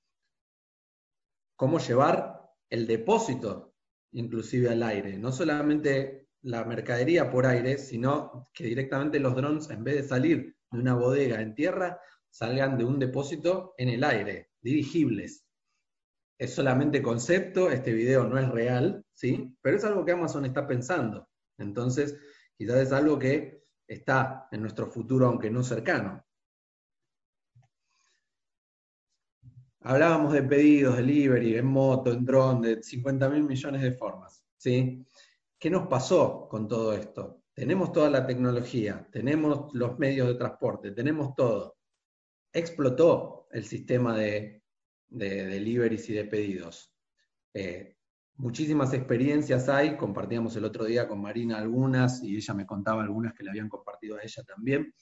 cómo 1.55 1.78
llevar 1.78 2.51
el 2.70 2.86
depósito 2.86 3.74
inclusive 4.12 4.70
al 4.70 4.82
aire, 4.82 5.18
no 5.18 5.32
solamente 5.32 6.30
la 6.41 6.64
mercadería 6.64 7.30
por 7.30 7.45
aire, 7.45 7.76
sino 7.76 8.49
que 8.55 8.64
directamente 8.64 9.20
los 9.20 9.36
drones, 9.36 9.68
en 9.68 9.84
vez 9.84 9.97
de 9.97 10.09
salir 10.09 10.57
de 10.70 10.78
una 10.78 10.95
bodega 10.95 11.43
en 11.43 11.55
tierra, 11.55 12.01
salgan 12.30 12.78
de 12.78 12.86
un 12.86 12.99
depósito 12.99 13.74
en 13.76 13.91
el 13.91 14.03
aire, 14.03 14.49
dirigibles. 14.62 15.45
Es 16.38 16.55
solamente 16.55 17.03
concepto, 17.03 17.70
este 17.70 17.93
video 17.93 18.24
no 18.24 18.38
es 18.38 18.49
real, 18.49 19.05
¿sí? 19.12 19.55
Pero 19.61 19.76
es 19.76 19.84
algo 19.84 20.07
que 20.07 20.12
Amazon 20.12 20.47
está 20.47 20.66
pensando. 20.66 21.28
Entonces, 21.59 22.16
quizás 22.57 22.78
es 22.78 22.93
algo 22.93 23.18
que 23.18 23.62
está 23.86 24.49
en 24.51 24.62
nuestro 24.62 24.86
futuro, 24.86 25.26
aunque 25.26 25.51
no 25.51 25.62
cercano. 25.62 26.24
Hablábamos 29.83 30.35
de 30.35 30.43
pedidos, 30.43 30.97
delivery, 30.99 31.57
en 31.57 31.66
moto, 31.66 32.12
en 32.12 32.24
drone, 32.24 32.68
de 32.68 32.83
50 32.83 33.31
mil 33.31 33.45
millones 33.45 33.81
de 33.81 33.93
formas. 33.93 34.45
¿sí? 34.57 35.07
¿Qué 35.59 35.70
nos 35.70 35.89
pasó 35.89 36.49
con 36.51 36.68
todo 36.68 36.93
esto? 36.93 37.45
Tenemos 37.55 37.91
toda 37.91 38.11
la 38.11 38.26
tecnología, 38.26 39.09
tenemos 39.11 39.72
los 39.74 39.99
medios 39.99 40.28
de 40.28 40.35
transporte, 40.35 40.91
tenemos 40.91 41.35
todo. 41.35 41.78
Explotó 42.53 43.49
el 43.51 43.64
sistema 43.64 44.16
de, 44.16 44.62
deliveries 45.09 46.09
y 46.11 46.12
de 46.12 46.24
pedidos. 46.26 46.95
Eh, 47.55 47.97
muchísimas 48.35 48.93
experiencias 48.93 49.68
hay, 49.70 49.97
compartíamos 49.97 50.55
el 50.57 50.64
otro 50.66 50.85
día 50.85 51.09
con 51.09 51.22
Marina 51.22 51.59
algunas 51.59 52.22
y 52.22 52.37
ella 52.37 52.53
me 52.53 52.66
contaba 52.66 53.03
algunas 53.03 53.33
que 53.33 53.45
le 53.45 53.51
habían 53.51 53.68
compartido 53.68 54.18
a 54.18 54.22
ella 54.22 54.43
también. 54.45 54.95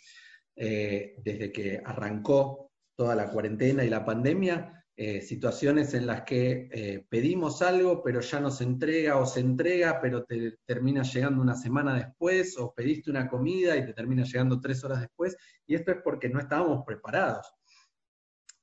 Eh, 0.54 1.16
desde 1.18 1.52
que 1.52 1.80
arrancó 1.84 2.68
toda 2.98 3.14
la 3.14 3.30
cuarentena 3.30 3.84
y 3.84 3.88
la 3.88 4.04
pandemia, 4.04 4.84
eh, 4.96 5.20
situaciones 5.20 5.94
en 5.94 6.04
las 6.04 6.22
que 6.22 6.68
eh, 6.72 7.06
pedimos 7.08 7.62
algo, 7.62 8.02
pero 8.02 8.20
ya 8.20 8.40
no 8.40 8.50
se 8.50 8.64
entrega, 8.64 9.18
o 9.18 9.24
se 9.24 9.38
entrega, 9.38 10.00
pero 10.02 10.24
te 10.24 10.58
termina 10.66 11.04
llegando 11.04 11.40
una 11.40 11.54
semana 11.54 11.94
después, 11.94 12.58
o 12.58 12.74
pediste 12.74 13.08
una 13.08 13.28
comida 13.28 13.76
y 13.76 13.86
te 13.86 13.92
termina 13.92 14.24
llegando 14.24 14.60
tres 14.60 14.82
horas 14.82 15.00
después, 15.00 15.36
y 15.64 15.76
esto 15.76 15.92
es 15.92 15.98
porque 16.02 16.28
no 16.28 16.40
estábamos 16.40 16.84
preparados. 16.84 17.46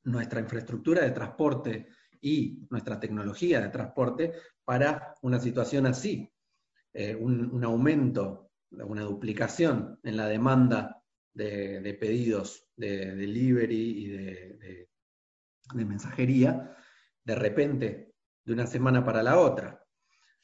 Nuestra 0.04 0.42
infraestructura 0.42 1.04
de 1.04 1.12
transporte 1.12 1.88
y 2.20 2.68
nuestra 2.70 3.00
tecnología 3.00 3.62
de 3.62 3.70
transporte 3.70 4.34
para 4.66 5.16
una 5.22 5.40
situación 5.40 5.86
así, 5.86 6.30
eh, 6.92 7.16
un, 7.16 7.50
un 7.54 7.64
aumento, 7.64 8.52
una 8.72 9.04
duplicación 9.04 9.98
en 10.04 10.18
la 10.18 10.28
demanda 10.28 11.05
de, 11.36 11.98
pedidos 12.00 12.68
de 12.76 13.16
delivery 13.16 14.06
y 14.06 14.08
de, 14.08 14.90
mensajería, 15.74 16.76
de 17.24 17.36
repente, 17.36 18.14
de 18.44 18.54
una 18.54 18.66
semana 18.66 19.06
para 19.06 19.22
la 19.22 19.40
otra. 19.40 19.84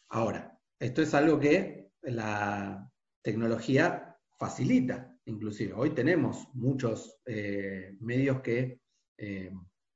Ahora, 0.10 0.60
esto 0.80 1.02
es 1.02 1.14
algo 1.14 1.40
que 1.40 1.92
la 2.02 2.92
tecnología 3.22 4.18
facilita, 4.38 5.16
inclusive. 5.26 5.74
Hoy 5.74 5.92
tenemos 5.92 6.48
muchos 6.54 7.22
eh, 7.26 7.96
medios 8.00 8.42
que, 8.42 8.82
eh, 9.18 9.52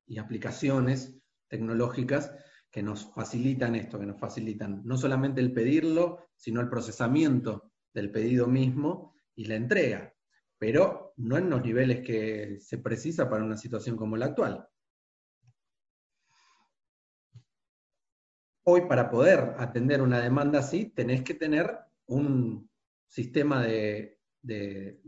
y 0.08 0.18
aplicaciones 0.18 1.18
tecnológicas 1.48 2.32
que 2.72 2.84
nos 2.84 3.12
facilitan 3.14 3.76
esto, 3.76 4.00
que 4.00 4.06
nos 4.06 4.20
facilitan 4.20 4.82
no 4.86 4.98
solamente 4.98 5.42
el 5.42 5.54
pedirlo, 5.54 6.28
sino 6.36 6.62
el 6.62 6.70
procesamiento 6.70 7.72
del 7.94 8.12
pedido 8.12 8.48
mismo 8.48 9.16
y 9.34 9.46
la 9.46 9.56
entrega, 9.56 10.15
pero 10.66 11.14
no 11.18 11.38
en 11.38 11.48
los 11.48 11.64
niveles 11.64 12.04
que 12.04 12.58
se 12.60 12.80
precisa 12.80 13.30
para 13.30 13.44
una 13.44 13.56
situación 13.56 13.96
como 13.96 14.18
la 14.18 14.26
actual. 14.26 14.68
Hoy 18.64 18.82
para 18.90 19.12
poder 19.12 19.54
atender 19.60 20.02
una 20.02 20.20
demanda 20.20 20.58
así, 20.58 20.86
tenés 20.86 21.22
que 21.22 21.36
tener 21.36 21.70
un 22.08 22.68
sistema 23.08 23.64
de, 23.64 24.18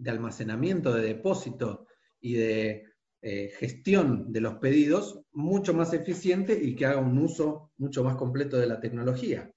almacenamiento, 0.05 0.93
de 0.93 1.07
depósito 1.07 1.87
y 2.19 2.35
de 2.35 2.85
eh, 3.23 3.49
gestión 3.57 4.31
de 4.31 4.41
los 4.41 4.59
pedidos 4.59 5.23
mucho 5.31 5.73
más 5.73 5.91
eficiente 5.91 6.53
y 6.53 6.75
que 6.75 6.85
haga 6.85 6.99
un 6.99 7.17
uso 7.17 7.71
mucho 7.77 8.03
más 8.03 8.15
completo 8.15 8.57
de 8.57 8.67
la 8.67 8.79
tecnología. 8.79 9.51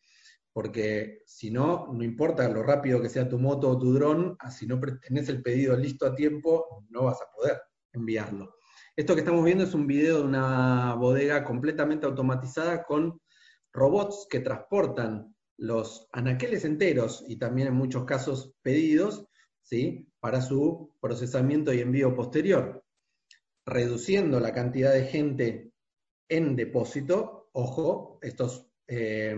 Porque 0.52 1.22
si 1.26 1.50
no, 1.50 1.92
no 1.92 2.02
importa 2.02 2.48
lo 2.48 2.62
rápido 2.62 3.00
que 3.00 3.08
sea 3.08 3.28
tu 3.28 3.38
moto 3.38 3.68
o 3.70 3.78
tu 3.78 3.92
dron, 3.92 4.36
ah, 4.40 4.50
si 4.50 4.66
no 4.66 4.80
tenés 5.00 5.28
el 5.28 5.42
pedido 5.42 5.76
listo 5.76 6.06
a 6.06 6.14
tiempo, 6.14 6.84
no 6.90 7.04
vas 7.04 7.20
a 7.22 7.30
poder 7.30 7.60
enviarlo. 7.92 8.56
Esto 8.96 9.14
que 9.14 9.20
estamos 9.20 9.44
viendo 9.44 9.64
es 9.64 9.74
un 9.74 9.86
video 9.86 10.18
de 10.18 10.24
una 10.24 10.94
bodega 10.94 11.44
completamente 11.44 12.06
automatizada 12.06 12.84
con 12.84 13.20
robots 13.72 14.26
que 14.28 14.40
transportan 14.40 15.34
los 15.56 16.08
anaqueles 16.12 16.64
enteros 16.64 17.24
y 17.28 17.36
también 17.36 17.68
en 17.68 17.74
muchos 17.74 18.04
casos 18.04 18.54
pedidos, 18.62 19.26
¿sí? 19.62 20.10
para 20.18 20.40
su 20.40 20.96
procesamiento 21.00 21.72
y 21.72 21.80
envío 21.80 22.14
posterior, 22.14 22.84
reduciendo 23.64 24.40
la 24.40 24.52
cantidad 24.52 24.92
de 24.92 25.04
gente 25.04 25.72
en 26.28 26.56
depósito. 26.56 27.50
Ojo, 27.52 28.18
estos, 28.22 28.70
eh, 28.86 29.36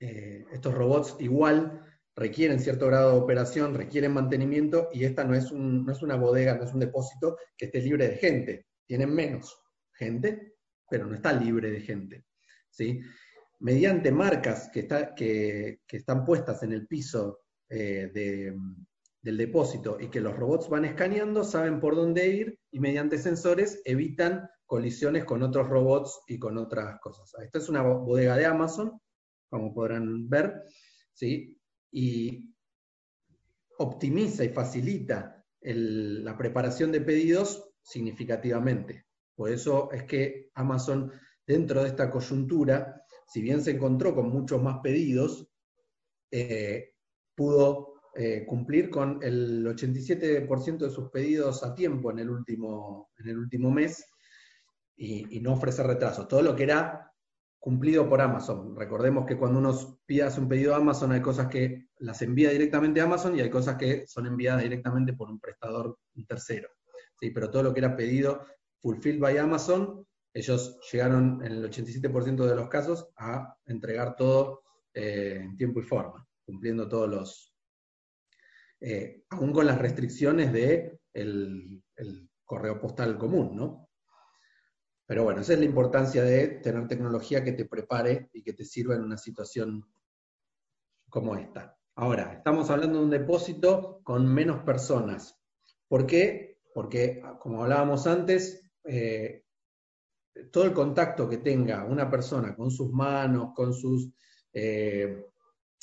eh, 0.00 0.46
estos 0.50 0.74
robots 0.74 1.16
igual 1.18 1.84
requieren 2.16 2.58
cierto 2.58 2.86
grado 2.86 3.12
de 3.12 3.20
operación, 3.20 3.74
requieren 3.74 4.12
mantenimiento 4.12 4.88
y 4.92 5.04
esta 5.04 5.24
no 5.24 5.34
es, 5.34 5.50
una 5.52 6.16
bodega, 6.16 6.56
no 6.56 6.64
es 6.64 6.72
un 6.72 6.80
depósito 6.80 7.36
que 7.56 7.66
esté 7.66 7.80
libre 7.80 8.08
de 8.08 8.16
gente. 8.16 8.66
Tienen 8.86 9.14
menos 9.14 9.62
gente, 9.92 10.54
pero 10.88 11.06
no 11.06 11.14
está 11.14 11.32
libre 11.32 11.70
de 11.70 11.80
gente. 11.80 12.24
¿sí? 12.70 13.00
Mediante 13.60 14.10
marcas 14.10 14.70
que, 14.72 15.78
están 15.90 16.24
puestas 16.24 16.62
en 16.62 16.72
el 16.72 16.86
piso 16.86 17.40
eh, 17.68 18.10
del 19.22 19.36
depósito 19.36 19.98
y 20.00 20.08
que 20.08 20.20
los 20.20 20.34
robots 20.34 20.68
van 20.68 20.86
escaneando, 20.86 21.44
saben 21.44 21.78
por 21.78 21.94
dónde 21.94 22.26
ir 22.26 22.58
y 22.70 22.80
mediante 22.80 23.18
sensores 23.18 23.80
evitan 23.84 24.48
colisiones 24.64 25.24
con 25.24 25.42
otros 25.42 25.68
robots 25.68 26.20
y 26.26 26.38
con 26.38 26.56
otras 26.56 26.98
cosas. 27.00 27.32
Esta 27.42 27.58
es 27.58 27.68
una 27.68 27.82
bodega 27.82 28.36
de 28.36 28.46
Amazon, 28.46 29.00
como 29.50 29.74
podrán 29.74 30.28
ver, 30.28 30.62
¿sí? 31.12 31.58
y 31.92 32.54
optimiza 33.78 34.44
y 34.44 34.50
facilita 34.50 35.44
la 35.62 36.36
preparación 36.38 36.92
de 36.92 37.00
pedidos 37.00 37.72
significativamente. 37.82 39.06
Por 39.34 39.50
eso 39.50 39.90
es 39.92 40.04
que 40.04 40.50
Amazon 40.54 41.12
dentro 41.46 41.82
de 41.82 41.88
esta 41.88 42.10
coyuntura, 42.10 43.02
si 43.26 43.42
bien 43.42 43.62
se 43.62 43.72
encontró 43.72 44.14
con 44.14 44.30
muchos 44.30 44.62
más 44.62 44.78
pedidos, 44.82 45.48
eh, 46.30 46.94
pudo 47.34 47.94
eh, 48.14 48.44
cumplir 48.46 48.90
con 48.90 49.18
el 49.22 49.66
87% 49.66 50.78
de 50.78 50.90
sus 50.90 51.10
pedidos 51.10 51.62
a 51.62 51.74
tiempo 51.74 52.10
en 52.10 52.18
el 52.20 52.30
último, 52.30 53.10
en 53.18 53.28
el 53.28 53.38
último 53.38 53.70
mes 53.70 54.04
y, 54.96 55.40
no 55.40 55.54
ofrecer 55.54 55.86
retrasos. 55.86 56.28
Todo 56.28 56.42
lo 56.42 56.54
que 56.54 56.64
era 56.64 57.09
cumplido 57.60 58.08
por 58.08 58.20
Amazon. 58.20 58.74
Recordemos 58.74 59.24
que 59.26 59.36
cuando 59.36 59.60
uno 59.60 60.00
pide 60.06 60.26
un 60.38 60.48
pedido 60.48 60.74
a 60.74 60.78
Amazon 60.78 61.12
hay 61.12 61.22
cosas 61.22 61.46
que 61.46 61.88
las 61.98 62.20
envía 62.22 62.50
directamente 62.50 63.00
a 63.00 63.04
Amazon 63.04 63.36
y 63.36 63.40
hay 63.40 63.50
cosas 63.50 63.76
que 63.76 64.06
son 64.08 64.26
enviadas 64.26 64.62
directamente 64.62 65.12
por 65.12 65.30
un 65.30 65.38
prestador 65.38 65.96
tercero. 66.26 66.68
¿sí? 67.20 67.30
Pero 67.30 67.50
todo 67.50 67.62
lo 67.62 67.72
que 67.72 67.80
era 67.80 67.94
pedido 67.94 68.44
fulfilled 68.80 69.20
by 69.20 69.38
Amazon 69.38 70.06
ellos 70.32 70.78
llegaron 70.90 71.44
en 71.44 71.52
el 71.52 71.70
87% 71.70 72.46
de 72.46 72.54
los 72.54 72.68
casos 72.68 73.08
a 73.16 73.56
entregar 73.66 74.14
todo 74.16 74.62
eh, 74.94 75.40
en 75.42 75.56
tiempo 75.56 75.80
y 75.80 75.82
forma, 75.82 76.26
cumpliendo 76.44 76.88
todos 76.88 77.08
los, 77.08 77.54
eh, 78.80 79.24
aún 79.30 79.52
con 79.52 79.66
las 79.66 79.78
restricciones 79.78 80.52
de 80.52 81.00
el, 81.12 81.82
correo 82.44 82.80
postal 82.80 83.16
común, 83.16 83.54
¿no? 83.54 83.89
Pero 85.10 85.24
bueno, 85.24 85.40
esa 85.40 85.54
es 85.54 85.58
la 85.58 85.64
importancia 85.64 86.22
de 86.22 86.46
tener 86.62 86.86
tecnología 86.86 87.42
que 87.42 87.50
te 87.50 87.64
prepare 87.64 88.30
y 88.32 88.44
que 88.44 88.52
te 88.52 88.64
sirva 88.64 88.94
en 88.94 89.02
una 89.02 89.16
situación 89.16 89.84
como 91.08 91.34
esta. 91.34 91.76
Ahora, 91.96 92.34
estamos 92.34 92.70
hablando 92.70 92.98
de 92.98 93.04
un 93.06 93.10
depósito 93.10 94.02
con 94.04 94.32
menos 94.32 94.62
personas. 94.62 95.36
¿Por 95.88 96.06
qué? 96.06 96.60
Porque, 96.72 97.20
como 97.40 97.60
hablábamos 97.60 98.06
antes, 98.06 98.62
eh, 98.84 99.42
todo 100.52 100.62
el 100.62 100.72
contacto 100.72 101.28
que 101.28 101.38
tenga 101.38 101.84
una 101.86 102.08
persona 102.08 102.54
con 102.54 102.70
sus 102.70 102.92
manos, 102.92 103.50
con 103.52 103.74
sus 103.74 104.12
eh, 104.52 105.24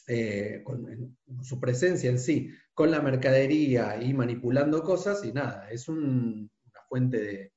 eh, 0.08 0.62
con, 0.64 1.18
su 1.42 1.60
presencia 1.60 2.10
en 2.10 2.20
sí, 2.20 2.50
con 2.74 2.92
la 2.92 3.02
mercadería 3.02 4.02
y 4.02 4.14
manipulando 4.14 4.82
cosas, 4.84 5.26
y 5.26 5.34
nada, 5.34 5.70
es 5.70 5.90
una 5.90 6.48
fuente 6.88 7.22
de, 7.22 7.57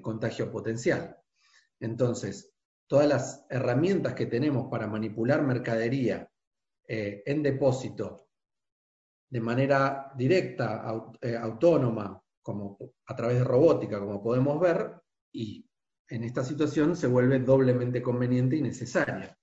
contagio 0.00 0.50
potencial. 0.50 1.16
Entonces, 1.78 2.52
todas 2.86 3.06
las 3.06 3.46
herramientas 3.50 4.14
que 4.14 4.26
tenemos 4.26 4.68
para 4.70 4.86
manipular 4.86 5.42
mercadería 5.42 6.30
eh, 6.88 7.22
en 7.26 7.42
depósito 7.42 8.28
de 9.28 9.40
manera 9.40 10.12
directa, 10.16 10.82
autónoma, 11.40 12.20
como 12.42 12.76
a 13.06 13.14
través 13.14 13.38
de 13.38 13.44
robótica, 13.44 14.00
como 14.00 14.22
podemos 14.22 14.58
ver, 14.60 14.92
y 15.32 15.64
en 16.08 16.24
esta 16.24 16.44
situación 16.44 16.96
se 16.96 17.06
vuelve 17.06 17.38
doblemente 17.38 18.02
conveniente 18.02 18.56
y 18.56 18.62
necesaria. 18.62 19.36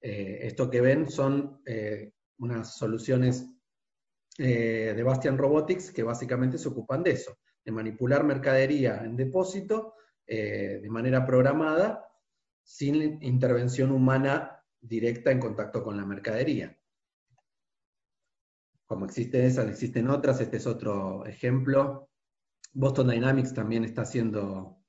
Eh, 0.00 0.38
esto 0.42 0.70
que 0.70 0.80
ven 0.80 1.08
son 1.08 1.60
eh, 1.64 2.12
unas 2.38 2.76
soluciones 2.76 3.46
eh, 4.38 4.94
de 4.96 5.02
Bastian 5.02 5.38
Robotics 5.38 5.92
que 5.92 6.02
básicamente 6.02 6.58
se 6.58 6.68
ocupan 6.68 7.02
de 7.02 7.12
eso, 7.12 7.38
de 7.64 7.72
manipular 7.72 8.24
mercadería 8.24 9.02
en 9.04 9.16
depósito 9.16 9.94
de 10.26 10.86
manera 10.88 11.26
programada 11.26 12.06
sin 12.62 13.20
intervención 13.20 13.90
humana 13.90 14.62
directa 14.80 15.32
en 15.32 15.40
contacto 15.40 15.82
con 15.82 15.96
la 15.96 16.06
mercadería. 16.06 16.78
Como 18.86 19.06
existen 19.06 19.44
esas, 19.44 19.68
existen 19.68 20.08
otras, 20.08 20.40
este 20.40 20.58
es 20.58 20.66
otro 20.68 21.26
ejemplo. 21.26 22.08
Boston 22.72 23.08
Dynamics 23.08 23.52
también 23.52 23.84
está 23.84 24.02
haciendo 24.02 24.84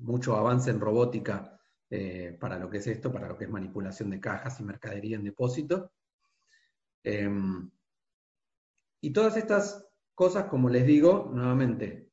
mucho 0.00 0.36
avance 0.36 0.70
en 0.70 0.80
robótica 0.80 1.60
eh, 1.88 2.36
para 2.38 2.58
lo 2.58 2.70
que 2.70 2.78
es 2.78 2.86
esto, 2.86 3.12
para 3.12 3.28
lo 3.28 3.36
que 3.36 3.44
es 3.44 3.50
manipulación 3.50 4.10
de 4.10 4.20
cajas 4.20 4.60
y 4.60 4.64
mercadería 4.64 5.16
en 5.16 5.24
depósito. 5.24 5.92
Em, 7.02 7.70
y 9.00 9.12
todas 9.12 9.36
estas 9.36 9.86
cosas, 10.14 10.44
como 10.46 10.68
les 10.68 10.86
digo, 10.86 11.30
nuevamente, 11.32 12.10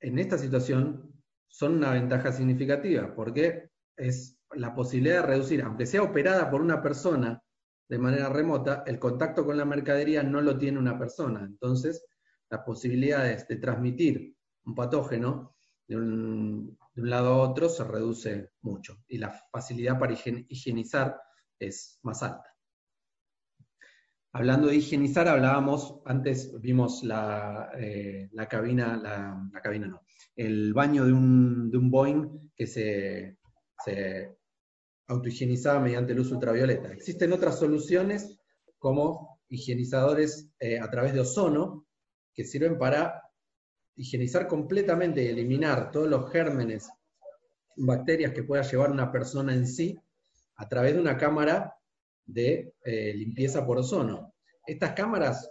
en 0.00 0.18
esta 0.18 0.38
situación 0.38 1.12
son 1.48 1.74
una 1.74 1.92
ventaja 1.92 2.32
significativa, 2.32 3.14
porque 3.14 3.70
es 3.96 4.38
la 4.52 4.74
posibilidad 4.74 5.22
de 5.22 5.28
reducir, 5.28 5.62
aunque 5.62 5.86
sea 5.86 6.02
operada 6.02 6.50
por 6.50 6.60
una 6.60 6.82
persona 6.82 7.42
de 7.88 7.98
manera 7.98 8.28
remota, 8.28 8.82
el 8.86 8.98
contacto 8.98 9.44
con 9.44 9.56
la 9.56 9.64
mercadería 9.64 10.22
no 10.22 10.40
lo 10.40 10.58
tiene 10.58 10.78
una 10.78 10.98
persona. 10.98 11.44
Entonces, 11.44 12.04
las 12.50 12.60
posibilidades 12.62 13.46
de 13.48 13.56
transmitir 13.56 14.36
un 14.64 14.74
patógeno 14.74 15.54
de 15.86 15.96
un, 15.96 16.78
lado 16.94 17.34
a 17.34 17.50
otro 17.50 17.68
se 17.68 17.84
reduce 17.84 18.52
mucho 18.62 19.02
y 19.08 19.18
la 19.18 19.30
facilidad 19.50 19.98
para 19.98 20.12
higienizar 20.12 21.20
es 21.58 21.98
más 22.02 22.22
alta. 22.22 22.53
Hablando 24.36 24.66
de 24.66 24.74
higienizar, 24.74 25.28
hablábamos, 25.28 26.00
antes 26.04 26.60
vimos 26.60 27.04
la, 27.04 27.70
eh, 27.78 28.28
cabina, 28.50 28.96
la, 28.96 29.60
cabina 29.62 29.86
no, 29.86 30.02
el 30.34 30.74
baño 30.74 31.04
de 31.04 31.12
un, 31.12 31.70
Boeing 31.88 32.50
que 32.56 32.66
se, 32.66 33.38
se 33.84 34.36
autohigienizaba 35.06 35.78
mediante 35.78 36.14
luz 36.14 36.32
ultravioleta. 36.32 36.92
Existen 36.92 37.32
otras 37.32 37.60
soluciones 37.60 38.36
como 38.76 39.38
higienizadores 39.48 40.50
eh, 40.58 40.80
a 40.80 40.90
través 40.90 41.14
de 41.14 41.20
ozono, 41.20 41.86
que 42.34 42.44
sirven 42.44 42.76
para 42.76 43.22
higienizar 43.94 44.48
completamente 44.48 45.22
y 45.22 45.28
eliminar 45.28 45.92
todos 45.92 46.08
los 46.08 46.28
gérmenes, 46.32 46.90
bacterias 47.76 48.32
que 48.32 48.42
pueda 48.42 48.62
llevar 48.62 48.90
una 48.90 49.12
persona 49.12 49.54
en 49.54 49.68
sí 49.68 49.96
a 50.56 50.68
través 50.68 50.94
de 50.94 51.00
una 51.00 51.16
cámara 51.16 51.76
de 52.24 52.74
eh, 52.84 53.12
limpieza 53.14 53.66
por 53.66 53.78
ozono. 53.78 54.34
Estas 54.66 54.92
cámaras 54.92 55.50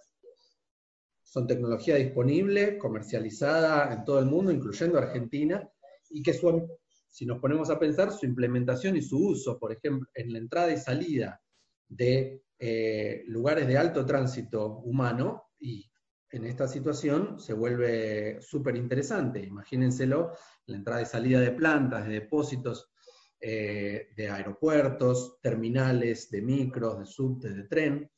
son 1.24 1.47
tecnología 1.47 1.95
disponible, 1.95 2.78
comercializada 2.78 3.93
en 3.93 4.05
todo 4.05 4.19
el 4.19 4.26
mundo, 4.26 4.51
incluyendo 4.51 4.99
Argentina, 4.99 5.67
y 6.09 6.21
que 6.21 6.34
si 7.09 7.26
nos 7.26 7.39
ponemos 7.39 7.69
a 7.69 7.80
pensar, 7.80 8.11
su 8.11 8.26
implementación 8.26 8.95
y 8.95 9.01
su 9.01 9.17
uso, 9.17 9.57
por 9.59 9.71
ejemplo, 9.71 10.07
en 10.13 10.32
la 10.32 10.39
entrada 10.39 10.71
y 10.71 10.78
salida 10.78 11.41
de 11.88 12.43
eh, 12.59 13.24
lugares 13.28 13.67
de 13.67 13.78
alto 13.78 14.05
tránsito 14.05 14.80
humano, 14.80 15.49
y 15.59 15.89
en 16.30 16.45
esta 16.45 16.67
situación 16.67 17.39
se 17.39 17.53
vuelve 17.53 18.41
súper 18.41 18.76
interesante. 18.76 19.39
Imagínenselo, 19.39 20.34
la 20.65 20.78
entrada 20.78 21.01
y 21.01 21.05
salida 21.05 21.39
de 21.39 21.51
plantas, 21.51 22.07
de 22.07 22.13
depósitos, 22.13 22.93
eh, 23.46 24.14
de 24.16 24.30
aeropuertos, 24.30 25.41
terminales, 25.41 26.30
de 26.32 26.41
micros, 26.41 27.00
de 27.00 27.06
subtes, 27.06 27.54
de 27.54 27.64
tren, 27.64 28.10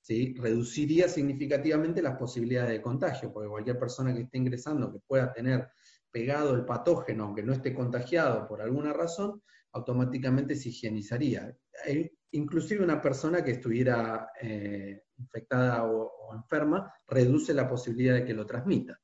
¿sí? 0.00 0.36
reduciría 0.38 1.08
significativamente 1.08 2.00
las 2.00 2.16
posibilidades 2.16 2.70
de 2.70 2.80
contagio, 2.80 3.32
porque 3.32 3.48
cualquier 3.48 3.76
persona 3.76 4.14
que 4.14 4.20
esté 4.20 4.38
ingresando 4.38 4.92
que 4.92 5.00
pueda 5.04 5.32
tener 5.32 5.66
pegado 6.12 6.54
el 6.54 6.64
patógeno, 6.64 7.24
aunque 7.24 7.42
no 7.42 7.52
esté 7.52 7.74
contagiado 7.74 8.46
por 8.46 8.62
alguna 8.62 8.92
razón, 8.92 9.42
automáticamente 9.72 10.54
se 10.54 10.68
higienizaría. 10.68 11.52
E 11.84 12.12
inclusive 12.30 12.84
una 12.84 13.02
persona 13.02 13.42
que 13.42 13.50
estuviera 13.50 14.30
eh, 14.40 15.06
infectada 15.16 15.86
o, 15.86 16.32
enferma 16.32 16.92
reduce 17.08 17.52
la 17.52 17.68
posibilidad 17.68 18.14
de 18.14 18.24
que 18.24 18.34
lo 18.34 18.46
transmita, 18.46 19.00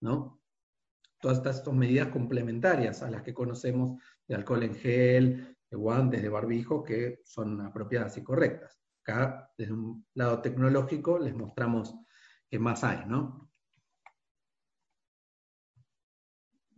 ¿no? 0.00 0.40
Todas 1.20 1.38
estas 1.38 1.66
medidas 1.74 2.08
complementarias 2.08 3.02
a 3.02 3.10
las 3.10 3.22
que 3.22 3.34
conocemos 3.34 4.00
de 4.28 4.34
alcohol 4.34 4.62
en 4.62 4.74
gel, 4.74 5.56
de 5.70 5.76
guantes, 5.76 6.22
de 6.22 6.28
barbijo, 6.28 6.84
que 6.84 7.20
son 7.24 7.60
apropiadas 7.62 8.16
y 8.18 8.22
correctas. 8.22 8.78
Acá, 9.02 9.50
desde 9.56 9.72
un 9.72 10.06
lado 10.14 10.40
tecnológico, 10.40 11.18
les 11.18 11.34
mostramos 11.34 11.94
qué 12.48 12.58
más 12.58 12.84
hay, 12.84 13.06
¿no? 13.06 13.50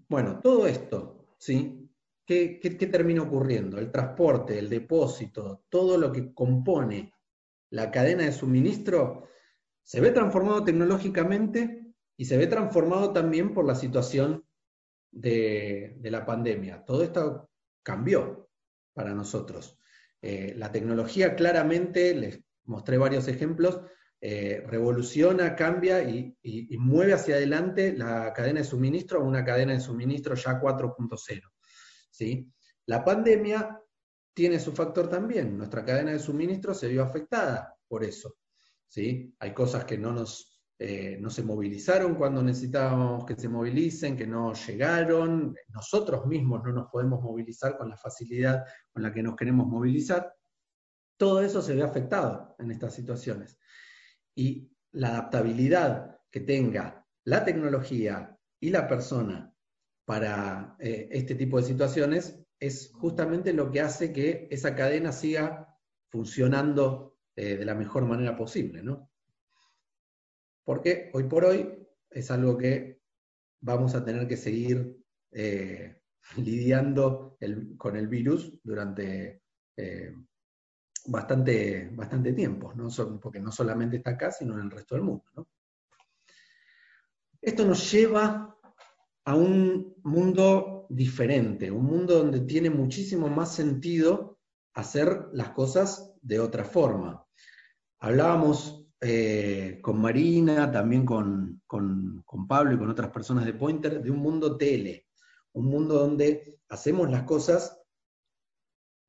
Bueno, 0.08 0.40
todo 0.40 0.66
esto, 0.66 1.34
¿sí? 1.38 1.80
¿Qué, 2.26 2.60
termina 2.90 3.22
ocurriendo? 3.22 3.78
El 3.78 3.90
transporte, 3.90 4.56
el 4.56 4.68
depósito, 4.68 5.64
todo 5.68 5.98
lo 5.98 6.12
que 6.12 6.32
compone 6.32 7.12
la 7.70 7.90
cadena 7.90 8.24
de 8.24 8.32
suministro 8.32 9.28
se 9.82 10.00
ve 10.00 10.12
transformado 10.12 10.62
tecnológicamente 10.62 11.92
y 12.16 12.24
se 12.24 12.36
ve 12.36 12.46
transformado 12.46 13.12
también 13.12 13.52
por 13.52 13.64
la 13.64 13.74
situación 13.74 14.44
de, 15.10 15.98
la 16.02 16.24
pandemia. 16.24 16.84
Todo 16.84 17.02
esto 17.02 17.50
cambió 17.82 18.50
para 18.92 19.14
nosotros. 19.14 19.78
Eh, 20.22 20.54
la 20.56 20.70
tecnología 20.70 21.34
claramente, 21.34 22.14
les 22.14 22.40
mostré 22.64 22.98
varios 22.98 23.28
ejemplos, 23.28 23.80
eh, 24.22 24.62
revoluciona, 24.66 25.56
cambia 25.56 26.02
y, 26.02 26.36
mueve 26.78 27.14
hacia 27.14 27.36
adelante 27.36 27.94
la 27.96 28.32
cadena 28.34 28.60
de 28.60 28.66
suministro 28.66 29.20
a 29.20 29.24
una 29.24 29.44
cadena 29.44 29.72
de 29.72 29.80
suministro 29.80 30.34
ya 30.34 30.60
4.0. 30.60 31.50
¿sí? 32.10 32.52
La 32.86 33.02
pandemia 33.02 33.80
tiene 34.34 34.60
su 34.60 34.72
factor 34.72 35.08
también. 35.08 35.56
Nuestra 35.56 35.84
cadena 35.84 36.12
de 36.12 36.18
suministro 36.18 36.74
se 36.74 36.88
vio 36.88 37.02
afectada 37.02 37.76
por 37.88 38.04
eso. 38.04 38.36
¿sí? 38.88 39.34
Hay 39.38 39.54
cosas 39.54 39.84
que 39.84 39.96
no, 39.96 40.12
nos, 40.12 40.49
eh, 40.82 41.18
no 41.20 41.28
se 41.28 41.42
movilizaron 41.42 42.14
cuando 42.14 42.42
necesitábamos 42.42 43.26
que 43.26 43.36
se 43.36 43.50
movilicen, 43.50 44.16
que 44.16 44.26
no 44.26 44.54
llegaron. 44.54 45.54
Nosotros 45.68 46.24
mismos 46.24 46.62
no 46.64 46.72
nos 46.72 46.90
podemos 46.90 47.20
movilizar 47.20 47.76
con 47.76 47.90
la 47.90 47.98
facilidad 47.98 48.64
con 48.90 49.02
la 49.02 49.12
que 49.12 49.22
nos 49.22 49.36
queremos 49.36 49.66
movilizar. 49.66 50.34
Todo 51.18 51.42
eso 51.42 51.60
se 51.60 51.74
ve 51.74 51.82
afectado 51.82 52.56
en 52.58 52.70
estas 52.70 52.94
situaciones 52.94 53.58
y 54.34 54.72
la 54.92 55.10
adaptabilidad 55.10 56.18
que 56.30 56.40
tenga 56.40 57.06
la 57.24 57.44
tecnología 57.44 58.34
y 58.58 58.70
la 58.70 58.88
persona 58.88 59.52
para 60.06 60.76
eh, 60.78 61.08
este 61.10 61.34
tipo 61.34 61.58
de 61.58 61.64
situaciones 61.64 62.42
es 62.58 62.90
justamente 62.94 63.52
lo 63.52 63.70
que 63.70 63.82
hace 63.82 64.14
que 64.14 64.48
esa 64.50 64.74
cadena 64.74 65.12
siga 65.12 65.76
funcionando 66.08 67.18
eh, 67.36 67.58
de 67.58 67.66
la 67.66 67.74
mejor 67.74 68.06
manera 68.06 68.34
posible, 68.34 68.82
¿no? 68.82 69.09
Porque 70.70 71.10
hoy 71.14 71.24
por 71.24 71.44
hoy 71.44 71.84
es 72.08 72.30
algo 72.30 72.56
que 72.56 73.00
vamos 73.60 73.96
a 73.96 74.04
tener 74.04 74.28
que 74.28 74.36
seguir 74.36 75.02
eh, 75.32 76.00
lidiando 76.36 77.36
con 77.76 77.96
el 77.96 78.06
virus 78.06 78.56
durante 78.62 79.42
bastante, 81.06 81.90
bastante 81.92 82.32
tiempo, 82.34 82.72
¿no? 82.72 82.86
porque 83.20 83.40
no 83.40 83.50
solamente 83.50 83.96
está 83.96 84.10
acá, 84.10 84.30
sino 84.30 84.54
en 84.54 84.60
el 84.60 84.70
resto 84.70 84.94
del 84.94 85.02
mundo. 85.02 85.48
Esto 87.42 87.66
nos 87.66 87.90
lleva 87.90 88.56
a 89.24 89.34
un 89.34 89.96
mundo 90.04 90.86
diferente, 90.88 91.68
un 91.72 91.86
mundo 91.86 92.16
donde 92.16 92.42
tiene 92.42 92.70
muchísimo 92.70 93.28
más 93.28 93.56
sentido 93.56 94.38
hacer 94.74 95.30
las 95.32 95.50
cosas 95.50 96.14
de 96.22 96.38
otra 96.38 96.62
forma. 96.62 97.26
Hablábamos 97.98 98.79
eh, 99.00 99.78
con 99.80 100.00
Marina, 100.00 100.70
también 100.70 101.06
con, 101.06 101.62
con, 101.66 102.22
con, 102.26 102.46
Pablo 102.46 102.74
y 102.74 102.78
con 102.78 102.90
otras 102.90 103.10
personas 103.10 103.46
de 103.46 103.54
Pointer, 103.54 104.02
de 104.02 104.10
un 104.10 104.18
mundo 104.18 104.56
tele, 104.58 105.06
un 105.52 105.66
mundo 105.66 105.94
donde 105.94 106.60
hacemos 106.68 107.10
las 107.10 107.22
cosas 107.22 107.80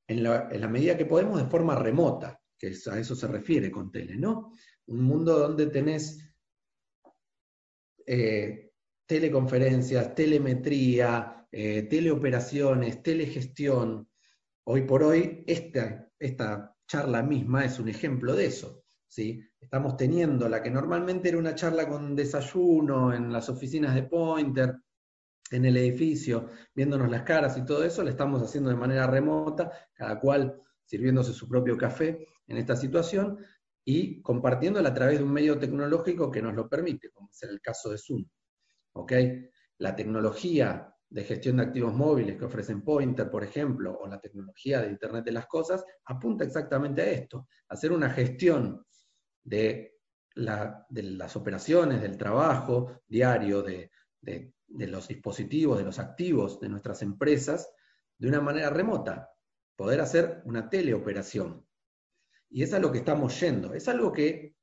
en 0.07 0.23
la, 0.23 0.67
medida 0.69 0.97
que 0.97 1.05
podemos 1.05 1.41
de 1.41 1.49
forma 1.49 1.75
remota, 1.75 2.41
que 2.57 2.67
a 2.67 2.99
eso 2.99 3.15
se 3.15 3.27
refiere 3.27 3.69
con 3.69 3.91
tele, 3.91 4.15
¿no? 4.15 4.53
Un 4.87 5.03
mundo 5.03 5.37
donde 5.37 5.67
tenés 5.67 6.19
eh, 8.05 8.71
teleconferencias, 9.05 10.15
telemetría, 10.15 11.47
eh, 11.51 11.83
teleoperaciones, 11.83 13.03
telegestión. 13.03 14.09
Hoy 14.65 14.83
por 14.83 15.03
hoy, 15.03 15.43
esta, 15.47 16.09
esta 16.17 16.77
charla 16.87 17.23
misma 17.23 17.65
es 17.65 17.79
un 17.79 17.89
ejemplo 17.89 18.35
de 18.35 18.45
eso. 18.45 18.85
¿sí? 19.07 19.41
Estamos 19.61 19.95
teniendo 19.95 20.49
la 20.49 20.61
que 20.61 20.71
normalmente 20.71 21.29
era 21.29 21.37
una 21.37 21.55
charla 21.55 21.87
con 21.87 22.15
desayuno 22.15 23.13
en 23.13 23.31
las 23.31 23.47
oficinas 23.47 23.95
de 23.95 24.03
Pointer, 24.03 24.75
en 25.51 25.65
el 25.65 25.77
edificio, 25.77 26.49
viéndonos 26.73 27.09
las 27.09 27.23
caras 27.23 27.57
y 27.57 27.65
todo 27.65 27.83
eso, 27.83 28.03
lo 28.03 28.09
estamos 28.09 28.41
haciendo 28.41 28.69
de 28.69 28.75
manera 28.75 29.05
remota, 29.05 29.71
cada 29.93 30.19
cual 30.19 30.59
sirviéndose 30.83 31.31
su 31.33 31.47
propio 31.47 31.77
café 31.77 32.25
en 32.47 32.57
esta 32.57 32.75
situación 32.75 33.37
y 33.85 34.21
compartiéndola 34.21 34.89
a 34.89 34.93
través 34.93 35.19
de 35.19 35.23
un 35.23 35.31
medio 35.31 35.59
tecnológico 35.59 36.31
que 36.31 36.41
nos 36.41 36.55
lo 36.55 36.67
permite, 36.67 37.11
como 37.11 37.29
es 37.29 37.43
el 37.43 37.61
caso 37.61 37.89
de 37.89 37.97
Zoom. 37.97 38.25
La 39.77 39.95
tecnología 39.95 40.93
de 41.09 41.23
gestión 41.23 41.57
de 41.57 41.63
activos 41.63 41.93
móviles 41.93 42.37
que 42.37 42.45
ofrecen 42.45 42.83
Pointer, 42.83 43.29
por 43.29 43.43
ejemplo, 43.43 43.97
o 43.99 44.07
la 44.07 44.19
tecnología 44.19 44.81
de 44.81 44.89
Internet 44.89 45.25
de 45.25 45.31
las 45.33 45.47
Cosas, 45.47 45.83
apunta 46.05 46.45
exactamente 46.45 47.01
a 47.01 47.05
esto, 47.05 47.47
hacer 47.67 47.91
una 47.91 48.09
gestión 48.09 48.85
de, 49.43 49.99
las 50.35 51.35
operaciones, 51.35 52.01
del 52.01 52.17
trabajo 52.17 53.01
diario, 53.07 53.61
de, 53.61 53.91
de 54.21 54.87
los 54.87 55.07
dispositivos, 55.07 55.77
de 55.77 55.83
los 55.83 55.99
activos 55.99 56.59
de 56.59 56.69
nuestras 56.69 57.01
empresas 57.01 57.71
de 58.17 58.27
una 58.27 58.41
manera 58.41 58.69
remota, 58.69 59.31
poder 59.75 59.99
hacer 60.01 60.41
una 60.45 60.69
teleoperación. 60.69 61.65
Y 62.49 62.63
es 62.63 62.73
a 62.73 62.79
lo 62.79 62.91
que 62.91 62.99
estamos 62.99 63.39
yendo, 63.39 63.73
es 63.73 63.87
algo 63.87 64.11
que 64.11 64.55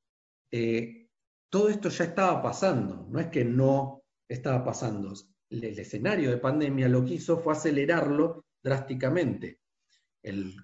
eh, 0.50 1.08
todo 1.50 1.68
esto 1.68 1.88
ya 1.88 2.04
estaba 2.04 2.42
pasando, 2.42 3.06
no 3.08 3.18
es 3.18 3.28
que 3.28 3.44
no 3.44 4.04
estaba 4.28 4.64
pasando. 4.64 5.12
El, 5.50 5.64
escenario 5.64 6.30
de 6.30 6.38
pandemia 6.38 6.88
lo 6.88 7.04
que 7.04 7.14
hizo 7.14 7.38
fue 7.38 7.52
acelerarlo 7.52 8.44
drásticamente. 8.62 9.60
el 10.22 10.54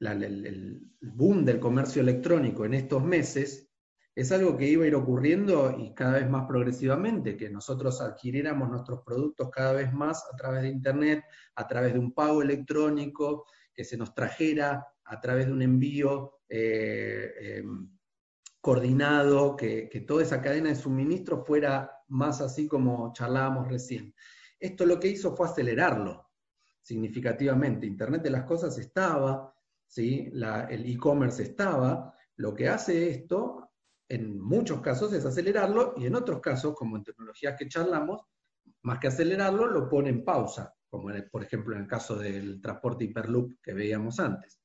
boom 0.00 1.44
del 1.44 1.60
comercio 1.60 2.02
electrónico 2.02 2.64
en 2.64 2.74
estos 2.74 3.02
meses 3.02 3.70
es 4.14 4.30
algo 4.30 4.56
que 4.56 4.68
iba 4.68 4.84
a 4.84 4.86
ir 4.86 4.94
ocurriendo 4.94 5.76
y 5.76 5.92
cada 5.92 6.12
vez 6.12 6.30
más 6.30 6.46
progresivamente, 6.46 7.36
que 7.36 7.50
nosotros 7.50 8.00
adquiriéramos 8.00 8.70
nuestros 8.70 9.02
productos 9.04 9.50
cada 9.50 9.72
vez 9.72 9.92
más 9.92 10.24
a 10.32 10.36
través 10.36 10.62
de 10.62 10.68
Internet, 10.68 11.24
a 11.56 11.66
través 11.66 11.94
de 11.94 11.98
un 11.98 12.12
pago 12.12 12.40
electrónico, 12.40 13.46
que 13.74 13.82
se 13.82 13.96
nos 13.96 14.14
trajera 14.14 14.86
a 15.04 15.20
través 15.20 15.46
de 15.46 15.52
un 15.52 15.62
envío 15.62 16.38
eh, 16.48 17.58
em, 17.58 17.90
coordinado, 18.60 19.56
que, 19.56 19.88
que, 19.88 20.00
toda 20.02 20.22
esa 20.22 20.40
cadena 20.40 20.68
de 20.68 20.76
suministro 20.76 21.44
fuera 21.44 21.90
más 22.08 22.40
así 22.40 22.68
como 22.68 23.12
charlábamos 23.12 23.68
recién. 23.68 24.14
Esto 24.60 24.86
lo 24.86 25.00
que 25.00 25.08
hizo 25.08 25.34
fue 25.34 25.48
acelerarlo 25.48 26.30
significativamente. 26.80 27.86
Internet 27.86 28.22
de 28.22 28.30
las 28.30 28.44
cosas 28.44 28.78
estaba, 28.78 29.53
¿sí? 29.94 30.28
el 30.32 30.90
e-commerce 30.90 31.44
estaba. 31.44 32.12
Lo 32.36 32.52
que 32.52 32.68
hace 32.68 33.10
esto 33.10 33.70
en 34.08 34.40
muchos 34.40 34.80
casos 34.80 35.12
es 35.12 35.24
acelerarlo 35.24 35.94
y 35.96 36.06
en 36.06 36.16
otros 36.16 36.40
casos, 36.40 36.74
como 36.74 36.96
en 36.96 37.04
tecnologías 37.04 37.56
que 37.56 37.68
charlamos, 37.68 38.22
más 38.82 38.98
que 38.98 39.06
acelerarlo, 39.06 39.66
lo 39.66 39.88
pone 39.88 40.10
en 40.10 40.24
pausa, 40.24 40.74
como 40.90 41.10
por 41.30 41.44
ejemplo 41.44 41.76
en 41.76 41.82
el 41.82 41.86
caso 41.86 42.16
del 42.16 42.60
transporte 42.60 43.04
hiperloop 43.04 43.52
que 43.62 43.72
veíamos 43.72 44.18
antes. 44.18 44.60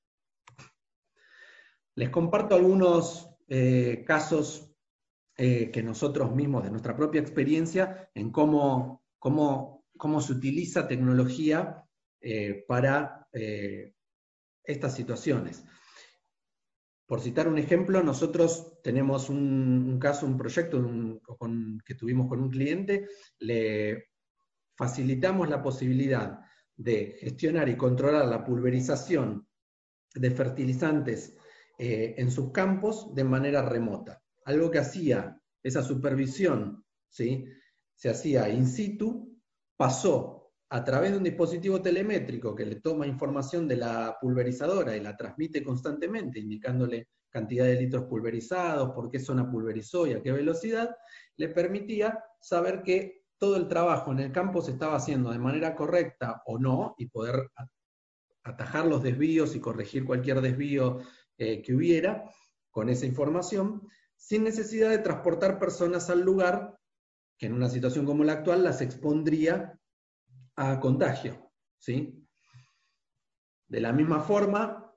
Les 1.93 2.09
comparto 2.09 2.55
algunos 2.55 3.29
eh, 3.47 4.03
casos 4.07 4.75
eh, 5.37 5.69
que 5.69 5.83
nosotros 5.83 6.33
mismos, 6.35 6.63
de 6.63 6.71
nuestra 6.71 6.95
propia 6.95 7.21
experiencia, 7.21 8.09
en 8.15 8.31
cómo, 8.31 9.03
cómo, 9.19 9.85
cómo 9.95 10.21
se 10.21 10.33
utiliza 10.33 10.87
tecnología 10.87 11.85
eh, 12.19 12.65
para 12.67 13.27
estas 14.69 14.95
situaciones. 14.95 15.63
Por 17.05 17.21
citar 17.21 17.47
un 17.47 17.57
ejemplo, 17.57 18.03
nosotros 18.03 18.81
tenemos 18.83 19.29
un, 19.29 19.97
caso, 19.99 20.27
un 20.27 20.37
proyecto 20.37 20.79
que 21.83 21.95
tuvimos 21.95 22.27
con 22.27 22.39
un 22.39 22.51
cliente, 22.51 23.07
le 23.39 24.09
facilitamos 24.77 25.49
la 25.49 25.61
posibilidad 25.61 26.39
de 26.75 27.17
gestionar 27.19 27.67
y 27.67 27.75
controlar 27.75 28.27
la 28.27 28.45
pulverización 28.45 29.47
de 30.13 30.31
fertilizantes 30.31 31.35
eh, 31.79 32.13
en 32.17 32.29
sus 32.29 32.51
campos 32.51 33.13
de 33.15 33.23
manera 33.23 33.63
remota. 33.63 34.21
Algo 34.45 34.69
que 34.69 34.79
hacía 34.79 35.41
esa 35.63 35.81
supervisión, 35.81 36.85
¿sí? 37.09 37.45
se 37.95 38.09
hacía 38.09 38.49
in 38.49 38.67
situ, 38.67 39.35
pasó 39.75 40.38
a 40.71 40.83
través 40.83 41.11
de 41.11 41.17
un 41.17 41.23
dispositivo 41.23 41.81
telemétrico 41.81 42.55
que 42.55 42.65
le 42.65 42.75
toma 42.75 43.07
información 43.07 43.67
de 43.67 43.77
la 43.77 44.17
pulverizadora 44.21 44.95
y 44.95 45.01
la 45.01 45.17
transmite 45.17 45.63
constantemente, 45.63 46.39
indicándole 46.39 47.07
cantidad 47.29 47.65
de 47.65 47.81
litros 47.81 48.05
pulverizados, 48.05 48.91
por 48.91 49.09
qué 49.09 49.19
zona 49.19 49.49
pulverizó 49.49 50.05
y 50.05 50.13
a 50.13 50.21
qué 50.21 50.31
velocidad, 50.31 50.95
le 51.37 51.49
permitía 51.49 52.23
saber 52.39 52.83
que 52.83 53.23
todo 53.37 53.55
el 53.55 53.67
trabajo 53.67 54.11
en 54.11 54.19
el 54.19 54.31
campo 54.31 54.61
se 54.61 54.71
estaba 54.71 54.95
haciendo 54.95 55.31
de 55.31 55.39
manera 55.39 55.75
correcta 55.75 56.43
o 56.45 56.59
no, 56.59 56.93
y 56.97 57.07
poder 57.07 57.49
atajar 58.43 58.85
los 58.85 59.01
desvíos 59.01 59.55
y 59.55 59.59
corregir 59.59 60.05
cualquier 60.05 60.41
desvío 60.41 60.99
eh, 61.37 61.61
que 61.61 61.73
hubiera 61.73 62.25
con 62.69 62.89
esa 62.89 63.05
información, 63.05 63.87
sin 64.15 64.43
necesidad 64.43 64.89
de 64.89 64.99
transportar 64.99 65.57
personas 65.57 66.09
al 66.09 66.21
lugar 66.21 66.77
que 67.37 67.45
en 67.45 67.53
una 67.53 67.69
situación 67.69 68.05
como 68.05 68.23
la 68.23 68.33
actual 68.33 68.63
las 68.63 68.81
expondría 68.81 69.78
a 70.59 70.77
contagio. 70.79 71.51
¿sí? 71.77 72.27
De 73.67 73.79
la 73.79 73.93
misma 73.93 74.19
forma, 74.19 74.93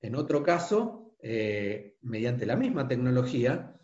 en 0.00 0.16
otro 0.16 0.42
caso, 0.42 1.14
eh, 1.22 1.96
mediante 2.02 2.44
la 2.44 2.56
misma 2.56 2.88
tecnología, 2.88 3.80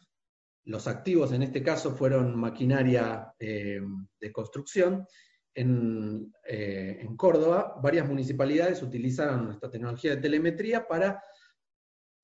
los 0.64 0.88
activos 0.88 1.32
en 1.32 1.42
este 1.42 1.62
caso 1.62 1.94
fueron 1.94 2.36
maquinaria 2.36 3.32
eh, 3.38 3.80
de 4.20 4.32
construcción. 4.32 5.06
En, 5.54 6.32
eh, 6.46 6.98
en, 7.00 7.16
Córdoba, 7.16 7.76
varias 7.80 8.08
municipalidades 8.08 8.82
utilizaron 8.82 9.44
nuestra 9.44 9.70
tecnología 9.70 10.16
de 10.16 10.22
telemetría 10.22 10.86
para 10.86 11.22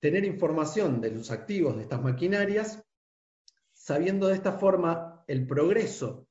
tener 0.01 0.25
información 0.25 1.01
de 1.01 1.13
los 1.13 1.31
activos 1.31 1.77
de 1.77 1.83
estas 1.83 2.03
maquinarias, 2.03 2.83
sabiendo 3.73 4.29
de 4.29 4.35
esta 4.35 4.53
forma 4.53 5.25
el 5.27 5.47
progreso 5.47 6.29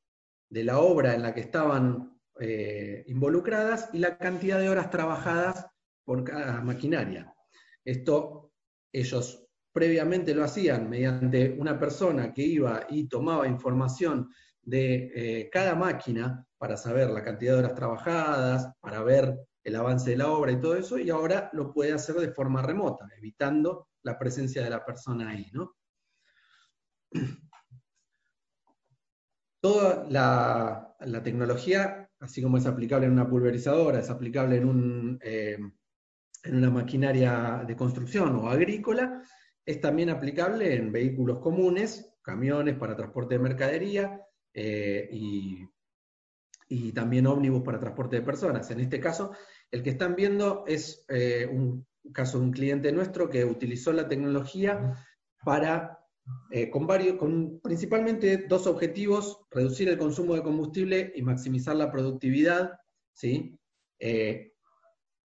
de 0.50 0.64
la 0.64 0.80
obra 0.80 1.16
en 1.16 1.22
la 1.22 1.34
que 1.34 1.42
estaban 1.42 2.15
eh, 2.40 3.04
involucradas 3.08 3.90
y 3.94 4.00
la 4.00 4.18
cantidad 4.18 4.60
de 4.60 4.70
horas 4.70 4.90
trabajadas 4.90 5.68
por 6.04 6.24
cada 6.24 6.62
maquinaria. 6.62 7.34
Esto 7.84 8.52
ellos 8.92 9.46
previamente 9.72 10.34
lo 10.34 10.44
hacían 10.46 10.90
mediante 10.90 11.56
una 11.60 11.78
persona 11.78 12.34
que 12.34 12.44
iba 12.44 12.88
y 12.90 13.10
tomaba 13.10 13.46
información 13.46 14.30
de 14.62 15.12
eh, 15.14 15.50
cada 15.50 15.76
máquina 15.76 16.48
para 16.58 16.78
saber 16.78 17.10
la 17.10 17.24
cantidad 17.24 17.54
de 17.54 17.60
horas 17.60 17.76
trabajadas, 17.76 18.74
para 18.80 19.04
ver 19.04 19.38
el 19.64 19.76
avance 19.76 20.12
de 20.12 20.18
la 20.18 20.32
obra 20.32 20.52
y 20.54 20.62
todo 20.62 20.76
eso, 20.76 20.98
y 20.98 21.10
ahora 21.10 21.50
lo 21.54 21.74
puede 21.74 21.92
hacer 21.92 22.16
de 22.16 22.32
forma 22.32 22.62
remota, 22.62 23.10
evitando 23.18 23.90
la 24.04 24.18
presencia 24.18 24.64
de 24.64 24.70
la 24.70 24.86
persona 24.86 25.30
ahí. 25.30 25.50
¿no? 25.52 25.76
Toda 29.62 30.06
la, 30.10 30.96
la 31.02 31.24
tecnología 31.24 32.05
así 32.26 32.42
como 32.42 32.58
es 32.58 32.66
aplicable 32.66 33.06
en 33.06 33.14
una 33.14 33.30
pulverizadora, 33.30 34.00
es 34.00 34.10
aplicable 34.10 34.58
en, 34.58 35.20
eh, 35.22 35.58
en 36.44 36.56
una 36.56 36.70
maquinaria 36.70 37.64
de 37.66 37.76
construcción 37.76 38.36
o 38.36 38.50
agrícola, 38.50 39.22
es 39.66 39.80
también 39.80 40.10
aplicable 40.10 40.76
en 40.76 40.92
vehículos 40.92 41.40
comunes, 41.40 42.14
camiones 42.22 42.76
para 42.78 42.96
transporte 42.96 43.36
de 43.36 43.44
mercadería 43.44 44.22
eh, 44.54 45.10
y, 45.12 45.68
también 46.94 47.28
ómnibus 47.28 47.62
para 47.62 47.80
transporte 47.80 48.18
de 48.18 48.22
personas. 48.22 48.70
En 48.72 48.80
este 48.80 49.00
caso, 49.00 49.32
el 49.70 49.84
que 49.84 49.92
están 49.92 50.16
viendo 50.16 50.64
es 50.66 51.06
eh, 51.10 51.48
un 51.52 51.86
caso 52.14 52.40
de 52.40 52.46
un 52.46 52.52
cliente 52.52 52.92
nuestro 52.92 53.30
que 53.30 53.46
utilizó 53.46 53.92
la 53.92 54.08
tecnología 54.08 54.94
para 55.44 56.05
eh, 56.52 56.70
con, 56.70 56.88
varios, 56.88 57.18
con 57.18 57.60
principalmente 57.60 58.46
dos 58.48 58.66
objetivos, 58.66 59.46
reducir 59.52 59.90
el 59.90 59.98
consumo 59.98 60.34
de 60.34 60.42
combustible 60.42 61.12
y 61.16 61.22
maximizar 61.22 61.76
la 61.76 61.92
productividad. 61.92 62.80
¿sí? 63.14 63.60
Eh, 64.00 64.54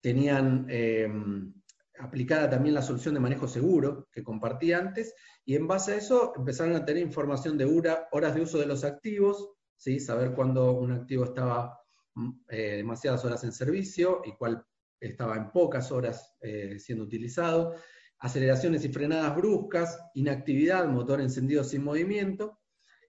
tenían 0.01 0.65
em, 0.69 1.53
aplicada 1.99 2.49
también 2.49 2.75
la 2.75 2.81
solución 2.81 3.13
de 3.13 3.19
manejo 3.19 3.47
seguro 3.47 4.07
que 4.11 4.23
compartí 4.23 4.73
antes, 4.73 5.13
y 5.45 5.55
en 5.55 5.67
base 5.67 5.93
a 5.93 5.95
eso 5.95 6.33
empezaron 6.35 6.75
a 6.75 6.85
tener 6.85 7.03
información 7.03 7.57
de 7.57 7.65
horas 8.11 8.35
de 8.35 8.41
uso 8.41 8.59
de 8.59 8.67
los 8.67 8.83
activos, 8.83 9.49
¿sí? 9.77 9.99
saber 9.99 10.33
cuándo 10.33 10.73
un 10.73 10.91
activo 10.91 11.23
estaba 11.23 11.79
mm, 12.15 12.29
eh, 12.49 12.77
demasiadas 12.77 13.25
horas 13.25 13.43
en 13.43 13.51
servicio 13.51 14.21
y 14.23 14.33
cuál 14.33 14.63
estaba 14.99 15.35
en 15.35 15.51
pocas 15.51 15.91
horas 15.91 16.35
siendo 16.77 17.05
utilizado, 17.05 17.73
aceleraciones 18.21 18.85
y 18.85 18.89
frenadas 18.89 19.35
bruscas, 19.35 19.99
inactividad, 20.13 20.87
motor 20.87 21.21
encendido 21.21 21.63
sin 21.63 21.83
movimiento, 21.83 22.59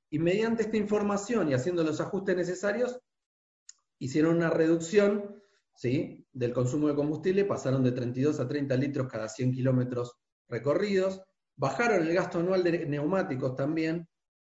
y 0.08 0.18
mediante 0.18 0.62
esta 0.62 0.78
información 0.78 1.50
y 1.50 1.54
haciendo 1.54 1.84
los 1.84 2.00
ajustes 2.00 2.34
necesarios, 2.34 2.98
hicieron 3.98 4.36
una 4.36 4.50
reducción 4.50 5.42
¿sí? 5.76 6.26
del 6.32 6.54
consumo 6.54 6.88
de 6.88 6.94
combustible, 6.94 7.44
pasaron 7.44 7.84
de 7.84 7.92
32 7.92 8.40
a 8.40 8.48
30 8.48 8.74
litros 8.76 9.08
cada 9.08 9.28
100 9.28 9.52
kilómetros 9.52 10.18
recorridos, 10.48 11.22
bajaron 11.56 12.06
el 12.06 12.14
gasto 12.14 12.40
anual 12.40 12.64
de 12.64 12.86
neumáticos 12.86 13.54
también, 13.54 14.08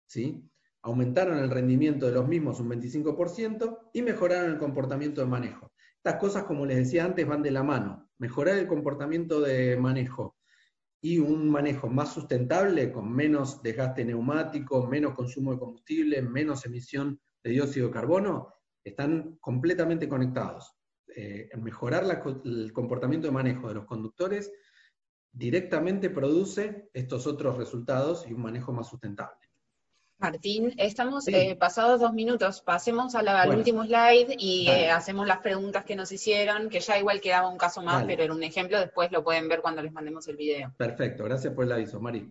¿sí? 0.07 0.47
aumentaron 0.83 1.39
el 1.39 1.51
rendimiento 1.51 2.07
de 2.07 2.13
los 2.13 2.29
mismos 2.29 2.61
un 2.61 2.71
25% 2.71 3.91
y 3.95 4.03
mejoraron 4.03 4.53
el 4.53 4.59
comportamiento 4.59 5.23
de 5.23 5.27
manejo. 5.27 5.73
Estas 5.97 6.17
cosas, 6.21 6.45
como 6.45 6.67
les 6.67 6.77
decía 6.77 7.05
antes, 7.05 7.27
van 7.27 7.43
de 7.43 7.51
la 7.51 7.63
mano. 7.63 8.11
Mejorar 8.19 8.57
el 8.57 8.67
comportamiento 8.67 9.41
de 9.41 9.77
manejo 9.77 10.40
y 11.03 11.19
un 11.19 11.49
manejo 11.49 11.89
más 11.89 12.13
sustentable, 12.13 12.93
con 12.93 13.11
menos 13.11 13.63
desgaste 13.63 14.05
neumático, 14.05 14.87
menos 14.87 15.15
consumo 15.15 15.53
de 15.53 15.59
combustible, 15.59 16.21
menos 16.23 16.67
emisión 16.67 17.19
de 17.43 17.51
dióxido 17.51 17.87
de 17.87 17.93
carbono, 17.93 18.55
están 18.85 19.37
completamente 19.41 20.09
conectados. 20.09 20.77
Eh, 21.17 21.49
mejorar 21.57 22.05
el 22.45 22.73
comportamiento 22.73 23.27
de 23.27 23.33
manejo 23.33 23.69
de 23.69 23.75
los 23.75 23.87
conductores 23.87 24.53
directamente 25.33 26.11
produce 26.11 26.89
estos 26.93 27.27
otros 27.27 27.57
resultados 27.57 28.27
y 28.29 28.33
un 28.33 28.43
manejo 28.43 28.73
más 28.73 28.89
sustentable. 28.89 29.50
Martín, 30.21 30.75
estamos 30.77 31.27
eh, 31.29 31.57
pasados 31.59 31.99
dos 31.99 32.13
minutos. 32.13 32.61
Pasemos 32.61 33.15
al 33.15 33.57
último 33.57 33.85
slide 33.85 34.35
y 34.39 34.69
eh, 34.69 34.91
hacemos 34.91 35.27
las 35.27 35.39
preguntas 35.39 35.85
que 35.87 35.97
nos 35.97 36.13
hicieron, 36.13 36.69
que 36.69 36.81
ya 36.81 36.99
igual 36.99 37.23
quedaba 37.23 37.49
un 37.49 37.57
caso 37.57 37.83
más, 37.83 38.05
pero 38.05 38.23
era 38.23 38.35
un 38.35 38.43
ejemplo. 38.43 38.79
Después 38.79 39.11
lo 39.13 39.25
pueden 39.25 39.49
ver 39.49 39.63
cuando 39.63 39.83
les 39.83 39.93
mandemos 39.93 40.29
el 40.29 40.37
video. 40.37 40.75
Perfecto, 40.77 41.25
gracias 41.25 41.55
por 41.55 41.65
el 41.65 41.73
aviso, 41.73 42.01
Mari. 42.01 42.31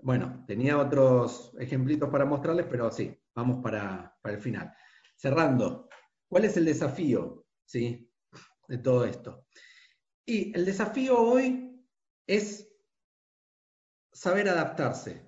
Bueno, 0.00 0.44
tenía 0.46 0.78
otros 0.78 1.52
ejemplitos 1.58 2.08
para 2.08 2.24
mostrarles, 2.24 2.64
pero 2.70 2.90
sí, 2.90 3.14
vamos 3.34 3.62
para, 3.62 4.16
para 4.22 4.36
el 4.36 4.40
final. 4.40 4.72
Cerrando, 5.16 5.90
¿cuál 6.28 6.46
es 6.46 6.56
el 6.56 6.64
desafío 6.64 7.44
¿sí? 7.66 8.10
de 8.68 8.78
todo 8.78 9.04
esto? 9.04 9.44
Y 10.24 10.56
el 10.56 10.64
desafío 10.64 11.20
hoy 11.20 11.84
es 12.26 12.70
saber 14.12 14.48
adaptarse 14.48 15.27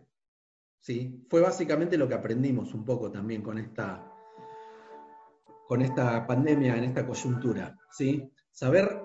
¿sí? 0.81 1.24
Fue 1.28 1.41
básicamente 1.41 1.97
lo 1.97 2.09
que 2.09 2.14
aprendimos 2.14 2.74
un 2.74 2.85
poco 2.85 3.11
también 3.11 3.43
con 3.43 3.59
esta, 3.59 4.05
con 5.68 5.83
esta 5.83 6.26
pandemia, 6.26 6.76
en 6.76 6.85
esta 6.85 7.07
coyuntura, 7.07 7.76
¿sí? 7.91 8.31
Saber 8.51 9.03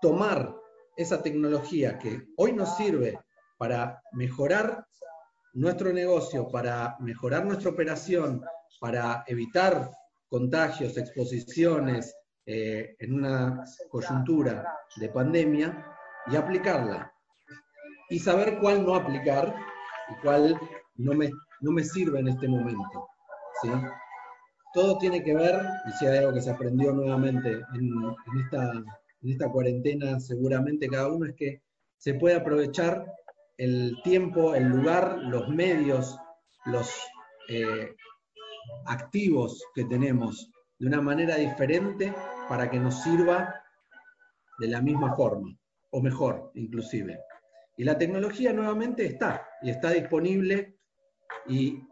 tomar 0.00 0.56
esa 0.96 1.22
tecnología 1.22 1.98
que 1.98 2.28
hoy 2.36 2.52
nos 2.52 2.76
sirve 2.76 3.18
para 3.58 4.02
mejorar 4.12 4.86
nuestro 5.54 5.92
negocio, 5.92 6.48
para 6.48 6.96
mejorar 7.00 7.44
nuestra 7.44 7.70
operación, 7.70 8.44
para 8.80 9.22
evitar 9.26 9.90
contagios, 10.28 10.96
exposiciones 10.96 12.16
eh, 12.46 12.96
en 12.98 13.14
una 13.14 13.62
coyuntura 13.90 14.64
de 14.96 15.08
pandemia 15.10 15.86
y 16.26 16.36
aplicarla. 16.36 17.12
Y 18.08 18.18
saber 18.18 18.58
cuál 18.58 18.84
no 18.84 18.94
aplicar 18.94 19.54
y 20.10 20.20
cuál 20.22 20.58
no 20.96 21.14
me, 21.14 21.30
no 21.60 21.72
me 21.72 21.84
sirve 21.84 22.20
en 22.20 22.28
este 22.28 22.48
momento. 22.48 23.08
¿sí? 23.62 23.70
Todo 24.74 24.98
tiene 24.98 25.22
que 25.22 25.34
ver, 25.34 25.60
y 25.88 25.92
si 25.92 26.06
hay 26.06 26.18
algo 26.18 26.34
que 26.34 26.40
se 26.40 26.50
aprendió 26.50 26.92
nuevamente 26.92 27.60
en, 27.74 28.40
esta, 28.40 28.72
en 28.72 29.30
esta 29.30 29.50
cuarentena, 29.50 30.18
seguramente 30.18 30.88
cada 30.88 31.08
uno, 31.08 31.26
es 31.26 31.34
que 31.36 31.62
se 31.98 32.14
puede 32.14 32.36
aprovechar 32.36 33.04
el 33.58 33.96
tiempo, 34.02 34.54
el 34.54 34.68
lugar, 34.68 35.18
los 35.22 35.48
medios, 35.48 36.18
los 36.64 36.90
eh, 37.48 37.94
activos 38.86 39.62
que 39.74 39.84
tenemos 39.84 40.50
de 40.78 40.86
una 40.86 41.00
manera 41.00 41.36
diferente 41.36 42.12
para 42.48 42.70
que 42.70 42.80
nos 42.80 43.02
sirva 43.02 43.54
de 44.58 44.68
la 44.68 44.80
misma 44.80 45.14
forma, 45.14 45.56
o 45.90 46.00
mejor 46.00 46.50
inclusive. 46.54 47.20
Y 47.76 47.84
la 47.84 47.98
tecnología 47.98 48.52
nuevamente 48.52 49.06
está, 49.06 49.46
y 49.62 49.70
está 49.70 49.90
disponible, 49.90 50.76
y 51.48 51.82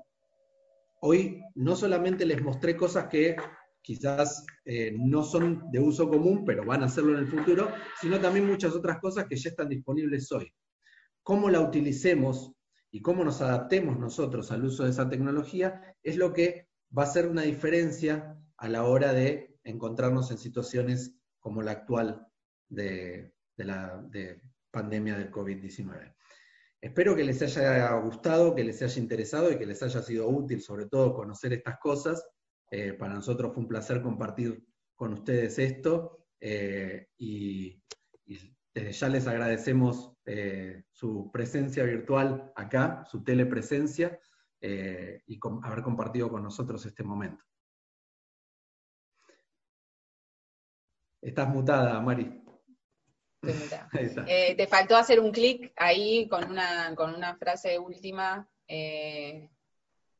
hoy 1.01 1.43
no 1.55 1.77
solamente 1.77 2.25
les 2.25 2.43
mostré 2.43 2.77
cosas 2.77 3.09
que 3.09 3.37
quizás 3.83 4.45
eh, 4.65 4.95
no 4.99 5.23
son 5.23 5.71
de 5.71 5.81
uso 5.81 6.09
común, 6.09 6.45
pero 6.45 6.65
van 6.65 6.83
a 6.83 6.87
hacerlo 6.87 7.13
en 7.13 7.25
el 7.25 7.29
futuro, 7.29 7.71
sino 8.01 8.21
también 8.21 8.47
muchas 8.47 8.75
otras 8.75 8.99
cosas 9.01 9.27
que 9.27 9.37
ya 9.37 9.51
están 9.51 9.69
disponibles 9.69 10.31
hoy. 10.33 10.53
Cómo 11.23 11.49
la 11.51 11.61
utilicemos 11.61 12.53
y 12.91 13.01
cómo 13.01 13.25
nos 13.25 13.41
adaptemos 13.41 13.99
nosotros 13.99 14.51
al 14.53 14.65
uso 14.65 14.85
de 14.85 14.91
esa 14.91 15.09
tecnología 15.09 15.97
es 16.03 16.17
lo 16.17 16.33
que 16.33 16.69
va 16.97 17.05
a 17.05 17.07
ser 17.07 17.29
una 17.29 17.43
diferencia 17.43 18.37
a 18.57 18.69
la 18.69 18.85
hora 18.85 19.13
de 19.13 19.59
encontrarnos 19.65 20.31
en 20.31 20.39
situaciones 20.39 21.15
como 21.39 21.63
la 21.63 21.73
actual 21.73 22.27
de, 22.69 23.33
la 23.57 24.07
pandemia 24.71 25.17
del 25.17 25.31
COVID-19. 25.31 26.15
Espero 26.81 27.15
que 27.15 27.25
les 27.25 27.43
haya 27.43 27.93
gustado, 27.97 28.55
que 28.55 28.65
les 28.65 28.81
haya 28.81 29.01
interesado 29.01 29.53
y 29.53 29.59
que 29.59 29.67
les 29.67 29.83
haya 29.83 30.01
sido 30.01 30.29
útil, 30.29 30.63
sobre 30.63 30.87
todo, 30.87 31.13
conocer 31.13 31.53
estas 31.53 31.79
cosas. 31.79 32.27
Eh, 32.71 32.95
para 32.95 33.15
nosotros 33.15 33.53
fue 33.53 33.63
un 33.63 33.69
placer 33.69 34.01
compartir 34.01 34.65
con 34.95 35.13
ustedes 35.13 35.59
esto 35.59 36.27
eh, 36.41 37.09
y, 37.19 37.83
desde 38.73 38.93
ya 38.93 39.09
les 39.09 39.27
agradecemos 39.27 40.15
eh, 40.25 40.85
su 40.91 41.31
presencia 41.33 41.83
virtual 41.85 42.53
acá, 42.55 43.05
su 43.05 43.25
telepresencia 43.25 44.19
y 44.63 45.41
haber 45.63 45.83
compartido 45.83 46.29
con 46.29 46.43
nosotros 46.43 46.85
este 46.87 47.03
momento. 47.03 47.45
Estás 51.23 51.49
mutada, 51.49 52.01
Mari. 52.01 52.41
Eh, 54.27 54.55
te 54.55 54.67
faltó 54.67 54.97
hacer 54.97 55.21
un 55.21 55.33
clic 55.33 55.73
ahí 55.77 56.29
con 56.29 56.45
una, 56.51 56.95
con 56.95 57.15
una 57.15 57.37
frase 57.37 57.79
última. 57.79 58.49
Eh, 58.69 59.49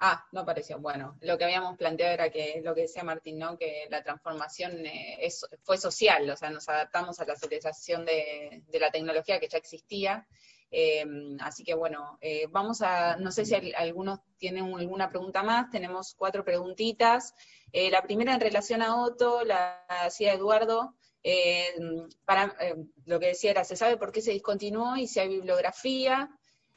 ah, 0.01 0.25
no 0.33 0.41
apareció. 0.41 0.79
Bueno, 0.79 1.17
lo 1.21 1.37
que 1.37 1.45
habíamos 1.45 1.77
planteado 1.77 2.15
era 2.15 2.31
que 2.31 2.61
lo 2.65 2.75
que 2.75 2.83
decía 2.83 3.05
Martín, 3.05 3.39
¿no? 3.39 3.59
Que 3.59 3.87
la 3.91 4.03
transformación 4.03 4.85
eh, 4.87 5.29
fue 5.63 5.79
social, 5.79 6.29
o 6.31 6.37
sea, 6.37 6.51
nos 6.51 6.69
adaptamos 6.69 7.21
a 7.21 7.27
la 7.27 7.37
socialización 7.37 8.05
de, 8.05 8.63
la 8.73 8.91
tecnología 8.91 9.39
que 9.39 9.49
ya 9.49 9.59
existía. 9.59 10.27
así 11.41 11.65
que 11.65 11.75
bueno, 11.75 12.19
vamos 12.51 12.81
a, 12.81 13.17
no 13.17 13.33
sé 13.33 13.45
si 13.45 13.55
algunos 13.75 14.21
tienen 14.39 14.73
alguna 14.75 15.11
pregunta 15.11 15.43
más, 15.43 15.71
tenemos 15.71 16.15
cuatro 16.15 16.45
preguntitas. 16.45 17.35
la 17.73 18.03
primera 18.03 18.35
en 18.35 18.41
relación 18.41 18.81
a 18.83 18.97
Otto, 19.03 19.45
la 19.45 19.85
hacía 19.89 20.33
Eduardo, 20.33 20.95
eh, 21.23 21.75
para, 22.25 22.55
eh, 22.61 22.75
lo 23.05 23.21
que 23.21 23.29
decía 23.29 23.51
era, 23.51 23.65
se 23.65 23.77
sabe 23.77 23.97
por 23.97 24.13
qué 24.13 24.23
se 24.23 24.33
discontinuó 24.33 24.97
y 24.97 25.07
si 25.07 25.21
hay 25.21 25.29
bibliografía. 25.29 26.31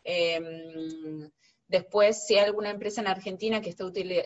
Em, 0.04 1.30
después, 1.68 2.26
si 2.26 2.36
hay 2.36 2.46
alguna 2.46 2.70
empresa 2.70 3.02
en 3.02 3.08
Argentina 3.08 3.62
que 3.62 3.70
esté 3.70 3.84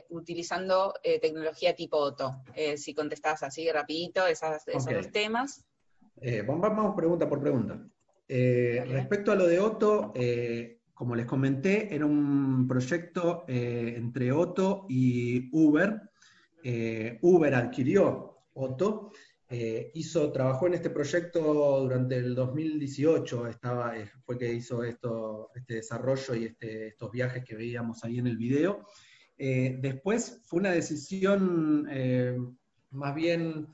utilizando 0.09 0.93
eh, 1.03 1.20
tecnología 1.20 1.76
tipo 1.76 1.97
OTO. 1.97 2.43
si 2.76 2.93
contestabas 2.93 3.43
así 3.43 3.70
rapidito 3.72 4.26
esas, 4.26 4.68
esos 4.68 4.86
dos 4.86 5.11
temas. 5.11 5.63
vamos 6.45 6.95
pregunta 6.95 7.30
por 7.30 7.39
pregunta. 7.39 7.80
respecto 8.28 9.32
a 9.32 9.36
lo 9.36 9.47
de 9.47 9.59
Otto, 9.59 10.13
como 10.93 11.15
les 11.15 11.28
comenté, 11.28 11.93
era 11.93 12.05
un 12.05 12.68
proyecto 12.68 13.45
entre 13.47 14.32
Otto 14.32 14.88
y 14.89 15.47
Uber. 15.51 16.01
Uber 17.22 17.55
adquirió 17.55 18.39
Otto 18.55 19.11
eh, 19.50 19.91
hizo, 19.93 20.30
trabajó 20.34 20.68
en 20.68 20.74
este 20.74 20.89
proyecto 20.89 21.80
durante 21.80 22.18
el 22.18 22.36
2018, 22.36 23.48
estaba, 23.48 23.98
eh, 23.98 24.12
fue 24.26 24.38
que 24.38 24.54
hizo 24.54 24.84
este 24.84 25.74
desarrollo 25.74 26.36
y 26.36 26.45
este, 26.45 26.88
estos 26.88 27.10
viajes 27.12 27.45
que 27.45 27.56
veíamos 27.56 28.04
ahí 28.04 28.20
en 28.20 28.28
el 28.28 28.36
video. 28.36 28.86
Eh, 29.38 29.78
después 29.80 30.41
fue 30.45 30.60
una 30.60 30.72
decisión 30.72 31.88
más 32.89 33.16
bien 33.16 33.68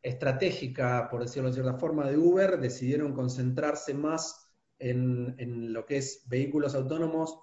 estratégica, 0.00 1.08
por 1.10 1.22
decirlo 1.22 1.48
de 1.48 1.54
cierta 1.54 1.74
forma, 1.74 2.08
de 2.08 2.16
Uber, 2.16 2.60
decidieron 2.60 3.12
concentrarse 3.12 3.94
más 3.94 4.48
en, 4.78 5.34
en 5.38 5.72
lo 5.72 5.86
que 5.86 5.96
es 5.96 6.22
vehículos 6.28 6.76
autónomos 6.76 7.40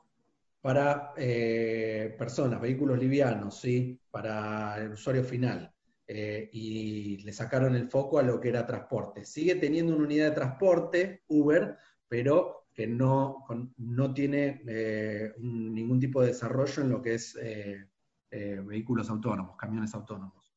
para 0.62 1.14
personas, 1.16 2.62
vehículos 2.62 2.98
livianos, 2.98 3.60
¿sí? 3.60 4.00
para 4.10 4.78
el 4.78 4.94
usuario 4.94 5.26
final. 5.26 5.73
Eh, 6.16 6.48
y 6.54 7.18
le 7.24 7.34
sacaron 7.34 7.76
el 7.76 7.90
foco 7.90 8.20
a 8.20 8.22
lo 8.22 8.40
que 8.40 8.50
era 8.50 8.68
transporte. 8.68 9.26
Sigue 9.26 9.56
teniendo 9.56 9.96
una 9.96 10.06
unidad 10.06 10.30
de 10.30 10.36
transporte, 10.36 11.24
Uber, 11.28 11.76
pero 12.08 12.68
que 12.72 12.86
no, 12.86 13.44
no 13.78 14.14
tiene 14.14 14.62
eh, 14.68 15.34
ningún 15.40 16.00
tipo 16.00 16.22
de 16.22 16.28
desarrollo 16.28 16.84
en 16.84 16.90
lo 16.90 17.02
que 17.02 17.16
es 17.16 17.36
eh, 17.42 17.88
vehículos 18.30 19.10
autónomos, 19.10 19.58
camiones 19.58 19.96
autónomos. 19.96 20.54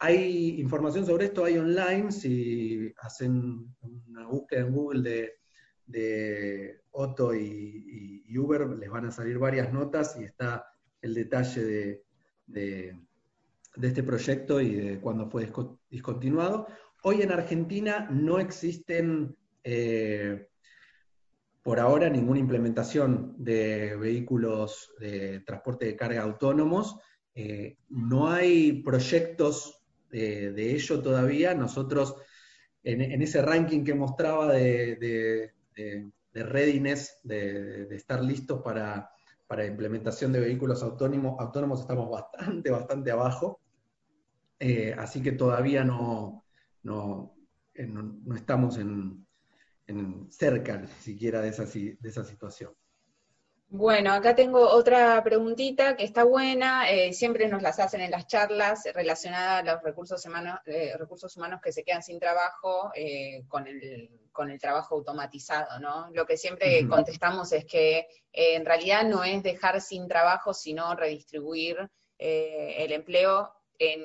hay 0.00 0.58
información 0.58 1.04
sobre 1.04 1.26
esto, 1.26 1.44
hay 1.44 1.58
online, 1.58 2.10
si 2.10 2.94
hacen 2.98 3.74
una 4.08 4.26
búsqueda 4.26 4.60
en 4.62 4.72
Google 4.72 5.02
de, 5.02 5.32
de 5.84 6.80
Otto 6.92 7.34
y, 7.34 8.24
Uber, 8.38 8.66
les 8.70 8.88
van 8.88 9.04
a 9.04 9.10
salir 9.10 9.38
varias 9.38 9.70
notas 9.70 10.16
y 10.18 10.24
está 10.24 10.64
el 11.02 11.12
detalle 11.12 11.62
de 11.62 12.04
de 12.46 12.98
este 13.80 14.02
proyecto 14.02 14.60
y 14.60 14.74
de 14.74 15.00
cuándo 15.00 15.30
fue 15.30 15.50
discontinuado. 15.90 16.66
Hoy 17.02 17.22
en 17.22 17.32
Argentina 17.32 18.08
no 18.10 18.38
existen 18.38 19.36
eh, 19.64 20.48
por 21.62 21.80
ahora 21.80 22.08
ninguna 22.08 22.40
implementación 22.40 23.34
de 23.38 23.96
vehículos 23.96 24.92
de 24.98 25.40
transporte 25.40 25.86
de 25.86 25.96
carga 25.96 26.22
autónomos. 26.22 26.98
Eh, 27.34 27.78
no 27.88 28.30
hay 28.30 28.82
proyectos 28.82 29.82
de, 30.10 30.72
ello 30.74 31.00
todavía. 31.00 31.54
Nosotros, 31.54 32.16
en, 32.82 33.22
ese 33.22 33.40
ranking 33.42 33.84
que 33.84 33.94
mostraba 33.94 34.52
de, 34.52 34.96
de, 34.96 36.12
de 36.32 36.42
readiness, 36.42 37.20
de, 37.22 37.94
estar 37.94 38.22
listos 38.22 38.62
para, 38.62 39.10
para 39.46 39.66
implementación 39.66 40.32
de 40.32 40.40
vehículos 40.40 40.82
autónomos 40.82 41.80
estamos 41.80 42.10
bastante, 42.10 42.70
bastante 42.70 43.10
abajo. 43.10 43.60
Eh, 44.64 44.94
así 44.96 45.20
que 45.20 45.32
todavía 45.32 45.82
no, 45.82 46.44
no, 46.84 47.34
eh, 47.74 47.88
estamos 48.36 48.78
en, 48.78 49.26
cerca 50.30 50.86
siquiera 51.00 51.42
de 51.42 51.48
esa, 51.48 51.64
de 51.64 51.98
esa 52.08 52.22
situación. 52.22 52.72
Bueno, 53.66 54.12
acá 54.12 54.36
tengo 54.36 54.60
otra 54.60 55.20
preguntita 55.24 55.96
que 55.96 56.04
está 56.04 56.22
buena, 56.22 56.88
eh, 56.88 57.12
siempre 57.12 57.48
nos 57.48 57.60
las 57.60 57.80
hacen 57.80 58.02
en 58.02 58.12
las 58.12 58.28
charlas 58.28 58.84
relacionadas 58.94 59.62
a 59.62 59.74
los 59.74 59.82
recursos 59.82 60.24
humanos, 60.24 60.60
recursos 60.96 61.36
humanos 61.36 61.60
que 61.60 61.72
se 61.72 61.82
quedan 61.82 62.02
sin 62.02 62.20
trabajo 62.20 62.92
con, 63.48 63.66
el, 63.66 64.28
con 64.30 64.50
el 64.50 64.60
trabajo 64.60 64.94
automatizado, 64.94 65.80
¿no? 65.80 66.08
Lo 66.12 66.24
que 66.24 66.36
siempre 66.36 66.86
contestamos 66.86 67.50
es 67.52 67.64
que 67.64 68.06
en 68.30 68.64
realidad 68.64 69.04
no 69.04 69.24
es 69.24 69.42
dejar 69.42 69.80
sin 69.80 70.06
trabajo, 70.06 70.54
sino 70.54 70.94
redistribuir 70.94 71.90
el 72.18 72.92
empleo 72.92 73.52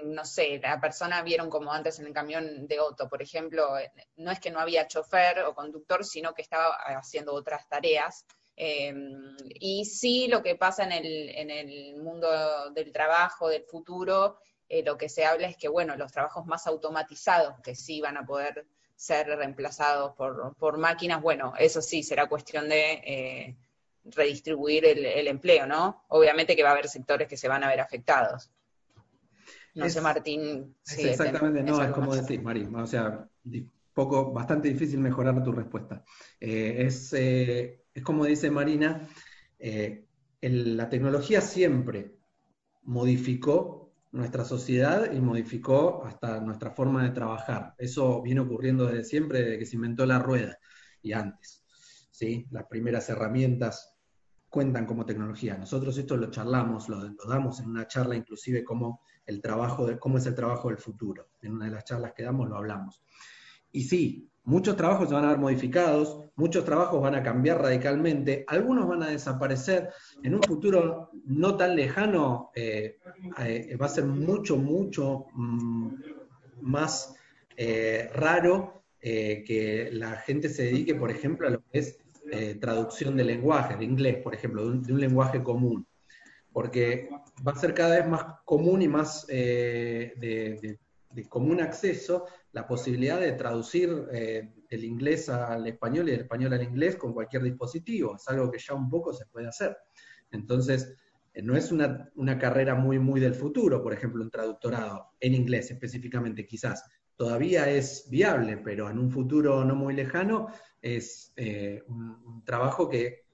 no 0.05 0.25
sé, 0.25 0.59
la 0.59 0.79
persona 0.79 1.21
vieron 1.21 1.49
como 1.49 1.71
antes 1.71 1.99
en 1.99 2.07
el 2.07 2.13
camión 2.13 2.67
de 2.67 2.77
auto, 2.77 3.07
por 3.07 3.21
ejemplo, 3.21 3.77
eh, 3.77 3.91
no 4.15 4.31
es 4.31 4.39
que 4.39 4.51
no 4.51 4.59
había 4.59 4.87
chofer 4.87 5.39
o 5.43 5.53
conductor, 5.53 6.03
sino 6.03 6.33
que 6.33 6.41
estaba 6.41 6.75
haciendo 6.97 7.33
otras 7.33 7.67
tareas. 7.67 8.25
Em, 8.55 9.35
y 9.59 9.85
sí, 9.85 10.27
lo 10.27 10.41
que 10.41 10.55
pasa 10.55 10.83
en 10.83 10.91
el, 10.91 11.29
en 11.29 11.51
el 11.51 11.95
mundo 11.97 12.71
del 12.71 12.91
trabajo, 12.91 13.49
del 13.49 13.63
futuro, 13.63 14.39
eh, 14.67 14.83
lo 14.83 14.97
que 14.97 15.09
se 15.09 15.25
habla 15.25 15.47
es 15.47 15.57
que, 15.57 15.67
bueno, 15.67 15.95
los 15.95 16.11
trabajos 16.11 16.45
más 16.45 16.65
automatizados, 16.67 17.59
que 17.61 17.75
sí 17.75 18.01
van 18.01 18.17
a 18.17 18.25
poder 18.25 18.65
ser 18.95 19.27
reemplazados 19.27 20.15
por, 20.15 20.77
máquinas, 20.77 21.21
bueno, 21.21 21.53
eso 21.59 21.81
sí 21.81 22.01
será 22.01 22.27
cuestión 22.27 22.67
de 22.67 22.93
eh, 23.05 23.57
redistribuir 24.05 24.85
el, 24.85 25.05
el 25.05 25.27
empleo, 25.27 25.67
¿no? 25.67 26.03
Obviamente 26.07 26.55
que 26.55 26.63
va 26.63 26.69
a 26.69 26.71
haber 26.73 26.89
sectores 26.89 27.27
que 27.27 27.37
se 27.37 27.47
van 27.47 27.63
a 27.63 27.69
ver 27.69 27.79
afectados. 27.79 28.49
No 29.77 29.89
sé, 29.89 30.01
Martín. 30.01 30.75
exactamente, 30.97 31.63
no, 31.63 31.81
es 31.81 31.91
como 31.91 32.15
decís, 32.15 32.41
Mari. 32.41 32.67
O 32.73 32.87
sea, 32.87 33.29
poco, 33.93 34.31
bastante 34.31 34.69
difícil 34.69 34.99
mejorar 34.99 35.43
tu 35.43 35.51
respuesta. 35.51 36.03
Eh, 36.39 36.75
es, 36.79 37.13
eh, 37.13 37.85
es, 37.93 38.03
como 38.03 38.25
dice 38.25 38.51
Marina, 38.51 39.07
la 40.41 40.89
tecnología 40.89 41.41
siempre 41.41 42.17
modificó 42.83 43.93
nuestra 44.11 44.45
sociedad 44.45 45.11
y 45.11 45.19
modificó 45.19 46.03
hasta 46.05 46.39
nuestra 46.39 46.71
forma 46.71 47.03
de 47.03 47.11
trabajar. 47.11 47.73
Eso 47.77 48.21
viene 48.21 48.41
ocurriendo 48.41 48.87
desde 48.87 49.03
siempre, 49.03 49.41
desde 49.41 49.59
que 49.59 49.65
se 49.65 49.75
inventó 49.75 50.05
la 50.05 50.19
rueda 50.19 50.57
y 51.01 51.13
antes. 51.13 51.63
¿sí? 52.11 52.47
Las 52.51 52.65
primeras 52.65 53.09
herramientas 53.09 53.96
cuentan 54.49 54.85
como 54.85 55.05
tecnología. 55.05 55.57
Nosotros 55.57 55.97
esto 55.97 56.15
lo 56.15 56.31
charlamos, 56.31 56.89
lo, 56.89 57.13
damos 57.27 57.59
en 57.59 57.69
una 57.69 57.87
charla 57.87 58.15
inclusive 58.15 58.63
como 58.63 59.01
el 59.25 59.41
trabajo 59.41 59.85
de, 59.85 59.99
cómo 59.99 60.17
es 60.17 60.25
el 60.25 60.35
trabajo 60.35 60.69
del 60.69 60.77
futuro. 60.77 61.29
En 61.41 61.53
una 61.53 61.65
de 61.65 61.71
las 61.71 61.83
charlas 61.83 62.13
que 62.13 62.23
damos 62.23 62.47
lo 62.47 62.57
hablamos. 62.57 63.01
Y 63.71 63.83
sí, 63.83 64.29
muchos 64.45 64.77
trabajos 64.77 65.09
se 65.09 65.15
van 65.15 65.25
a 65.25 65.29
ver 65.29 65.37
modificados, 65.37 66.21
muchos 66.35 66.63
trabajos 66.63 67.01
van 67.01 67.15
a 67.15 67.23
cambiar 67.23 67.61
radicalmente, 67.61 68.45
algunos 68.47 68.87
van 68.87 69.03
a 69.03 69.09
desaparecer. 69.09 69.89
En 70.23 70.35
un 70.35 70.41
futuro 70.41 71.11
no 71.25 71.57
tan 71.57 71.75
lejano 71.75 72.51
eh, 72.55 72.97
eh, 73.39 73.75
va 73.75 73.87
a 73.87 73.89
ser 73.89 74.05
mucho, 74.05 74.55
mucho 74.55 75.25
mm, 75.33 75.89
más 76.61 77.13
eh, 77.57 78.09
raro 78.13 78.83
que 78.99 79.89
la 79.93 80.17
gente 80.17 80.49
se 80.49 80.63
dedique, 80.63 80.93
por 80.93 81.09
ejemplo, 81.09 81.47
a 81.47 81.51
lo 81.51 81.63
que 81.71 81.79
es 81.79 81.97
traducción 82.59 83.15
de 83.15 83.23
lenguaje, 83.23 83.77
de 83.77 83.85
inglés, 83.85 84.17
por 84.23 84.35
ejemplo, 84.35 84.69
de 84.69 84.93
un, 84.93 84.99
lenguaje 84.99 85.41
común. 85.43 85.87
Porque 86.51 87.09
va 87.47 87.51
a 87.51 87.59
ser 87.59 87.73
cada 87.73 87.97
vez 87.97 88.07
más 88.07 88.23
común 88.43 88.81
y 88.81 88.87
más 88.87 89.25
de 89.27 90.79
común 91.29 91.61
acceso 91.61 92.25
la 92.51 92.67
posibilidad 92.67 93.19
de 93.19 93.33
traducir 93.33 94.07
eh, 94.11 94.53
el 94.69 94.83
inglés 94.83 95.29
al 95.29 95.67
español 95.67 96.09
y 96.09 96.13
el 96.13 96.21
español 96.21 96.53
al 96.53 96.63
inglés 96.63 96.95
con 96.95 97.13
cualquier 97.13 97.43
dispositivo. 97.43 98.15
Es 98.15 98.27
algo 98.27 98.51
que 98.51 98.59
ya 98.59 98.73
un 98.73 98.89
poco 98.89 99.13
se 99.13 99.25
puede 99.27 99.47
hacer. 99.47 99.77
Entonces, 100.31 100.95
eh, 101.33 101.41
no 101.41 101.55
es 101.55 101.71
una, 101.71 102.39
carrera 102.39 102.75
muy, 102.75 102.99
muy 102.99 103.19
del 103.19 103.35
futuro, 103.35 103.81
por 103.81 103.93
ejemplo, 103.93 104.23
un 104.23 104.31
traductorado 104.31 105.11
en 105.19 105.35
inglés 105.35 105.71
específicamente, 105.71 106.45
quizás. 106.45 106.83
Todavía 107.15 107.69
es 107.69 108.07
viable, 108.09 108.57
pero 108.57 108.89
en 108.89 108.99
un 108.99 109.09
futuro 109.11 109.63
no 109.63 109.75
muy 109.75 109.93
lejano 109.95 110.47
es 110.81 111.33
eh, 111.35 111.83
un, 111.87 112.43
trabajo 112.45 112.89
que 112.89 113.25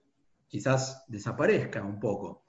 quizás 0.48 1.04
desaparezca 1.08 1.82
un 1.84 2.00
poco. 2.00 2.44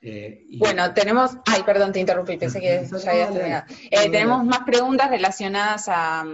Eh, 0.00 0.44
bueno, 0.58 0.92
tenemos, 0.92 1.38
ay, 1.46 1.62
perdón, 1.62 1.92
te 1.92 2.00
interrumpí, 2.00 2.36
pensé 2.36 2.60
que 2.60 2.86
ya 2.86 3.10
había 3.10 3.30
terminado. 3.30 3.64
Eh, 3.90 4.10
tenemos 4.10 4.44
más 4.44 4.60
preguntas 4.60 5.08
relacionadas 5.08 5.88
a, 5.88 6.24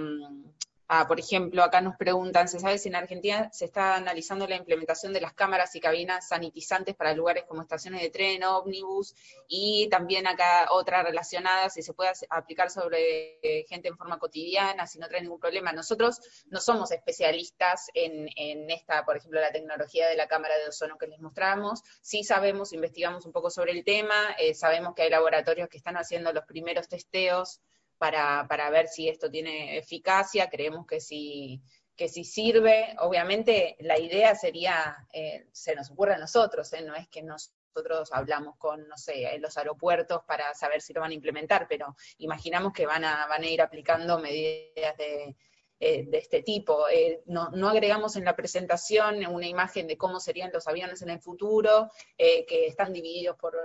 mm, 0.90 1.06
por 1.06 1.20
ejemplo, 1.20 1.62
acá 1.62 1.80
nos 1.80 1.96
preguntan, 1.96 2.48
¿se 2.48 2.58
sabe 2.58 2.78
si 2.78 2.88
en 2.88 2.96
Argentina 2.96 3.48
se 3.52 3.64
está 3.64 3.96
analizando 3.96 4.46
la 4.46 4.56
implementación 4.56 5.12
de 5.12 5.20
las 5.20 5.32
cámaras 5.32 5.74
y 5.76 5.80
cabinas 5.80 6.28
sanitizantes 6.28 6.94
para 6.94 7.14
lugares 7.14 7.44
como 7.46 7.62
estaciones 7.62 8.02
de 8.02 8.10
tren, 8.10 8.42
ómnibus? 8.44 9.14
Y 9.48 9.88
también 9.88 10.26
acá 10.26 10.68
otra 10.70 11.02
relacionada, 11.02 11.70
si 11.70 11.82
se 11.82 11.94
puede 11.94 12.10
aplicar 12.28 12.70
sobre 12.70 13.38
eh, 13.42 13.64
gente 13.68 13.88
en 13.88 13.96
forma 13.96 14.18
cotidiana, 14.18 14.86
si 14.86 14.98
no 14.98 15.08
trae 15.08 15.22
ningún 15.22 15.40
problema. 15.40 15.72
Nosotros 15.72 16.20
no 16.46 16.60
somos 16.60 16.90
especialistas 16.90 17.88
en, 17.94 18.28
esta, 18.70 19.04
por 19.04 19.16
ejemplo, 19.16 19.40
la 19.40 19.52
tecnología 19.52 20.08
de 20.08 20.16
la 20.16 20.26
cámara 20.26 20.56
de 20.58 20.68
ozono 20.68 20.98
que 20.98 21.06
les 21.06 21.20
mostramos. 21.20 21.82
Sí 22.02 22.24
sabemos, 22.24 22.72
investigamos 22.72 23.26
un 23.26 23.32
poco 23.32 23.50
sobre 23.50 23.72
el 23.72 23.84
tema, 23.84 24.34
eh, 24.38 24.54
sabemos 24.54 24.94
que 24.94 25.02
hay 25.02 25.10
laboratorios 25.10 25.68
que 25.68 25.78
están 25.78 25.96
haciendo 25.96 26.32
los 26.32 26.44
primeros 26.44 26.88
testeos 26.88 27.60
para, 28.00 28.46
para 28.48 28.70
ver 28.70 28.88
si 28.88 29.10
esto 29.10 29.30
tiene 29.30 29.76
eficacia, 29.76 30.48
creemos 30.48 30.86
que 30.86 31.00
si, 31.00 31.60
que 31.94 32.08
si 32.08 32.24
sirve, 32.24 32.96
obviamente 33.00 33.76
la 33.80 33.98
idea 33.98 34.34
sería, 34.34 35.06
eh, 35.12 35.48
se 35.52 35.74
nos 35.74 35.90
ocurre 35.90 36.14
a 36.14 36.18
nosotros, 36.18 36.72
¿eh? 36.72 36.80
no 36.80 36.94
es 36.94 37.08
que 37.08 37.22
nosotros 37.22 38.08
hablamos 38.10 38.56
con, 38.56 38.88
no 38.88 38.96
sé, 38.96 39.38
los 39.38 39.58
aeropuertos 39.58 40.22
para 40.26 40.54
saber 40.54 40.80
si 40.80 40.94
lo 40.94 41.02
van 41.02 41.10
a 41.10 41.14
implementar, 41.14 41.66
pero 41.68 41.94
imaginamos 42.16 42.72
que 42.72 42.86
van 42.86 43.04
a, 43.04 43.26
van 43.26 43.42
a 43.42 43.46
ir 43.46 43.60
aplicando 43.60 44.18
medidas 44.18 44.96
de, 44.96 45.36
eh, 45.82 46.04
de 46.06 46.18
este 46.18 46.42
tipo. 46.42 46.86
Eh, 46.90 47.22
no, 47.24 47.50
agregamos 47.66 48.14
en 48.16 48.26
la 48.26 48.36
presentación 48.36 49.26
una 49.26 49.46
imagen 49.46 49.86
de 49.86 49.96
cómo 49.96 50.20
serían 50.20 50.52
los 50.52 50.68
aviones 50.68 51.00
en 51.00 51.08
el 51.08 51.20
futuro, 51.20 51.90
eh, 52.18 52.44
que 52.44 52.66
están 52.66 52.92
divididos 52.92 53.38
por 53.38 53.56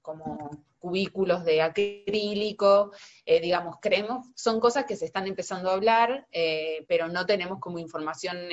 como 0.00 0.64
cubículos 0.78 1.44
de 1.44 1.60
acrílico, 1.60 2.92
digamos, 3.26 3.76
creemos, 3.82 4.28
son 4.34 4.60
cosas 4.60 4.84
que 4.84 4.96
se 4.96 5.04
están 5.04 5.26
empezando 5.26 5.70
a 5.70 5.74
hablar, 5.74 6.26
pero 6.88 7.08
no 7.08 7.26
tenemos 7.26 7.58
como 7.58 7.78
información 7.78 8.48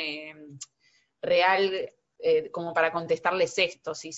real 1.22 1.93
eh, 2.20 2.49
como 2.49 2.74
para 2.74 2.91
contestarles 2.91 3.59
esto, 3.59 3.93
si, 3.93 4.09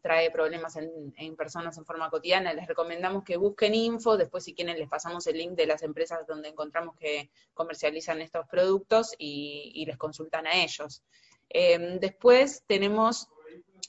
trae 0.00 0.30
problemas 0.30 0.76
en, 0.76 1.36
personas 1.36 1.76
en 1.78 1.84
forma 1.84 2.08
cotidiana, 2.08 2.54
les 2.54 2.68
recomendamos 2.68 3.24
que 3.24 3.36
busquen 3.36 3.74
info, 3.74 4.16
después 4.16 4.44
si 4.44 4.54
quieren 4.54 4.78
les 4.78 4.88
pasamos 4.88 5.26
el 5.26 5.36
link 5.36 5.52
de 5.52 5.66
las 5.66 5.82
empresas 5.82 6.24
donde 6.28 6.48
encontramos 6.48 6.94
que 6.94 7.30
comercializan 7.52 8.20
estos 8.20 8.46
productos 8.46 9.16
y, 9.18 9.84
les 9.84 9.96
consultan 9.96 10.46
a 10.46 10.62
ellos. 10.62 11.02
Em, 11.48 11.98
después 11.98 12.62
tenemos 12.68 13.28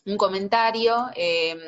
un 0.08 0.18
comentario, 0.18 1.12
em, 1.14 1.60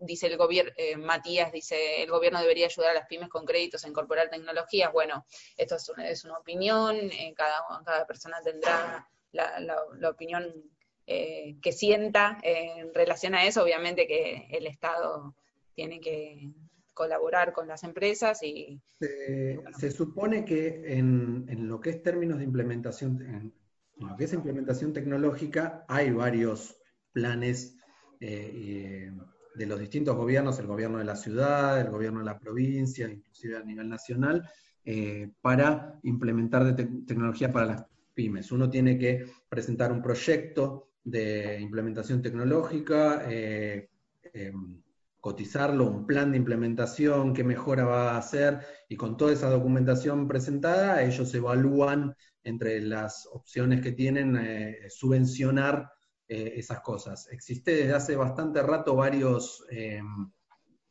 dice 0.00 0.26
el 0.26 0.36
gobierno, 0.36 0.72
eh, 0.76 0.96
Matías 0.96 1.52
dice, 1.52 2.02
el 2.02 2.10
gobierno 2.10 2.40
debería 2.40 2.66
ayudar 2.66 2.90
a 2.90 2.94
las 2.94 3.06
pymes 3.06 3.28
con 3.28 3.44
créditos 3.44 3.84
a 3.84 3.88
incorporar 3.88 4.30
tecnologías. 4.30 4.92
Bueno, 4.92 5.24
esto 5.56 5.76
es 5.76 5.88
una, 5.90 6.08
es 6.08 6.24
una 6.24 6.38
opinión, 6.38 6.96
eh, 6.96 7.32
cada, 7.36 7.62
cada 7.84 8.04
persona 8.04 8.42
tendrá 8.42 9.08
la 9.30 10.10
opinión 10.10 10.75
eh, 11.06 11.56
que 11.62 11.72
sienta 11.72 12.38
en 12.42 12.92
relación 12.92 13.34
a 13.34 13.44
eso, 13.44 13.62
obviamente 13.62 14.06
que 14.06 14.48
el 14.50 14.66
Estado 14.66 15.34
tiene 15.74 16.00
que 16.00 16.50
colaborar 16.96 17.52
con 17.52 17.68
las 17.68 17.84
empresas 17.84 18.42
y... 18.42 18.80
Se, 18.98 19.90
supone 19.90 20.44
que 20.44 20.96
en, 20.96 21.68
lo 21.68 21.78
que 21.78 21.90
es 21.90 22.02
términos 22.02 22.38
de 22.38 22.44
implementación, 22.44 23.20
en, 23.22 23.54
lo 23.98 24.16
que 24.16 24.24
es 24.24 24.32
implementación 24.32 24.94
tecnológica, 24.94 25.84
hay 25.88 26.10
varios 26.10 26.76
planes 27.12 27.76
eh, 28.20 29.12
de 29.54 29.66
los 29.66 29.78
distintos 29.78 30.16
gobiernos, 30.16 30.58
el 30.58 30.66
gobierno 30.66 30.98
de 30.98 31.04
la 31.04 31.16
ciudad, 31.16 31.78
el 31.78 31.90
gobierno 31.90 32.20
de 32.20 32.26
la 32.26 32.38
provincia, 32.38 33.08
inclusive 33.08 33.58
a 33.58 33.62
nivel 33.62 33.88
nacional, 33.88 34.48
eh, 34.84 35.30
para 35.42 35.98
implementar 36.02 36.74
tecnología 36.76 37.52
para 37.52 37.66
las 37.66 37.84
pymes. 38.14 38.50
Uno 38.52 38.70
tiene 38.70 38.96
que 38.98 39.26
presentar 39.48 39.92
un 39.92 40.00
proyecto 40.00 40.88
de 41.06 41.60
implementación 41.60 42.20
tecnológica, 42.20 43.22
eh, 43.30 43.90
em, 44.34 44.82
cotizarlo, 45.20 45.88
un 45.88 46.04
plan 46.04 46.32
de 46.32 46.38
implementación, 46.38 47.32
qué 47.32 47.44
mejora 47.44 47.84
va 47.84 48.10
a 48.10 48.18
hacer, 48.18 48.60
y 48.88 48.96
con 48.96 49.16
toda 49.16 49.32
esa 49.32 49.48
documentación 49.48 50.26
presentada, 50.26 51.04
ellos 51.04 51.32
evalúan 51.34 52.16
entre 52.42 52.80
las 52.80 53.28
opciones 53.32 53.82
que 53.82 53.92
tienen 53.92 54.36
eh, 54.36 54.88
subvencionar 54.88 55.88
eh, 56.28 56.54
esas 56.56 56.80
cosas. 56.80 57.28
Existe 57.30 57.70
desde 57.72 57.94
hace 57.94 58.16
bastante 58.16 58.60
rato 58.62 58.96
varios, 58.96 59.64
em, 59.70 60.32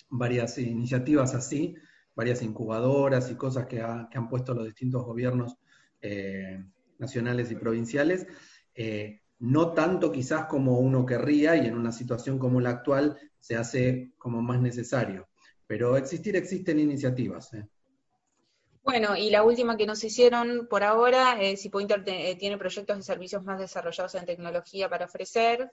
varias 0.09 0.57
iniciativas 0.57 1.35
así, 1.35 1.75
varias 2.15 2.41
incubadoras 2.41 3.29
y 3.31 3.35
cosas 3.35 3.65
que, 3.67 3.77
que 4.09 4.17
han 4.17 4.29
puesto 4.29 4.53
los 4.53 4.65
distintos 4.65 5.03
gobiernos 5.03 5.57
nacionales 6.99 7.51
y 7.51 7.55
provinciales 7.55 8.27
no 9.39 9.73
tanto 9.73 10.11
quizás 10.11 10.45
como 10.45 10.79
uno 10.79 11.05
querría 11.05 11.55
y 11.55 11.67
en 11.67 11.75
una 11.75 11.91
situación 11.91 12.39
como 12.39 12.61
la 12.61 12.69
actual 12.69 13.17
se 13.39 13.55
hace 13.55 14.13
como 14.17 14.41
más 14.41 14.61
necesario. 14.61 15.27
Pero 15.67 15.97
existir 15.97 16.35
existen 16.35 16.79
iniciativas. 16.79 17.53
¿eh? 17.53 17.67
Bueno, 18.85 19.17
y 19.17 19.31
la 19.31 19.43
última 19.43 19.77
que 19.77 19.87
nos 19.87 20.03
hicieron 20.03 20.67
por 20.69 20.83
ahora, 20.83 21.41
eh, 21.41 21.57
si 21.57 21.69
Pointer 21.69 22.03
eh, 22.05 22.35
tiene 22.35 22.55
proyectos 22.59 22.95
de 22.95 23.03
servicios 23.03 23.43
más 23.43 23.59
desarrollados 23.59 24.13
en 24.13 24.25
tecnología 24.25 24.87
para 24.87 25.05
ofrecer, 25.05 25.71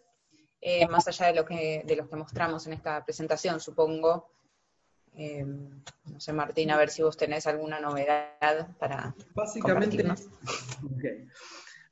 eh, 0.63 0.89
más 0.89 1.07
allá 1.09 1.27
de, 1.27 1.35
lo 1.35 1.45
que, 1.45 1.83
de 1.85 1.97
los 1.97 2.09
que 2.09 2.17
mostramos 2.17 2.67
en 2.67 2.73
esta 2.73 3.05
presentación, 3.05 3.61
supongo. 3.61 4.31
no 5.15 6.21
sé, 6.21 6.33
Martín, 6.33 6.71
a 6.71 6.79
ver 6.79 6.89
si 6.89 7.03
vos 7.03 7.19
tenés 7.19 7.47
alguna 7.47 7.81
novedad 7.81 8.75
para 8.79 9.15
Básicamente, 9.35 10.03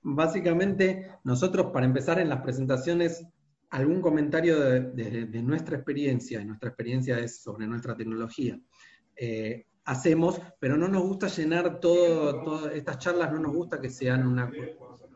Básicamente, 0.03 1.11
nosotros 1.25 1.67
para 1.73 1.87
empezar 1.87 2.19
en 2.19 2.29
las 2.29 2.41
presentaciones, 2.41 3.27
algún 3.71 4.01
comentario 4.01 4.59
de, 4.59 5.43
nuestra 5.43 5.77
experiencia, 5.77 6.41
y 6.41 6.45
nuestra 6.45 6.71
experiencia 6.71 7.19
es 7.19 7.43
sobre 7.43 7.67
nuestra 7.67 7.95
tecnología. 7.95 8.59
Eh, 9.15 9.67
hacemos, 9.85 10.41
pero 10.59 10.77
no 10.77 10.89
nos 10.89 11.03
gusta 11.03 11.29
llenar 11.29 11.81
todo, 11.81 12.43
todas 12.43 12.75
estas 12.75 12.99
charlas, 12.99 13.33
no 13.33 13.39
nos 13.39 13.55
gusta 13.55 13.81
que 13.81 13.91
sean 13.91 14.27
una 14.27 14.51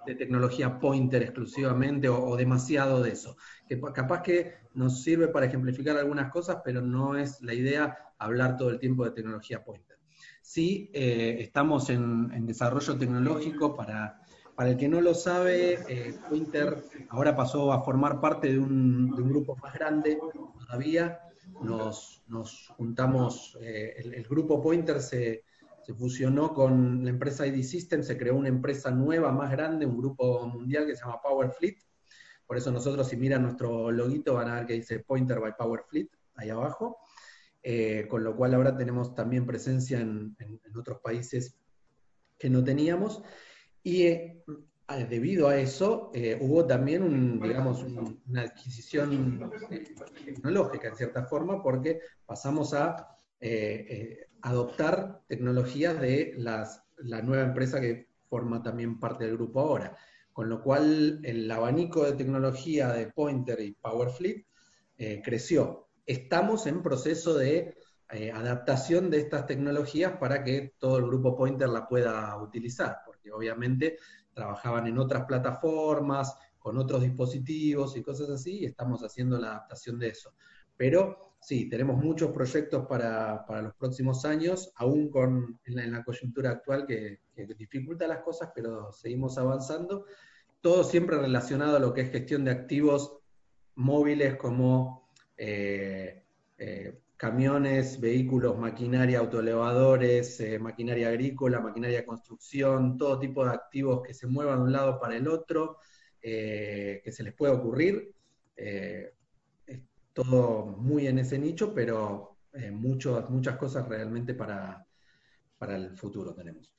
de 0.06 0.14
tecnología 0.14 0.78
pointer 0.78 1.22
exclusivamente 1.22 2.08
o, 2.08 2.36
demasiado 2.36 3.02
de 3.02 3.12
eso. 3.12 3.36
Que 3.68 3.80
capaz 3.80 4.22
que 4.22 4.54
nos 4.74 5.02
sirve 5.02 5.28
para 5.28 5.46
ejemplificar 5.46 5.96
algunas 5.96 6.30
cosas, 6.30 6.58
pero 6.64 6.80
no 6.80 7.16
es 7.16 7.40
la 7.42 7.54
idea 7.54 7.96
hablar 8.18 8.56
todo 8.56 8.70
el 8.70 8.78
tiempo 8.78 9.04
de 9.04 9.12
tecnología 9.12 9.64
pointer. 9.64 9.98
Sí, 10.42 10.90
eh, 10.92 11.36
estamos 11.40 11.88
en, 11.90 12.46
desarrollo 12.46 12.98
tecnológico 12.98 13.74
para 13.74 14.20
para 14.54 14.70
el 14.70 14.76
que 14.76 14.88
no 14.88 15.00
lo 15.00 15.14
sabe, 15.14 15.78
eh, 15.88 16.14
Pointer 16.28 16.84
ahora 17.08 17.34
pasó 17.34 17.72
a 17.72 17.82
formar 17.82 18.20
parte 18.20 18.52
de 18.52 18.58
un, 18.58 19.10
grupo 19.10 19.56
más 19.56 19.74
grande 19.74 20.18
todavía. 20.58 21.20
Nos, 21.62 22.22
juntamos, 22.76 23.56
eh, 23.60 23.94
el, 23.96 24.24
grupo 24.24 24.62
Pointer 24.62 25.00
se, 25.00 25.44
fusionó 25.96 26.52
con 26.54 27.04
la 27.04 27.10
empresa 27.10 27.46
ID 27.46 27.62
System, 27.62 28.02
se 28.02 28.16
creó 28.16 28.36
una 28.36 28.48
empresa 28.48 28.90
nueva 28.90 29.30
más 29.32 29.50
grande, 29.50 29.86
un 29.86 29.98
grupo 29.98 30.46
mundial 30.46 30.86
que 30.86 30.96
se 30.96 31.04
llama 31.04 31.20
Power 31.22 31.50
Fleet. 31.50 31.76
Por 32.46 32.56
eso 32.56 32.70
nosotros, 32.70 33.08
si 33.08 33.16
miran 33.16 33.42
nuestro 33.42 33.90
loguito, 33.90 34.34
van 34.34 34.48
a 34.48 34.54
ver 34.56 34.66
que 34.66 34.74
dice 34.74 35.00
Pointer 35.00 35.40
by 35.40 35.56
Power 35.56 35.82
Fleet 35.88 36.08
ahí 36.36 36.50
abajo. 36.50 36.98
Eh, 37.66 38.06
con 38.10 38.22
lo 38.22 38.36
cual 38.36 38.52
ahora 38.52 38.76
tenemos 38.76 39.14
también 39.14 39.46
presencia 39.46 39.98
en, 39.98 40.36
otros 40.78 41.00
países 41.00 41.56
que 42.38 42.50
no 42.50 42.62
teníamos. 42.62 43.22
Y 43.84 44.06
eh, 44.06 44.42
debido 45.08 45.46
a 45.46 45.56
eso, 45.56 46.10
eh, 46.12 46.36
hubo 46.40 46.66
también 46.66 47.40
digamos, 47.40 47.84
una 48.26 48.42
adquisición 48.42 49.48
tecnológica 50.24 50.88
en 50.88 50.96
cierta 50.96 51.24
forma, 51.26 51.62
porque 51.62 52.00
pasamos 52.26 52.74
a 52.74 53.08
adoptar 54.40 55.20
tecnologías 55.28 56.00
de 56.00 56.34
la 56.38 57.22
nueva 57.22 57.44
empresa 57.44 57.80
que 57.80 58.08
forma 58.26 58.60
también 58.60 58.98
parte 58.98 59.24
del 59.24 59.36
grupo 59.36 59.60
ahora. 59.60 59.96
Con 60.32 60.48
lo 60.48 60.60
cual 60.60 61.20
el 61.22 61.48
abanico 61.48 62.04
de 62.04 62.14
tecnología 62.14 62.88
de 62.92 63.06
Pointer 63.12 63.60
y 63.60 63.72
PowerFleet 63.74 64.46
creció 65.22 65.84
estamos 66.06 66.66
en 66.66 66.82
proceso 66.82 67.34
de 67.34 67.76
eh, 68.10 68.30
adaptación 68.30 69.10
de 69.10 69.20
estas 69.20 69.46
tecnologías 69.46 70.16
para 70.18 70.44
que 70.44 70.74
todo 70.78 70.98
el 70.98 71.06
grupo 71.06 71.36
Pointer 71.36 71.68
la 71.68 71.88
pueda 71.88 72.36
utilizar, 72.40 72.98
porque 73.24 73.32
obviamente 73.32 73.98
trabajaban 74.34 74.86
en 74.86 74.98
otras 74.98 75.24
plataformas, 75.24 76.36
con 76.58 76.78
otros 76.78 77.02
dispositivos 77.02 77.96
y 77.96 78.02
cosas 78.02 78.28
así, 78.30 78.60
y 78.60 78.64
estamos 78.66 79.02
haciendo 79.02 79.38
la 79.38 79.48
adaptación 79.48 79.98
de 79.98 80.08
eso. 80.08 80.34
Pero 80.76 81.36
sí, 81.40 81.68
tenemos 81.68 82.02
muchos 82.02 82.32
proyectos 82.32 82.86
para, 82.86 83.44
los 83.62 83.74
próximos 83.74 84.24
años, 84.24 84.72
aún 84.76 85.10
con, 85.10 85.60
en, 85.64 85.92
la, 85.92 86.04
coyuntura 86.04 86.50
actual 86.50 86.86
que, 86.86 87.20
que 87.34 87.46
dificulta 87.46 88.06
las 88.08 88.20
cosas, 88.20 88.50
pero 88.54 88.92
seguimos 88.92 89.38
avanzando. 89.38 90.06
Todo 90.60 90.84
siempre 90.84 91.18
relacionado 91.18 91.76
a 91.76 91.80
lo 91.80 91.92
que 91.92 92.02
es 92.02 92.10
gestión 92.10 92.44
de 92.44 92.50
activos 92.50 93.18
móviles 93.74 94.36
como 94.36 95.10
eh, 95.36 96.24
eh, 96.58 96.98
camiones, 97.24 97.98
vehículos, 98.00 98.58
maquinaria, 98.58 99.18
autoelevadores, 99.18 100.40
eh, 100.40 100.58
maquinaria 100.58 101.08
agrícola, 101.08 101.58
maquinaria 101.58 101.98
de 102.00 102.04
construcción, 102.04 102.98
todo 102.98 103.18
tipo 103.18 103.44
de 103.44 103.52
activos 103.52 104.02
que 104.06 104.12
se 104.12 104.26
muevan 104.26 104.58
de 104.58 104.64
un 104.64 104.72
lado 104.72 105.00
para 105.00 105.16
el 105.16 105.26
otro, 105.26 105.78
que 106.20 107.10
se 107.10 107.22
les 107.22 107.34
puede 107.34 107.54
ocurrir. 107.54 108.14
es 108.56 109.82
todo 110.12 110.66
muy 110.66 111.06
en 111.06 111.18
ese 111.18 111.38
nicho, 111.38 111.72
pero 111.74 112.36
muchas 112.72 113.56
cosas 113.56 113.88
realmente 113.88 114.34
para, 114.34 114.86
para 115.58 115.76
el 115.76 115.96
futuro 115.96 116.34
tenemos. 116.34 116.73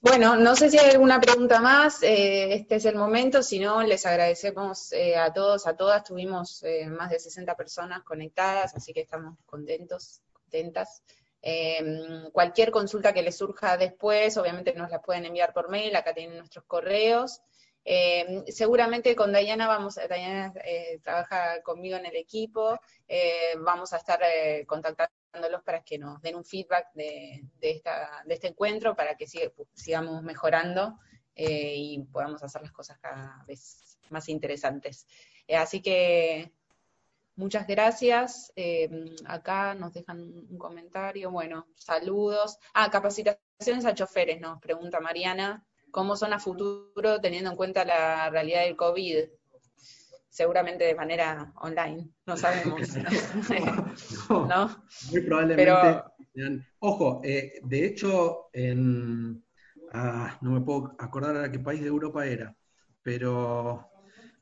Bueno, 0.00 0.36
no 0.36 0.54
sé 0.54 0.70
si 0.70 0.78
hay 0.78 0.90
alguna 0.90 1.20
pregunta 1.20 1.60
más, 1.60 2.04
eh, 2.04 2.54
este 2.54 2.76
es 2.76 2.84
el 2.84 2.94
momento, 2.94 3.42
si 3.42 3.58
no, 3.58 3.82
les 3.82 4.06
agradecemos 4.06 4.92
eh, 4.92 5.16
a 5.16 5.32
todos, 5.32 5.66
a 5.66 5.76
todas, 5.76 6.04
tuvimos 6.04 6.62
eh, 6.62 6.86
más 6.86 7.10
de 7.10 7.18
60 7.18 7.56
personas 7.56 8.04
conectadas, 8.04 8.76
así 8.76 8.92
que 8.92 9.00
estamos 9.00 9.36
contentos, 9.44 10.20
contentas. 10.32 11.02
Em, 11.42 12.30
cualquier 12.30 12.70
consulta 12.70 13.12
que 13.12 13.22
les 13.22 13.36
surja 13.38 13.76
después, 13.76 14.36
obviamente 14.36 14.72
nos 14.72 14.90
la 14.90 15.02
pueden 15.02 15.26
enviar 15.26 15.52
por 15.52 15.68
mail, 15.68 15.94
acá 15.96 16.14
tienen 16.14 16.38
nuestros 16.38 16.64
correos. 16.66 17.40
Em, 17.84 18.44
seguramente 18.46 19.16
con 19.16 19.32
Dayana 19.32 19.66
vamos, 19.66 19.96
Dayana 19.96 20.52
trabaja 21.02 21.60
conmigo 21.62 21.96
en 21.96 22.06
el 22.06 22.16
equipo, 22.16 22.78
vamos 23.58 23.92
a 23.92 23.96
estar 23.96 24.20
contactando 24.66 25.17
para 25.64 25.82
que 25.82 25.98
nos 25.98 26.20
den 26.22 26.36
un 26.36 26.44
feedback 26.44 26.92
de, 26.94 27.44
este 28.28 28.48
encuentro, 28.48 28.96
para 28.96 29.16
que 29.16 29.26
sigamos 29.26 30.22
mejorando 30.22 30.98
eh, 31.34 31.74
y 31.76 31.98
podamos 32.04 32.42
hacer 32.42 32.62
las 32.62 32.72
cosas 32.72 32.98
cada 32.98 33.44
vez 33.46 33.98
más 34.10 34.28
interesantes. 34.28 35.06
Eh, 35.46 35.56
así 35.56 35.80
que 35.80 36.52
muchas 37.36 37.66
gracias. 37.66 38.52
Eh, 38.56 38.90
acá 39.26 39.74
nos 39.74 39.92
dejan 39.92 40.20
un 40.20 40.58
comentario. 40.58 41.30
Bueno, 41.30 41.68
saludos. 41.76 42.58
Ah, 42.74 42.90
capacitaciones 42.90 43.84
a 43.84 43.94
choferes, 43.94 44.40
nos 44.40 44.60
pregunta 44.60 45.00
Mariana. 45.00 45.64
¿Cómo 45.90 46.16
son 46.16 46.32
a 46.32 46.38
futuro 46.38 47.20
teniendo 47.20 47.50
en 47.50 47.56
cuenta 47.56 47.84
la 47.84 48.28
realidad 48.30 48.64
del 48.64 48.76
COVID? 48.76 49.28
Seguramente 50.38 50.84
de 50.84 50.94
manera 50.94 51.52
online, 51.62 52.10
no 52.24 52.36
sabemos. 52.36 52.80
no, 54.30 54.84
Muy 55.10 55.20
probablemente. 55.22 56.62
Ojo, 56.78 57.20
eh, 57.24 57.54
de 57.64 57.84
hecho, 57.84 58.48
en, 58.52 59.44
ah, 59.92 60.38
no 60.40 60.52
me 60.52 60.60
puedo 60.60 60.94
acordar 61.00 61.36
a 61.38 61.50
qué 61.50 61.58
país 61.58 61.80
de 61.80 61.88
Europa 61.88 62.24
era, 62.24 62.56
pero 63.02 63.90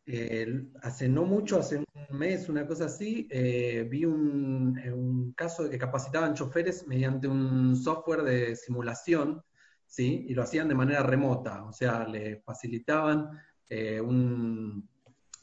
eh, 0.05 0.67
hace 0.83 1.09
no 1.09 1.25
mucho, 1.25 1.59
hace 1.59 1.79
un 1.79 2.19
mes, 2.19 2.51
una 2.51 2.67
cosa 2.67 2.85
así, 2.85 3.27
eh, 3.31 3.89
vi 3.91 4.05
un, 4.05 4.79
un, 4.93 5.33
caso 5.33 5.65
de 5.65 5.71
que 5.71 5.79
capacitaban 5.79 6.35
choferes 6.35 6.87
mediante 6.87 7.27
un 7.27 7.75
software 7.75 8.23
de 8.23 8.55
simulación, 8.55 9.43
¿sí? 9.87 10.27
Y 10.29 10.35
lo 10.35 10.43
hacían 10.43 10.69
de 10.69 10.75
manera 10.75 11.03
remota, 11.03 11.65
o 11.65 11.73
sea, 11.73 12.07
le 12.07 12.43
facilitaban 12.43 13.31
un 14.05 14.87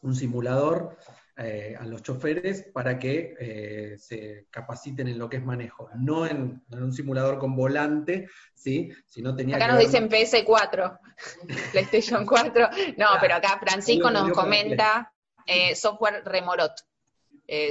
un 0.03 0.15
simulador 0.15 0.97
eh, 1.35 1.75
a 1.79 1.83
los 1.85 2.03
choferes 2.03 2.69
para 2.71 2.99
que 2.99 3.35
eh, 3.39 3.97
se 3.97 4.45
capaciten 4.51 5.07
en 5.07 5.17
lo 5.17 5.27
que 5.27 5.37
es 5.37 5.43
manejo, 5.43 5.89
no 5.95 6.27
en, 6.27 6.63
un 6.69 6.93
simulador 6.93 7.39
con 7.39 7.55
volante, 7.55 8.29
¿sí? 8.53 8.91
Sino 9.07 9.35
tenía 9.35 9.55
acá 9.55 9.67
nos 9.69 9.79
dicen 9.79 10.07
PS4, 10.09 10.99
PlayStation 11.71 12.25
4, 12.27 12.69
no, 12.97 13.07
pero 13.19 13.33
acá 13.33 13.57
Francisco 13.59 14.11
nos 14.11 14.31
comenta 14.31 15.11
eh, 15.47 15.75
software 15.75 16.23
Remorot, 16.23 16.73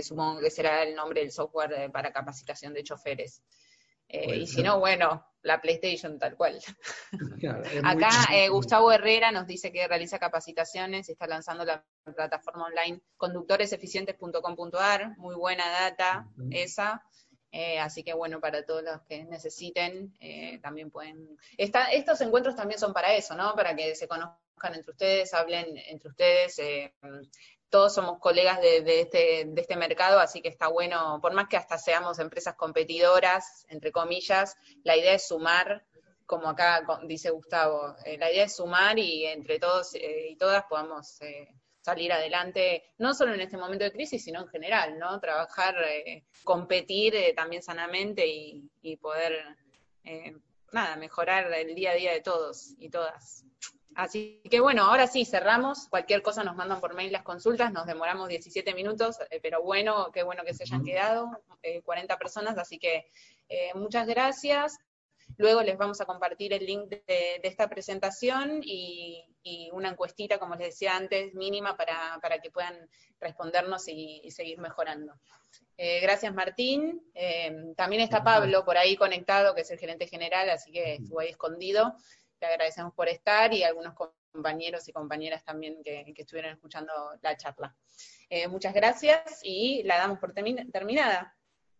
supongo 0.03 0.41
que 0.41 0.51
será 0.51 0.83
el 0.83 0.97
nombre 0.97 1.21
del 1.21 1.31
software 1.31 1.89
para 1.93 2.13
capacitación 2.13 2.75
de 2.75 2.83
choferes. 2.83 3.43
Y 4.13 4.47
si 4.47 4.63
no, 4.63 4.79
bueno, 4.79 5.25
la 5.43 5.61
PlayStation 5.61 6.19
tal 6.19 6.37
cual. 6.37 6.61
Acá 7.85 8.11
eh, 8.33 8.49
Gustavo 8.49 8.93
Herrera 8.93 9.33
nos 9.33 9.47
dice 9.47 9.73
que 9.73 9.89
realiza 9.89 10.19
capacitaciones 10.19 11.09
y 11.09 11.13
está 11.13 11.27
lanzando 11.27 11.65
la 11.65 11.85
plataforma 12.15 12.67
online 12.67 13.01
conductoreseficientes.com.ar, 13.17 15.19
muy 15.19 15.35
buena 15.35 15.69
data 15.69 16.29
esa. 16.51 17.05
Eh, 17.51 17.79
así 17.79 18.03
que 18.03 18.15
bueno, 18.15 18.41
para 18.41 18.65
todos 18.65 18.83
los 18.83 19.03
que 19.03 19.25
necesiten, 19.25 20.15
eh, 20.21 20.59
también 20.63 20.91
pueden... 20.91 21.37
estos 21.59 22.21
encuentros 22.23 22.57
también 22.57 22.81
son 22.81 22.95
para 22.95 23.15
eso, 23.15 23.35
¿no? 23.35 23.55
Para 23.55 23.77
que 23.77 23.95
se 23.95 24.09
conozcan 24.09 24.75
entre 24.75 24.93
ustedes, 24.93 25.35
hablen 25.35 25.77
entre 25.77 26.09
ustedes, 26.09 26.59
todos 27.73 27.95
somos 27.95 28.19
colegas 28.19 28.59
este, 28.63 29.47
de, 29.47 29.61
este, 29.61 29.77
mercado, 29.77 30.21
así 30.21 30.43
que 30.43 30.51
está 30.51 30.69
bueno, 30.69 31.19
por 31.23 31.33
más 31.33 31.49
que 31.49 31.57
hasta 31.57 31.79
seamos 31.79 32.19
empresas 32.19 32.55
competidoras, 32.55 33.65
entre 33.71 33.91
comillas, 33.91 34.59
la 34.85 34.95
idea 34.95 35.15
es 35.15 35.27
sumar, 35.27 35.83
como 36.27 36.51
acá 36.51 36.87
dice 37.05 37.31
Gustavo, 37.31 37.97
eh, 38.05 38.19
la 38.19 38.31
idea 38.31 38.45
es 38.45 38.57
sumar 38.57 38.99
y 38.99 39.25
entre 39.25 39.59
todos 39.59 39.95
eh, 39.95 40.29
y 40.29 40.37
todas 40.37 40.65
podamos 40.65 41.19
eh, 41.23 41.49
salir 41.81 42.13
adelante, 42.13 42.93
no 42.99 43.15
solo 43.15 43.33
en 43.33 43.41
este 43.41 43.57
momento 43.57 43.85
de 43.85 43.93
crisis, 43.93 44.23
sino 44.23 44.43
en 44.43 44.49
general, 44.49 44.99
¿no? 44.99 45.19
Trabajar, 45.19 45.75
competir 46.45 47.15
también 47.35 47.63
sanamente 47.63 48.27
y, 48.27 48.71
y 48.83 48.99
poder, 48.99 49.47
nada, 50.73 50.97
mejorar 50.97 51.51
el 51.55 51.75
día 51.75 51.93
a 51.93 51.95
día 51.95 52.13
de 52.13 52.21
todos 52.21 52.75
y 52.79 52.91
todas. 52.91 53.47
Así 53.95 54.41
que 54.51 54.61
bueno, 54.61 54.85
ahora 54.85 55.07
sí, 55.07 55.25
cerramos. 55.25 55.89
Cualquier 55.89 56.23
cosa 56.23 56.45
nos 56.45 56.57
mandan 56.57 56.81
por 56.81 56.95
mail 56.95 57.13
las 57.13 57.23
consultas, 57.23 57.73
nos 57.73 57.87
demoramos 57.87 58.29
17 58.29 58.75
minutos, 58.75 59.19
eh, 59.31 59.41
pero 59.43 59.63
bueno, 59.63 60.11
qué 60.13 60.23
bueno 60.23 60.45
que 60.45 60.55
se 60.55 60.65
hayan 60.65 60.85
quedado, 60.85 61.31
40 61.85 62.15
eh, 62.15 62.17
personas, 62.17 62.57
así 62.59 62.79
que 62.79 63.07
eh, 63.49 63.71
muchas 63.75 64.07
gracias. 64.07 64.79
Luego 65.37 65.63
les 65.63 65.79
vamos 65.79 66.01
a 66.01 66.05
compartir 66.05 66.53
el 66.53 66.67
link 66.67 66.89
de, 66.89 67.41
esta 67.43 67.69
presentación 67.69 68.61
y, 68.63 69.29
una 69.73 69.89
encuestita, 69.89 70.39
como 70.39 70.55
les 70.55 70.69
decía 70.69 70.97
antes, 70.97 71.35
mínima 71.35 71.77
para, 71.77 72.39
que 72.43 72.51
puedan 72.51 72.89
respondernos 73.19 73.89
y, 73.89 74.31
seguir 74.31 74.59
mejorando. 74.59 75.15
gracias 75.77 76.33
Martín. 76.35 77.03
también 77.77 78.03
está 78.03 78.23
Pablo 78.23 78.65
por 78.65 78.77
ahí 78.77 78.97
conectado, 78.97 79.55
que 79.55 79.63
es 79.63 79.71
el 79.71 79.79
gerente 79.79 80.07
general, 80.07 80.51
así 80.51 80.71
que 80.71 80.95
estuvo 80.95 81.21
ahí 81.21 81.31
escondido 81.31 81.97
le 82.43 82.49
agradecemos 82.49 82.93
por 82.93 83.09
estar 83.09 83.55
y 83.55 83.63
algunos 83.63 83.95
compañeros 84.33 84.89
y 84.89 84.93
compañeras 84.93 85.45
también 85.45 85.83
que, 85.85 86.13
estuvieron 86.17 86.53
escuchando 86.53 86.93
la 87.23 87.37
charla. 87.37 87.75
Eh, 88.29 88.49
muchas 88.49 88.75
gracias 88.75 89.41
y 89.43 89.83
la 89.85 89.99
damos 89.99 90.19
por 90.19 90.33
terminada. 90.33 91.37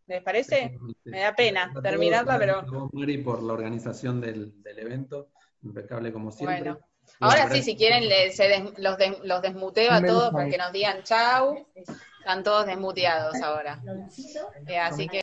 ¿Les 0.07 0.23
parece? 0.23 0.79
Me 1.05 1.21
da 1.21 1.35
pena 1.35 1.73
terminarla, 1.83 2.39
pero... 2.39 2.91
Mari, 2.93 3.19
por 3.19 3.43
la 3.43 3.53
organización 3.53 4.21
del, 4.21 4.55
evento, 4.65 5.31
impecable 5.63 6.13
como 6.13 6.31
siempre. 6.31 6.77
Ahora 7.19 7.51
sí, 7.51 7.63
si 7.63 7.77
quieren, 7.77 8.05
los, 8.79 8.97
los 9.25 9.43
desmuteo 9.43 9.93
a 9.93 10.01
todos 10.01 10.33
para 10.33 10.49
que 10.49 10.59
nos 10.59 10.73
digan 10.73 11.03
chau. 11.03 11.67
Están 12.21 12.45
todos 12.45 12.67
desmuteados 12.67 13.35
ahora. 13.43 13.83
Eh, 14.69 14.79
así 14.79 15.09
que 15.09 15.21